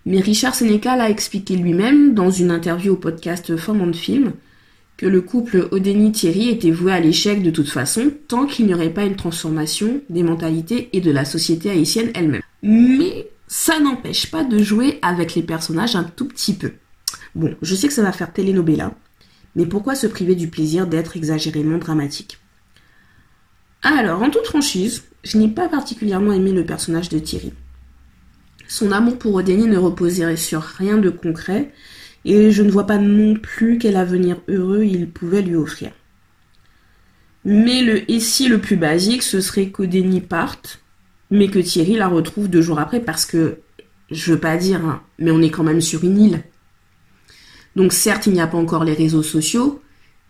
Mais 0.04 0.20
Richard 0.20 0.54
Sénécal 0.54 1.00
a 1.00 1.08
expliqué 1.08 1.56
lui-même, 1.56 2.12
dans 2.12 2.30
une 2.30 2.50
interview 2.50 2.92
au 2.92 2.96
podcast 2.96 3.56
Femme 3.56 3.90
de 3.90 3.96
Film, 3.96 4.34
le 5.08 5.20
couple 5.20 5.68
Odeni-Thierry 5.70 6.48
était 6.48 6.70
voué 6.70 6.92
à 6.92 7.00
l'échec 7.00 7.42
de 7.42 7.50
toute 7.50 7.68
façon, 7.68 8.12
tant 8.28 8.46
qu'il 8.46 8.66
n'y 8.66 8.74
aurait 8.74 8.92
pas 8.92 9.04
une 9.04 9.16
transformation 9.16 10.00
des 10.08 10.22
mentalités 10.22 10.88
et 10.92 11.00
de 11.00 11.10
la 11.10 11.24
société 11.24 11.70
haïtienne 11.70 12.10
elle-même. 12.14 12.42
Mais 12.62 13.28
ça 13.46 13.80
n'empêche 13.80 14.30
pas 14.30 14.44
de 14.44 14.58
jouer 14.58 14.98
avec 15.02 15.34
les 15.34 15.42
personnages 15.42 15.96
un 15.96 16.04
tout 16.04 16.26
petit 16.26 16.54
peu. 16.54 16.72
Bon, 17.34 17.54
je 17.62 17.74
sais 17.74 17.88
que 17.88 17.94
ça 17.94 18.02
va 18.02 18.12
faire 18.12 18.32
telenovela, 18.32 18.94
mais 19.56 19.66
pourquoi 19.66 19.94
se 19.94 20.06
priver 20.06 20.34
du 20.34 20.48
plaisir 20.48 20.86
d'être 20.86 21.16
exagérément 21.16 21.78
dramatique? 21.78 22.38
Alors, 23.82 24.22
en 24.22 24.30
toute 24.30 24.46
franchise, 24.46 25.04
je 25.22 25.36
n'ai 25.38 25.48
pas 25.48 25.68
particulièrement 25.68 26.32
aimé 26.32 26.52
le 26.52 26.64
personnage 26.64 27.10
de 27.10 27.18
Thierry. 27.18 27.52
Son 28.66 28.92
amour 28.92 29.18
pour 29.18 29.34
Odeni 29.34 29.66
ne 29.66 29.76
reposait 29.76 30.36
sur 30.36 30.62
rien 30.62 30.96
de 30.96 31.10
concret, 31.10 31.72
et 32.24 32.50
je 32.50 32.62
ne 32.62 32.70
vois 32.70 32.86
pas 32.86 32.98
non 32.98 33.34
plus 33.34 33.78
quel 33.78 33.96
avenir 33.96 34.38
heureux 34.48 34.84
il 34.84 35.08
pouvait 35.10 35.42
lui 35.42 35.56
offrir. 35.56 35.90
Mais 37.44 37.82
le 37.82 38.10
et 38.10 38.20
si 38.20 38.48
le 38.48 38.58
plus 38.58 38.76
basique, 38.76 39.22
ce 39.22 39.40
serait 39.40 39.68
qu'Odeni 39.68 40.20
parte, 40.20 40.80
mais 41.30 41.48
que 41.48 41.58
Thierry 41.58 41.96
la 41.96 42.08
retrouve 42.08 42.48
deux 42.48 42.62
jours 42.62 42.78
après, 42.78 43.00
parce 43.00 43.26
que, 43.26 43.58
je 44.10 44.32
veux 44.32 44.40
pas 44.40 44.56
dire, 44.56 44.84
hein, 44.84 45.02
mais 45.18 45.30
on 45.30 45.42
est 45.42 45.50
quand 45.50 45.62
même 45.62 45.80
sur 45.80 46.04
une 46.04 46.18
île. 46.18 46.44
Donc 47.76 47.92
certes, 47.92 48.26
il 48.26 48.32
n'y 48.32 48.40
a 48.40 48.46
pas 48.46 48.56
encore 48.56 48.84
les 48.84 48.94
réseaux 48.94 49.22
sociaux, 49.22 49.82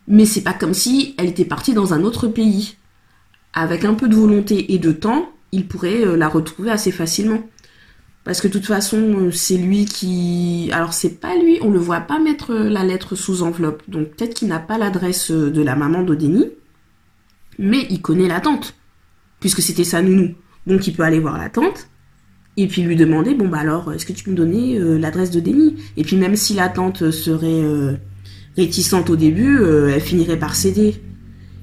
mais 0.07 0.25
c'est 0.25 0.41
pas 0.41 0.53
comme 0.53 0.73
si 0.73 1.15
elle 1.17 1.27
était 1.27 1.45
partie 1.45 1.73
dans 1.73 1.93
un 1.93 2.03
autre 2.03 2.27
pays. 2.27 2.75
Avec 3.53 3.85
un 3.85 3.93
peu 3.93 4.09
de 4.09 4.15
volonté 4.15 4.73
et 4.73 4.79
de 4.79 4.91
temps, 4.91 5.31
il 5.51 5.67
pourrait 5.67 6.05
euh, 6.05 6.17
la 6.17 6.27
retrouver 6.27 6.71
assez 6.71 6.91
facilement. 6.91 7.41
Parce 8.25 8.41
que 8.41 8.47
de 8.47 8.53
toute 8.53 8.65
façon, 8.65 8.97
euh, 8.97 9.31
c'est 9.31 9.57
lui 9.57 9.85
qui... 9.85 10.69
Alors 10.73 10.91
c'est 10.93 11.21
pas 11.21 11.37
lui, 11.37 11.59
on 11.61 11.69
le 11.69 11.79
voit 11.79 12.01
pas 12.01 12.19
mettre 12.19 12.51
euh, 12.51 12.69
la 12.69 12.83
lettre 12.83 13.15
sous 13.15 13.43
enveloppe. 13.43 13.83
Donc 13.87 14.09
peut-être 14.09 14.33
qu'il 14.33 14.49
n'a 14.49 14.59
pas 14.59 14.77
l'adresse 14.77 15.31
de 15.31 15.61
la 15.61 15.77
maman 15.77 16.03
d'Odeni, 16.03 16.47
mais 17.57 17.87
il 17.89 18.01
connaît 18.01 18.27
la 18.27 18.41
tante, 18.41 18.75
puisque 19.39 19.61
c'était 19.61 19.85
sa 19.85 20.01
nounou. 20.01 20.33
Donc 20.67 20.85
il 20.87 20.93
peut 20.93 21.03
aller 21.03 21.19
voir 21.19 21.37
la 21.37 21.49
tante, 21.49 21.87
et 22.57 22.67
puis 22.67 22.81
lui 22.81 22.95
demander 22.95 23.33
bon 23.33 23.47
bah 23.47 23.59
alors 23.59 23.91
est-ce 23.93 24.05
que 24.05 24.13
tu 24.13 24.23
peux 24.23 24.31
me 24.31 24.35
donner 24.35 24.77
euh, 24.77 24.97
l'adresse 24.97 25.31
de 25.31 25.39
Denis 25.39 25.75
et 25.97 26.03
puis 26.03 26.15
même 26.15 26.35
si 26.35 26.53
la 26.53 26.69
tante 26.69 27.11
serait 27.11 27.47
euh, 27.47 27.93
réticente 28.55 29.09
au 29.09 29.15
début 29.15 29.57
euh, 29.59 29.91
elle 29.93 30.01
finirait 30.01 30.39
par 30.39 30.55
céder 30.55 30.95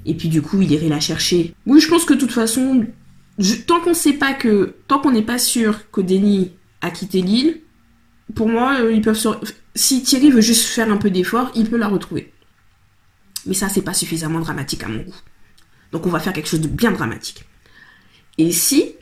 et 0.05 0.15
puis 0.15 0.29
du 0.29 0.43
coup 0.43 0.61
il 0.61 0.71
irait 0.71 0.89
la 0.89 1.01
chercher 1.01 1.55
oui 1.67 1.81
je 1.81 1.89
pense 1.89 2.05
que 2.05 2.15
de 2.15 2.19
toute 2.19 2.33
façon 2.33 2.85
tant 3.67 3.81
qu'on 3.81 3.95
sait 3.95 4.15
pas 4.15 4.35
que 4.35 4.77
tant 4.89 4.99
qu'on 4.99 5.13
n'est 5.13 5.23
pas 5.23 5.39
sûr 5.39 5.91
que 5.91 6.01
Denis 6.01 6.53
a 6.81 6.91
quitté 6.91 7.23
l'île 7.23 7.61
pour 8.35 8.49
moi 8.49 8.79
ils 8.91 9.03
peuvent 9.03 9.21
si 9.75 10.03
Thierry 10.03 10.31
veut 10.31 10.41
juste 10.41 10.67
faire 10.67 10.91
un 10.91 10.97
peu 10.97 11.11
d'effort 11.11 11.51
il 11.55 11.69
peut 11.69 11.79
la 11.79 11.89
retrouver 11.89 12.33
mais 13.47 13.55
ça 13.55 13.69
c'est 13.69 13.83
pas 13.83 13.95
suffisamment 13.95 14.41
dramatique 14.41 14.85
à 14.85 14.89
mon 14.89 15.03
goût 15.03 15.21
donc 15.93 16.07
on 16.07 16.11
va 16.11 16.21
faire 16.21 16.33
quelque 16.33 16.49
chose 16.49 16.61
de 16.61 16.69
bien 16.69 16.93
dramatique 16.93 17.45
et 18.39 18.53
si 18.53 18.95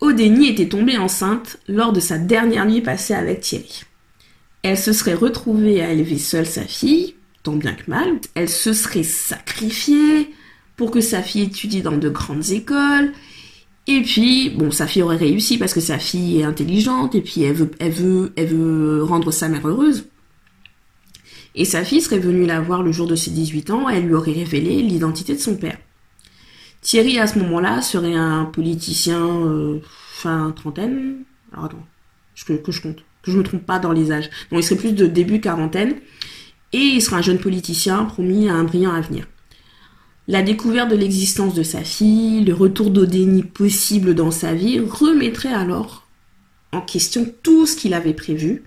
Odeni 0.00 0.48
était 0.48 0.68
tombée 0.68 0.98
enceinte 0.98 1.58
lors 1.68 1.92
de 1.92 2.00
sa 2.00 2.18
dernière 2.18 2.66
nuit 2.66 2.82
passée 2.82 3.14
avec 3.14 3.40
Thierry? 3.40 3.84
Elle 4.62 4.78
se 4.78 4.92
serait 4.92 5.14
retrouvée 5.14 5.82
à 5.82 5.90
élever 5.90 6.18
seule 6.18 6.46
sa 6.46 6.64
fille, 6.64 7.14
tant 7.42 7.54
bien 7.54 7.74
que 7.74 7.90
mal. 7.90 8.20
Elle 8.34 8.48
se 8.48 8.72
serait 8.72 9.02
sacrifiée 9.02 10.34
pour 10.76 10.90
que 10.90 11.00
sa 11.00 11.22
fille 11.22 11.42
étudie 11.42 11.82
dans 11.82 11.96
de 11.96 12.08
grandes 12.08 12.50
écoles. 12.50 13.12
Et 13.86 14.02
puis, 14.02 14.50
bon, 14.50 14.70
sa 14.70 14.86
fille 14.86 15.02
aurait 15.02 15.16
réussi 15.16 15.58
parce 15.58 15.72
que 15.72 15.80
sa 15.80 15.98
fille 15.98 16.40
est 16.40 16.44
intelligente 16.44 17.14
et 17.14 17.20
puis 17.20 17.42
elle 17.42 17.54
veut, 17.54 17.70
elle 17.78 17.92
veut, 17.92 18.32
elle 18.36 18.48
veut 18.48 19.02
rendre 19.04 19.30
sa 19.30 19.48
mère 19.48 19.66
heureuse. 19.66 20.06
Et 21.54 21.64
sa 21.64 21.84
fille 21.84 22.02
serait 22.02 22.18
venue 22.18 22.44
la 22.44 22.60
voir 22.60 22.82
le 22.82 22.92
jour 22.92 23.06
de 23.06 23.14
ses 23.14 23.30
18 23.30 23.70
ans, 23.70 23.88
elle 23.88 24.06
lui 24.06 24.14
aurait 24.14 24.32
révélé 24.32 24.82
l'identité 24.82 25.34
de 25.34 25.40
son 25.40 25.56
père. 25.56 25.78
Thierry, 26.82 27.18
à 27.18 27.26
ce 27.26 27.38
moment-là, 27.38 27.80
serait 27.80 28.14
un 28.14 28.44
politicien 28.44 29.24
euh, 29.24 29.80
fin 30.12 30.52
trentaine. 30.54 31.24
Alors 31.52 31.66
attends, 31.66 31.86
que, 32.46 32.72
je 32.72 32.82
compte, 32.82 33.04
que 33.22 33.30
je 33.30 33.38
me 33.38 33.42
trompe 33.42 33.64
pas 33.64 33.78
dans 33.78 33.92
les 33.92 34.12
âges. 34.12 34.28
Donc 34.50 34.60
il 34.60 34.62
serait 34.62 34.76
plus 34.76 34.92
de 34.92 35.06
début 35.06 35.40
quarantaine. 35.40 35.94
Et 36.72 36.78
il 36.78 37.00
sera 37.00 37.18
un 37.18 37.22
jeune 37.22 37.38
politicien 37.38 38.04
promis 38.04 38.48
à 38.48 38.54
un 38.54 38.64
brillant 38.64 38.92
avenir. 38.92 39.26
La 40.28 40.42
découverte 40.42 40.90
de 40.90 40.96
l'existence 40.96 41.54
de 41.54 41.62
sa 41.62 41.84
fille, 41.84 42.44
le 42.44 42.52
retour 42.52 42.90
d'Odénie 42.90 43.44
possible 43.44 44.14
dans 44.14 44.30
sa 44.30 44.54
vie, 44.54 44.80
remettrait 44.80 45.52
alors 45.52 46.06
en 46.72 46.80
question 46.80 47.26
tout 47.42 47.66
ce 47.66 47.76
qu'il 47.76 47.94
avait 47.94 48.14
prévu 48.14 48.64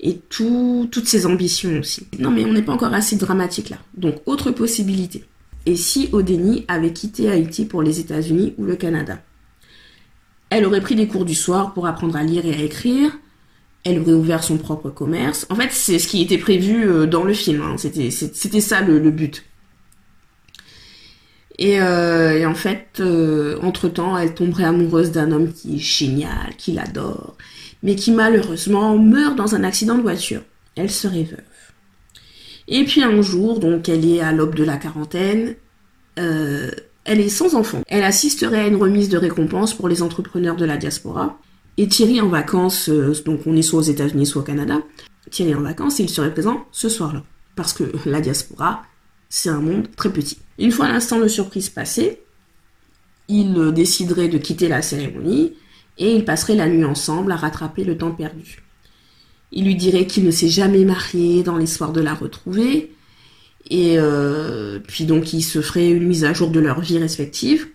et 0.00 0.18
toutes 0.28 1.06
ses 1.06 1.26
ambitions 1.26 1.78
aussi. 1.78 2.06
Non 2.18 2.30
mais 2.30 2.44
on 2.44 2.52
n'est 2.52 2.62
pas 2.62 2.72
encore 2.72 2.94
assez 2.94 3.16
dramatique 3.16 3.70
là. 3.70 3.78
Donc 3.94 4.16
autre 4.26 4.50
possibilité 4.50 5.24
et 5.66 5.76
si 5.76 6.08
Odeni 6.12 6.64
avait 6.68 6.92
quitté 6.92 7.30
Haïti 7.30 7.64
pour 7.64 7.82
les 7.82 8.00
États-Unis 8.00 8.54
ou 8.58 8.64
le 8.64 8.76
Canada? 8.76 9.22
Elle 10.50 10.66
aurait 10.66 10.80
pris 10.80 10.96
des 10.96 11.06
cours 11.06 11.24
du 11.24 11.34
soir 11.34 11.72
pour 11.72 11.86
apprendre 11.86 12.16
à 12.16 12.22
lire 12.22 12.44
et 12.44 12.54
à 12.54 12.62
écrire. 12.62 13.10
Elle 13.84 14.00
aurait 14.00 14.12
ouvert 14.12 14.44
son 14.44 14.58
propre 14.58 14.90
commerce. 14.90 15.46
En 15.50 15.54
fait, 15.54 15.70
c'est 15.72 15.98
ce 15.98 16.06
qui 16.06 16.22
était 16.22 16.38
prévu 16.38 16.86
euh, 16.86 17.06
dans 17.06 17.24
le 17.24 17.32
film. 17.32 17.62
Hein. 17.62 17.76
C'était, 17.78 18.60
ça 18.60 18.80
le, 18.80 19.10
but. 19.10 19.44
Et, 21.62 21.80
euh, 21.80 22.44
en 22.48 22.56
fait, 22.56 22.98
euh, 22.98 23.56
entre-temps, 23.62 24.18
elle 24.18 24.34
tomberait 24.34 24.64
amoureuse 24.64 25.12
d'un 25.12 25.30
homme 25.30 25.52
qui 25.52 25.76
est 25.76 25.78
génial, 25.78 26.56
qui 26.58 26.72
l'adore, 26.72 27.36
mais 27.84 27.94
qui 27.94 28.10
malheureusement 28.10 28.98
meurt 28.98 29.36
dans 29.36 29.54
un 29.54 29.62
accident 29.62 29.96
de 29.96 30.02
voiture. 30.02 30.40
Elle 30.74 30.90
serait 30.90 31.22
veuve. 31.22 31.38
Et 32.66 32.82
puis 32.84 33.04
un 33.04 33.22
jour, 33.22 33.60
donc 33.60 33.88
elle 33.88 34.04
est 34.04 34.20
à 34.20 34.32
l'aube 34.32 34.56
de 34.56 34.64
la 34.64 34.76
quarantaine, 34.76 35.54
euh, 36.18 36.68
elle 37.04 37.20
est 37.20 37.28
sans 37.28 37.54
enfant. 37.54 37.82
Elle 37.86 38.02
assisterait 38.02 38.62
à 38.62 38.66
une 38.66 38.74
remise 38.74 39.08
de 39.08 39.16
récompense 39.16 39.72
pour 39.72 39.88
les 39.88 40.02
entrepreneurs 40.02 40.56
de 40.56 40.64
la 40.64 40.76
diaspora. 40.76 41.38
Et 41.76 41.86
Thierry 41.86 42.20
en 42.20 42.28
vacances, 42.28 42.88
donc 43.24 43.42
on 43.46 43.56
est 43.56 43.62
soit 43.62 43.78
aux 43.78 43.82
États-Unis, 43.82 44.26
soit 44.26 44.42
au 44.42 44.44
Canada. 44.44 44.80
Thierry 45.30 45.54
en 45.54 45.60
vacances, 45.60 46.00
il 46.00 46.08
serait 46.08 46.32
présent 46.32 46.64
ce 46.72 46.88
soir-là. 46.88 47.22
Parce 47.54 47.72
que 47.72 47.84
la 48.04 48.20
diaspora, 48.20 48.82
c'est 49.28 49.48
un 49.48 49.60
monde 49.60 49.86
très 49.94 50.10
petit. 50.10 50.41
Une 50.58 50.70
fois 50.70 50.88
l'instant 50.88 51.18
de 51.18 51.28
surprise 51.28 51.68
passé, 51.70 52.22
ils 53.28 53.72
décideraient 53.72 54.28
de 54.28 54.38
quitter 54.38 54.68
la 54.68 54.82
cérémonie 54.82 55.54
et 55.98 56.14
ils 56.14 56.24
passeraient 56.24 56.54
la 56.54 56.68
nuit 56.68 56.84
ensemble 56.84 57.32
à 57.32 57.36
rattraper 57.36 57.84
le 57.84 57.96
temps 57.96 58.12
perdu. 58.12 58.62
Il 59.52 59.64
lui 59.64 59.76
dirait 59.76 60.06
qu'il 60.06 60.24
ne 60.24 60.30
s'est 60.30 60.48
jamais 60.48 60.84
marié 60.84 61.42
dans 61.42 61.58
l'espoir 61.58 61.92
de 61.92 62.00
la 62.00 62.14
retrouver. 62.14 62.92
Et 63.70 63.98
euh, 63.98 64.80
puis 64.86 65.04
donc 65.04 65.32
il 65.32 65.42
se 65.42 65.60
ferait 65.60 65.90
une 65.90 66.06
mise 66.06 66.24
à 66.24 66.32
jour 66.32 66.50
de 66.50 66.58
leur 66.58 66.80
vie 66.80 66.98
respective. 66.98 67.68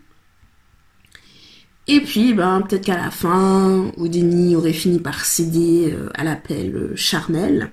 Et 1.86 2.00
puis 2.00 2.34
ben, 2.34 2.60
peut-être 2.60 2.84
qu'à 2.84 2.96
la 2.96 3.10
fin, 3.10 3.90
Odeni 3.96 4.54
aurait 4.56 4.72
fini 4.72 4.98
par 4.98 5.24
céder 5.24 5.92
euh, 5.92 6.10
à 6.14 6.24
l'appel 6.24 6.74
euh, 6.74 6.92
charnel. 6.96 7.70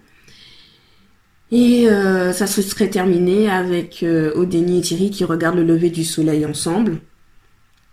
Et 1.52 1.88
ça 2.34 2.48
se 2.48 2.62
serait 2.62 2.90
terminé 2.90 3.50
avec 3.50 4.04
Odeni 4.04 4.80
et 4.80 4.82
Thierry 4.82 5.12
qui 5.12 5.24
regardent 5.24 5.58
le 5.58 5.64
lever 5.64 5.90
du 5.90 6.04
soleil 6.04 6.46
ensemble. 6.46 7.00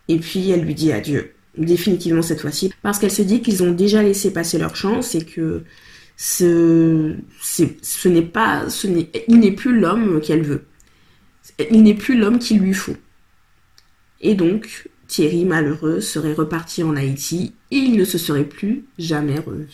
Et 0.08 0.18
puis 0.18 0.50
elle 0.50 0.62
lui 0.62 0.74
dit 0.74 0.92
adieu, 0.92 1.32
définitivement 1.56 2.22
cette 2.22 2.40
fois-ci, 2.40 2.72
parce 2.82 2.98
qu'elle 2.98 3.10
se 3.10 3.22
dit 3.22 3.40
qu'ils 3.40 3.62
ont 3.62 3.72
déjà 3.72 4.02
laissé 4.02 4.32
passer 4.32 4.58
leur 4.58 4.74
chance 4.74 5.14
et 5.14 5.24
que 5.24 5.62
ce, 6.16 7.14
ce 7.40 8.08
n'est 8.08 8.22
pas, 8.22 8.68
ce 8.68 8.86
n'est, 8.86 9.10
il 9.28 9.38
n'est 9.38 9.52
plus 9.52 9.78
l'homme 9.78 10.20
qu'elle 10.20 10.42
veut. 10.42 10.64
Il 11.70 11.82
n'est 11.82 11.94
plus 11.94 12.18
l'homme 12.18 12.38
qu'il 12.38 12.60
lui 12.60 12.74
faut. 12.74 12.96
Et 14.20 14.34
donc, 14.34 14.88
Thierry, 15.08 15.44
malheureux, 15.44 16.00
serait 16.00 16.32
reparti 16.32 16.82
en 16.82 16.96
Haïti 16.96 17.54
et 17.70 17.76
il 17.76 17.96
ne 17.96 18.04
se 18.04 18.18
serait 18.18 18.44
plus 18.44 18.84
jamais 18.98 19.38
revu. 19.38 19.68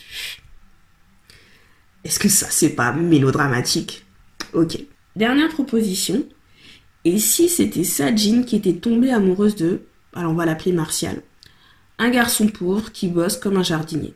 Est-ce 2.04 2.18
que 2.18 2.28
ça, 2.28 2.46
c'est 2.50 2.70
pas 2.70 2.92
mélodramatique? 2.92 4.06
Ok. 4.52 4.78
Dernière 5.16 5.48
proposition. 5.48 6.24
Et 7.04 7.18
si 7.18 7.48
c'était 7.48 7.84
Sajin 7.84 8.42
qui 8.42 8.56
était 8.56 8.74
tombée 8.74 9.10
amoureuse 9.10 9.56
de, 9.56 9.82
alors 10.14 10.32
on 10.32 10.34
va 10.34 10.46
l'appeler 10.46 10.72
Martial, 10.72 11.22
un 11.98 12.10
garçon 12.10 12.48
pauvre 12.48 12.92
qui 12.92 13.08
bosse 13.08 13.36
comme 13.36 13.56
un 13.56 13.62
jardinier. 13.62 14.14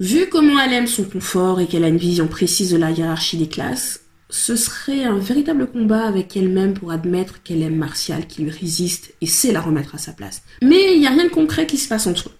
Vu 0.00 0.28
comment 0.28 0.58
elle 0.58 0.72
aime 0.72 0.86
son 0.86 1.04
confort 1.04 1.60
et 1.60 1.66
qu'elle 1.66 1.84
a 1.84 1.88
une 1.88 1.96
vision 1.96 2.26
précise 2.26 2.72
de 2.72 2.76
la 2.76 2.90
hiérarchie 2.90 3.36
des 3.36 3.48
classes, 3.48 4.00
ce 4.30 4.56
serait 4.56 5.04
un 5.04 5.18
véritable 5.18 5.66
combat 5.66 6.06
avec 6.06 6.36
elle-même 6.36 6.72
pour 6.72 6.90
admettre 6.90 7.42
qu'elle 7.42 7.62
aime 7.62 7.76
Martial, 7.76 8.26
qui 8.26 8.42
lui 8.42 8.50
résiste 8.50 9.14
et 9.20 9.26
sait 9.26 9.52
la 9.52 9.60
remettre 9.60 9.94
à 9.94 9.98
sa 9.98 10.12
place. 10.12 10.42
Mais 10.62 10.94
il 10.94 11.00
n'y 11.00 11.06
a 11.06 11.10
rien 11.10 11.24
de 11.24 11.30
concret 11.30 11.66
qui 11.66 11.76
se 11.76 11.88
passe 11.88 12.06
entre 12.06 12.30
eux. 12.30 12.32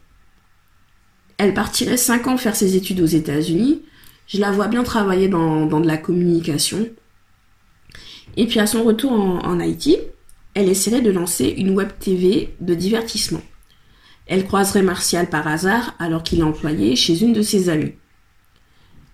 Elle 1.42 1.54
partirait 1.54 1.96
5 1.96 2.28
ans 2.28 2.36
faire 2.36 2.54
ses 2.54 2.76
études 2.76 3.00
aux 3.00 3.06
États-Unis. 3.06 3.82
Je 4.28 4.38
la 4.38 4.52
vois 4.52 4.68
bien 4.68 4.84
travailler 4.84 5.26
dans, 5.26 5.66
de 5.66 5.86
la 5.88 5.96
communication. 5.96 6.88
Et 8.36 8.46
puis 8.46 8.60
à 8.60 8.68
son 8.68 8.84
retour 8.84 9.10
en, 9.10 9.40
en 9.40 9.58
Haïti, 9.58 9.96
elle 10.54 10.68
essaierait 10.68 11.00
de 11.00 11.10
lancer 11.10 11.52
une 11.56 11.70
web 11.70 11.88
TV 11.98 12.54
de 12.60 12.74
divertissement. 12.76 13.42
Elle 14.26 14.46
croiserait 14.46 14.82
Martial 14.82 15.28
par 15.28 15.48
hasard 15.48 15.96
alors 15.98 16.22
qu'il 16.22 16.38
est 16.38 16.44
employé 16.44 16.94
chez 16.94 17.20
une 17.24 17.32
de 17.32 17.42
ses 17.42 17.68
amies. 17.68 17.94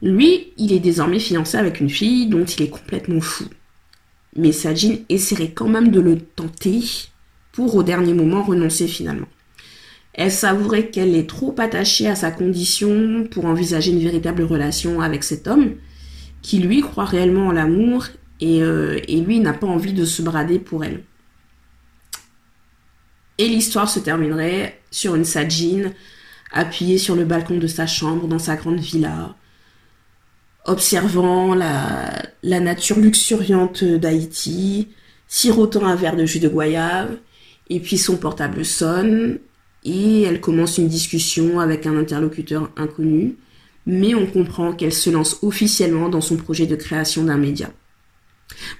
Lui, 0.02 0.52
il 0.58 0.74
est 0.74 0.80
désormais 0.80 1.20
fiancé 1.20 1.56
avec 1.56 1.80
une 1.80 1.88
fille 1.88 2.26
dont 2.26 2.44
il 2.44 2.62
est 2.62 2.68
complètement 2.68 3.22
fou. 3.22 3.44
Mais 4.36 4.52
Sajin 4.52 4.96
essaierait 5.08 5.52
quand 5.52 5.68
même 5.68 5.90
de 5.90 6.00
le 6.00 6.20
tenter 6.20 6.82
pour 7.52 7.74
au 7.74 7.82
dernier 7.82 8.12
moment 8.12 8.42
renoncer 8.42 8.86
finalement. 8.86 9.28
Elle 10.18 10.32
savourait 10.32 10.88
qu'elle 10.88 11.14
est 11.14 11.28
trop 11.28 11.54
attachée 11.58 12.08
à 12.08 12.16
sa 12.16 12.32
condition 12.32 13.24
pour 13.30 13.44
envisager 13.44 13.92
une 13.92 14.02
véritable 14.02 14.42
relation 14.42 15.00
avec 15.00 15.22
cet 15.22 15.46
homme, 15.46 15.76
qui 16.42 16.58
lui 16.58 16.80
croit 16.80 17.04
réellement 17.04 17.46
en 17.46 17.52
l'amour 17.52 18.08
et, 18.40 18.60
euh, 18.60 18.98
et 19.06 19.20
lui 19.20 19.38
n'a 19.38 19.52
pas 19.52 19.68
envie 19.68 19.92
de 19.92 20.04
se 20.04 20.20
brader 20.20 20.58
pour 20.58 20.84
elle. 20.84 21.04
Et 23.38 23.46
l'histoire 23.46 23.88
se 23.88 24.00
terminerait 24.00 24.80
sur 24.90 25.14
une 25.14 25.24
Sajin 25.24 25.92
appuyée 26.50 26.98
sur 26.98 27.14
le 27.14 27.24
balcon 27.24 27.58
de 27.58 27.68
sa 27.68 27.86
chambre 27.86 28.26
dans 28.26 28.40
sa 28.40 28.56
grande 28.56 28.80
villa, 28.80 29.36
observant 30.64 31.54
la, 31.54 32.10
la 32.42 32.58
nature 32.58 32.98
luxuriante 32.98 33.84
d'Haïti, 33.84 34.88
sirotant 35.28 35.86
un 35.86 35.94
verre 35.94 36.16
de 36.16 36.26
jus 36.26 36.40
de 36.40 36.48
goyave, 36.48 37.18
et 37.70 37.78
puis 37.78 37.98
son 37.98 38.16
portable 38.16 38.64
sonne, 38.64 39.38
et 39.84 40.22
elle 40.22 40.40
commence 40.40 40.78
une 40.78 40.88
discussion 40.88 41.60
avec 41.60 41.86
un 41.86 41.96
interlocuteur 41.96 42.70
inconnu, 42.76 43.36
mais 43.86 44.14
on 44.14 44.26
comprend 44.26 44.72
qu'elle 44.72 44.92
se 44.92 45.10
lance 45.10 45.38
officiellement 45.42 46.08
dans 46.08 46.20
son 46.20 46.36
projet 46.36 46.66
de 46.66 46.76
création 46.76 47.24
d'un 47.24 47.38
média. 47.38 47.70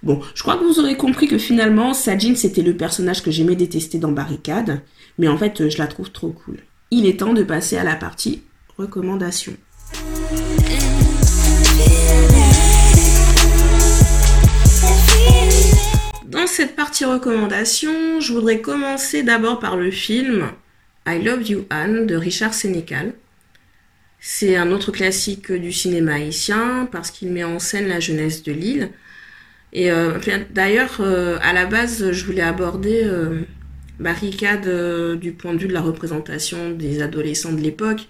Bon, 0.02 0.20
je 0.34 0.42
crois 0.42 0.56
que 0.56 0.64
vous 0.64 0.80
aurez 0.80 0.96
compris 0.96 1.28
que 1.28 1.38
finalement, 1.38 1.94
Sajin, 1.94 2.34
c'était 2.34 2.62
le 2.62 2.76
personnage 2.76 3.22
que 3.22 3.30
j'aimais 3.30 3.56
détester 3.56 3.98
dans 3.98 4.12
Barricade, 4.12 4.82
mais 5.18 5.28
en 5.28 5.38
fait, 5.38 5.68
je 5.68 5.78
la 5.78 5.86
trouve 5.86 6.10
trop 6.10 6.30
cool. 6.30 6.58
Il 6.90 7.06
est 7.06 7.20
temps 7.20 7.34
de 7.34 7.42
passer 7.42 7.76
à 7.76 7.84
la 7.84 7.96
partie 7.96 8.42
recommandations. 8.76 9.56
Dans 16.26 16.46
cette 16.46 16.76
partie 16.76 17.04
recommandation, 17.04 18.20
je 18.20 18.32
voudrais 18.32 18.60
commencer 18.60 19.22
d'abord 19.22 19.58
par 19.58 19.76
le 19.76 19.90
film 19.90 20.50
I 21.08 21.22
Love 21.22 21.48
You 21.48 21.64
Anne 21.70 22.06
de 22.06 22.14
Richard 22.14 22.52
Sénécal. 22.52 23.14
C'est 24.20 24.56
un 24.56 24.70
autre 24.70 24.92
classique 24.92 25.50
du 25.50 25.72
cinéma 25.72 26.16
haïtien 26.16 26.86
parce 26.92 27.10
qu'il 27.10 27.30
met 27.32 27.44
en 27.44 27.58
scène 27.58 27.88
la 27.88 27.98
jeunesse 27.98 28.42
de 28.42 28.52
l'île. 28.52 28.90
Et 29.72 29.90
euh, 29.90 30.18
d'ailleurs, 30.50 30.98
euh, 31.00 31.38
à 31.40 31.54
la 31.54 31.64
base, 31.64 32.12
je 32.12 32.24
voulais 32.26 32.42
aborder 32.42 33.04
euh, 33.04 33.40
Barricade 33.98 35.18
du 35.18 35.32
point 35.32 35.54
de 35.54 35.58
vue 35.58 35.68
de 35.68 35.72
la 35.72 35.80
représentation 35.80 36.72
des 36.72 37.00
adolescents 37.00 37.52
de 37.52 37.60
l'époque. 37.62 38.06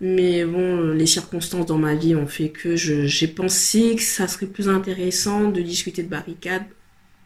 Mais 0.00 0.46
bon, 0.46 0.92
les 0.92 1.06
circonstances 1.06 1.66
dans 1.66 1.78
ma 1.78 1.94
vie 1.94 2.16
ont 2.16 2.26
fait 2.26 2.48
que 2.48 2.74
j'ai 2.74 3.28
pensé 3.28 3.96
que 3.96 4.02
ça 4.02 4.28
serait 4.28 4.46
plus 4.46 4.70
intéressant 4.70 5.50
de 5.50 5.60
discuter 5.60 6.02
de 6.02 6.08
Barricade 6.08 6.64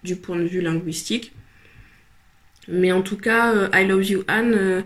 du 0.03 0.17
point 0.17 0.37
de 0.37 0.45
vue 0.45 0.61
linguistique. 0.61 1.33
Mais 2.69 2.93
en 2.93 3.03
tout 3.03 3.17
cas, 3.17 3.55
euh, 3.55 3.69
I 3.75 3.87
Love 3.87 4.05
You 4.05 4.25
Anne, 4.29 4.55
euh, 4.55 4.83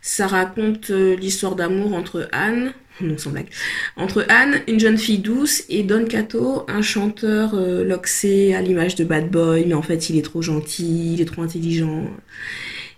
ça 0.00 0.26
raconte 0.26 0.90
euh, 0.90 1.16
l'histoire 1.16 1.54
d'amour 1.54 1.94
entre 1.94 2.28
Anne, 2.32 2.72
non 3.00 3.18
sans 3.18 3.30
blague, 3.30 3.48
entre 3.96 4.24
Anne, 4.28 4.62
une 4.68 4.80
jeune 4.80 4.98
fille 4.98 5.18
douce, 5.18 5.64
et 5.68 5.82
Don 5.82 6.06
Cato, 6.06 6.64
un 6.68 6.82
chanteur 6.82 7.54
loxé 7.56 8.54
à 8.54 8.62
l'image 8.62 8.94
de 8.94 9.04
Bad 9.04 9.30
Boy, 9.30 9.66
mais 9.66 9.74
en 9.74 9.82
fait 9.82 10.08
il 10.08 10.18
est 10.18 10.22
trop 10.22 10.42
gentil, 10.42 11.14
il 11.14 11.20
est 11.20 11.26
trop 11.26 11.42
intelligent. 11.42 12.04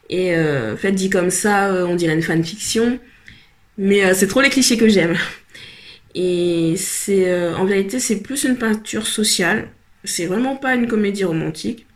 Et 0.09 0.35
en 0.37 0.77
fait 0.77 0.93
dit 0.93 1.11
comme 1.11 1.31
ça, 1.31 1.85
on 1.87 1.97
dirait 1.97 2.15
une 2.15 2.23
fanfiction, 2.23 3.01
mais 3.77 4.15
c'est 4.15 4.29
trop 4.29 4.41
les 4.41 4.51
clichés 4.51 4.77
que 4.77 4.89
j'aime. 4.89 5.17
Et 6.15 6.75
c'est 6.77 7.53
en 7.55 7.65
vérité 7.65 7.99
c'est 7.99 8.23
plus 8.23 8.45
une 8.45 8.57
peinture 8.57 9.07
sociale 9.07 9.69
c'est 10.05 10.27
vraiment 10.27 10.57
pas 10.57 10.75
une 10.75 10.87
comédie 10.87 11.25
romantique. 11.25 11.87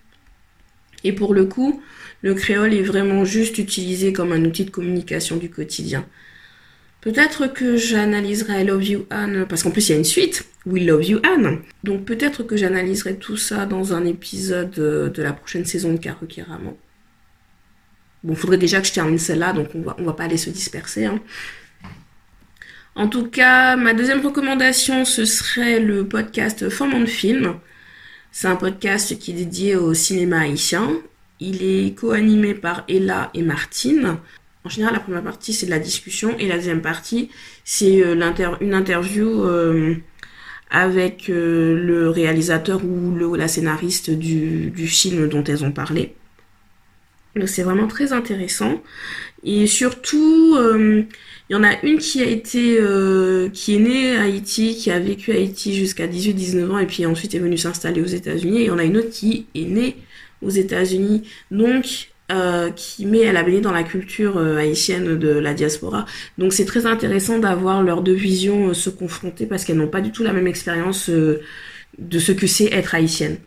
Et 1.04 1.12
pour 1.12 1.34
le 1.34 1.46
coup, 1.46 1.82
le 2.22 2.34
créole 2.34 2.72
est 2.74 2.82
vraiment 2.82 3.24
juste 3.24 3.58
utilisé 3.58 4.12
comme 4.12 4.32
un 4.32 4.44
outil 4.44 4.64
de 4.64 4.70
communication 4.70 5.36
du 5.36 5.50
quotidien. 5.50 6.06
Peut-être 7.00 7.48
que 7.48 7.76
j'analyserai 7.76 8.62
Love 8.64 8.84
You 8.84 9.06
Anne, 9.10 9.44
parce 9.48 9.64
qu'en 9.64 9.72
plus 9.72 9.88
il 9.88 9.92
y 9.92 9.94
a 9.96 9.98
une 9.98 10.04
suite, 10.04 10.46
We 10.66 10.84
Love 10.84 11.04
You 11.04 11.20
Anne. 11.24 11.58
Donc 11.82 12.04
peut-être 12.04 12.44
que 12.44 12.56
j'analyserai 12.56 13.16
tout 13.16 13.36
ça 13.36 13.66
dans 13.66 13.92
un 13.92 14.04
épisode 14.04 14.70
de 14.70 15.22
la 15.22 15.32
prochaine 15.32 15.64
saison 15.64 15.92
de 15.92 15.98
Karukiraman. 15.98 16.74
Bon, 18.22 18.36
faudrait 18.36 18.58
déjà 18.58 18.80
que 18.80 18.86
je 18.86 18.92
termine 18.92 19.18
celle-là, 19.18 19.52
donc 19.52 19.70
on 19.74 19.80
va, 19.80 19.96
va 19.98 20.12
pas 20.12 20.24
aller 20.24 20.36
se 20.36 20.50
disperser. 20.50 21.06
Hein. 21.06 21.20
En 22.94 23.08
tout 23.08 23.26
cas, 23.26 23.74
ma 23.74 23.94
deuxième 23.94 24.24
recommandation, 24.24 25.04
ce 25.04 25.24
serait 25.24 25.80
le 25.80 26.06
podcast 26.06 26.68
Forme 26.68 27.00
de 27.00 27.06
film. 27.06 27.54
C'est 28.30 28.46
un 28.46 28.56
podcast 28.56 29.18
qui 29.18 29.32
est 29.32 29.34
dédié 29.34 29.74
au 29.74 29.92
cinéma 29.92 30.42
haïtien. 30.42 30.88
Il 31.44 31.64
est 31.64 31.98
co-animé 31.98 32.54
par 32.54 32.84
Ella 32.88 33.30
et 33.34 33.42
Martine. 33.42 34.18
En 34.64 34.68
général, 34.68 34.94
la 34.94 35.00
première 35.00 35.24
partie, 35.24 35.52
c'est 35.52 35.66
de 35.66 35.72
la 35.72 35.80
discussion 35.80 36.38
et 36.38 36.46
la 36.46 36.54
deuxième 36.54 36.82
partie, 36.82 37.30
c'est 37.64 38.00
euh, 38.00 38.14
une 38.60 38.74
interview 38.74 39.42
euh, 39.42 39.96
avec 40.70 41.28
euh, 41.28 41.74
le 41.84 42.08
réalisateur 42.10 42.80
ou 42.84 43.34
la 43.34 43.48
scénariste 43.48 44.10
du, 44.10 44.86
film 44.86 45.28
dont 45.28 45.42
elles 45.42 45.64
ont 45.64 45.72
parlé. 45.72 46.14
C'est 47.46 47.64
vraiment 47.64 47.88
très 47.88 48.12
intéressant. 48.12 48.80
Et 49.42 49.66
surtout, 49.66 50.56
il 50.78 51.06
y 51.50 51.56
en 51.56 51.64
a 51.64 51.82
une 51.82 51.98
qui 51.98 52.22
a 52.22 52.26
été, 52.26 52.78
qui 53.52 53.74
est 53.74 53.78
née 53.78 54.16
à 54.16 54.22
Haïti, 54.22 54.76
qui 54.76 54.90
a 54.92 55.00
vécu 55.00 55.32
à 55.32 55.36
Haïti 55.36 55.74
jusqu'à 55.74 56.06
18-19 56.06 56.70
ans 56.70 56.78
et 56.78 56.86
puis 56.86 57.04
ensuite 57.06 57.34
est 57.34 57.40
venue 57.40 57.58
s'installer 57.58 58.00
aux 58.02 58.06
États-Unis. 58.06 58.58
Et 58.58 58.62
il 58.64 58.66
y 58.66 58.70
en 58.70 58.78
a 58.78 58.84
une 58.84 58.98
autre 58.98 59.10
qui 59.10 59.46
est 59.54 59.64
née 59.64 59.96
aux 60.42 60.50
États-Unis, 60.50 61.22
donc 61.50 62.10
euh, 62.30 62.70
qui 62.70 63.06
met, 63.06 63.20
elle 63.20 63.36
a 63.36 63.42
baigné 63.42 63.60
dans 63.60 63.72
la 63.72 63.82
culture 63.82 64.38
euh, 64.38 64.56
haïtienne 64.56 65.18
de 65.18 65.28
la 65.28 65.54
diaspora. 65.54 66.06
Donc 66.38 66.52
c'est 66.52 66.64
très 66.64 66.86
intéressant 66.86 67.38
d'avoir 67.38 67.82
leurs 67.82 68.02
deux 68.02 68.14
visions 68.14 68.74
se 68.74 68.90
confronter 68.90 69.46
parce 69.46 69.64
qu'elles 69.64 69.76
n'ont 69.76 69.88
pas 69.88 70.00
du 70.00 70.12
tout 70.12 70.22
la 70.22 70.32
même 70.32 70.46
expérience 70.46 71.10
de 71.10 72.18
ce 72.18 72.32
que 72.32 72.46
c'est 72.46 72.72
être 72.72 72.94
haïtienne. 72.94 73.38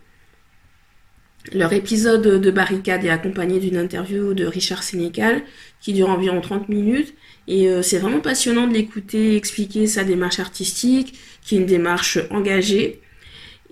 Leur 1.52 1.72
épisode 1.72 2.22
de 2.22 2.50
Barricade 2.50 3.04
est 3.04 3.08
accompagné 3.08 3.60
d'une 3.60 3.76
interview 3.76 4.34
de 4.34 4.44
Richard 4.46 4.82
Sénécal 4.82 5.42
qui 5.80 5.92
dure 5.92 6.08
environ 6.10 6.40
30 6.40 6.68
minutes 6.68 7.14
et 7.46 7.68
euh, 7.68 7.82
c'est 7.82 7.98
vraiment 7.98 8.20
passionnant 8.20 8.66
de 8.66 8.74
l'écouter 8.74 9.36
expliquer 9.36 9.86
sa 9.86 10.02
démarche 10.02 10.40
artistique, 10.40 11.18
qui 11.42 11.54
est 11.54 11.58
une 11.58 11.66
démarche 11.66 12.18
engagée. 12.30 13.00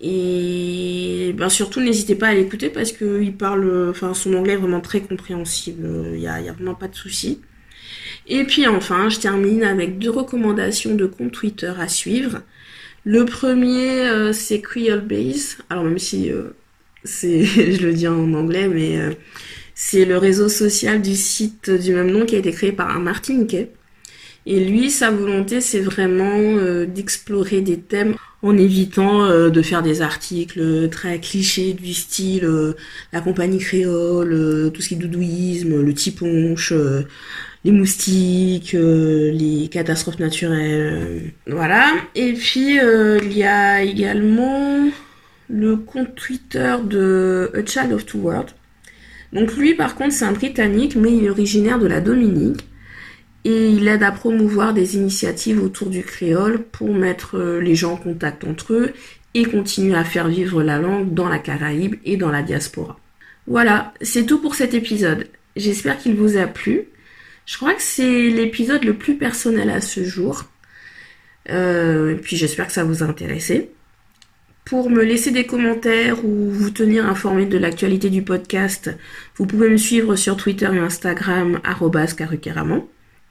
Et 0.01 1.35
ben 1.37 1.49
surtout, 1.49 1.81
n'hésitez 1.81 2.15
pas 2.15 2.29
à 2.29 2.35
l'écouter 2.35 2.69
parce 2.69 2.93
qu'il 2.93 3.37
parle, 3.37 3.91
enfin, 3.91 4.15
son 4.15 4.35
anglais 4.35 4.55
est 4.55 4.57
vraiment 4.57 4.81
très 4.81 5.01
compréhensible. 5.01 5.87
Il 6.13 6.21
n'y 6.21 6.27
a, 6.27 6.35
a 6.35 6.53
vraiment 6.53 6.75
pas 6.75 6.89
de 6.89 6.95
souci. 6.97 7.41
Et 8.27 8.45
puis 8.45 8.67
enfin, 8.67 9.09
je 9.09 9.21
termine 9.21 9.63
avec 9.65 9.99
deux 9.99 10.11
recommandations 10.11 10.95
de 10.95 11.07
compte 11.07 11.33
Twitter 11.33 11.73
à 11.79 11.89
suivre. 11.89 12.43
Le 13.05 13.25
premier, 13.25 14.07
euh, 14.09 14.33
c'est 14.33 14.61
Creole 14.61 15.01
Base. 15.03 15.59
Alors 15.71 15.85
même 15.85 15.99
si 15.99 16.33
euh, 16.33 16.51
je 17.05 17.87
le 17.87 17.93
dis 17.93 18.09
en 18.09 18.33
anglais, 18.35 18.69
mais 18.69 18.99
c'est 19.75 20.05
le 20.05 20.17
réseau 20.19 20.49
social 20.49 21.03
du 21.03 21.15
site 21.17 21.71
du 21.71 21.95
même 21.95 22.11
nom 22.11 22.25
qui 22.27 22.37
a 22.37 22.39
été 22.39 22.53
créé 22.53 22.73
par 22.73 22.91
un 22.91 23.01
Martiniquais. 23.01 23.73
Et 24.47 24.65
lui, 24.65 24.91
sa 24.91 25.11
volonté, 25.11 25.61
c'est 25.61 25.81
vraiment 25.81 26.39
euh, 26.39 26.85
d'explorer 26.87 27.63
des 27.63 27.81
thèmes 27.81 28.15
en 28.45 28.59
évitant 28.59 29.25
euh, 29.25 29.49
de 29.49 29.63
faire 29.63 29.83
des 29.83 30.03
articles 30.03 30.89
très 30.91 31.19
clichés 31.19 31.73
du 31.73 31.95
style 31.95 32.45
euh, 32.45 32.75
la 33.13 33.23
compagnie 33.23 33.59
créole, 33.59 34.33
euh, 34.33 34.69
tout 34.69 34.83
ce 34.83 34.89
qui 34.89 34.95
est 34.95 34.99
doudouisme, 34.99 35.81
le 35.81 35.95
tiponche, 35.95 36.75
les 37.65 37.73
moustiques, 37.73 38.77
les 38.79 39.69
catastrophes 39.71 40.19
naturelles, 40.19 41.33
voilà. 41.47 41.95
Et 42.15 42.35
puis 42.35 42.77
il 42.77 43.33
y 43.33 43.45
a 43.45 43.83
également 43.83 44.91
le 45.49 45.77
compte 45.77 46.15
Twitter 46.15 46.77
de 46.85 47.51
A 47.55 47.65
Child 47.65 47.93
of 47.95 48.05
Two 48.05 48.21
Worlds. 48.21 48.55
Donc 49.33 49.57
lui 49.57 49.75
par 49.75 49.95
contre 49.95 50.13
c'est 50.13 50.27
un 50.27 50.33
Britannique 50.33 50.97
mais 50.97 51.17
il 51.17 51.25
est 51.25 51.31
originaire 51.31 51.79
de 51.79 51.87
la 51.87 52.03
Dominique 52.03 52.61
et 53.45 53.69
il 53.69 53.87
aide 53.89 54.03
à 54.03 54.13
promouvoir 54.13 54.73
des 54.73 54.97
initiatives 54.97 55.63
autour 55.63 55.91
du 55.91 56.03
créole 56.03 56.63
pour 56.73 56.95
mettre 56.95 57.37
euh, 57.37 57.61
les 57.61 57.75
gens 57.75 57.93
en 57.93 57.97
contact 57.97 58.45
entre 58.45 58.73
eux 58.73 58.93
et 59.35 59.45
continuer 59.45 59.95
à 59.95 60.05
faire 60.05 60.29
vivre 60.29 60.63
la 60.63 60.79
langue 60.79 61.13
dans 61.13 61.29
la 61.29 61.39
Caraïbe 61.39 61.97
et 62.05 62.17
dans 62.17 62.31
la 62.31 62.43
diaspora. 62.43 62.99
Voilà, 63.47 63.93
c'est 64.01 64.25
tout 64.25 64.41
pour 64.41 64.55
cet 64.55 64.73
épisode. 64.75 65.29
J'espère 65.57 65.99
qu'il 65.99 66.15
vous 66.15 66.37
a 66.37 66.47
plu. 66.47 66.85
Je 67.45 67.57
crois 67.57 67.75
que 67.75 67.83
c'est 67.83 68.31
l'épisode 68.31 68.85
le 68.85 68.95
plus 68.95 69.17
personnel 69.17 69.69
à 69.71 69.81
ce 69.81 70.03
jour. 70.05 70.45
Euh, 71.51 72.13
et 72.13 72.17
puis 72.17 72.37
j'espère 72.37 72.69
que 72.69 72.73
ça 72.73 72.85
vous 72.85 73.03
a 73.03 73.07
intéressé. 73.07 73.71
Pour 74.65 74.89
me 74.89 75.05
laisser 75.05 75.31
des 75.31 75.45
commentaires 75.45 76.25
ou 76.25 76.51
vous 76.51 76.71
tenir 76.71 77.05
informé 77.05 77.45
de 77.45 77.59
l'actualité 77.59 78.09
du 78.09 78.23
podcast, 78.23 78.91
vous 79.37 79.45
pouvez 79.45 79.69
me 79.69 79.77
suivre 79.77 80.17
sur 80.17 80.39
Twitter 80.39 80.71
et 80.73 80.79
Instagram 80.79 81.61
@carucaraman. 82.17 82.85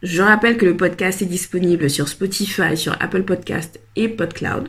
Je 0.04 0.22
rappelle 0.22 0.58
que 0.58 0.66
le 0.66 0.76
podcast 0.76 1.22
est 1.22 1.28
disponible 1.28 1.90
sur 1.90 2.10
Spotify, 2.10 2.76
sur 2.76 2.94
Apple 3.00 3.24
Podcast 3.24 3.80
et 3.96 4.10
PodCloud. 4.10 4.68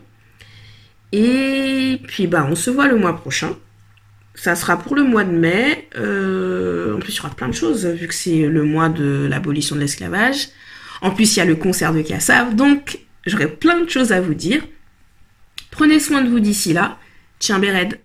Et 1.10 2.00
puis 2.06 2.28
bah 2.28 2.46
on 2.48 2.54
se 2.54 2.70
voit 2.70 2.86
le 2.86 2.96
mois 2.96 3.16
prochain. 3.16 3.56
Ça 4.36 4.54
sera 4.54 4.78
pour 4.78 4.94
le 4.94 5.02
mois 5.02 5.24
de 5.24 5.32
mai. 5.32 5.88
Euh, 5.96 6.96
en 6.96 6.98
plus, 7.00 7.14
il 7.14 7.16
y 7.16 7.20
aura 7.20 7.30
plein 7.30 7.48
de 7.48 7.54
choses 7.54 7.84
vu 7.86 8.06
que 8.08 8.14
c'est 8.14 8.46
le 8.46 8.62
mois 8.62 8.88
de 8.88 9.26
l'abolition 9.28 9.76
de 9.76 9.80
l'esclavage. 9.80 10.48
En 11.02 11.10
plus, 11.10 11.36
il 11.36 11.38
y 11.38 11.42
a 11.42 11.44
le 11.44 11.54
concert 11.56 11.92
de 11.92 12.02
Kassav. 12.02 12.54
Donc, 12.54 12.98
j'aurai 13.26 13.48
plein 13.48 13.80
de 13.80 13.88
choses 13.88 14.10
à 14.10 14.20
vous 14.20 14.34
dire. 14.34 14.62
Prenez 15.70 16.00
soin 16.00 16.22
de 16.22 16.28
vous 16.28 16.40
d'ici 16.40 16.72
là. 16.72 16.98
Tiens, 17.38 17.58
Béred. 17.60 18.03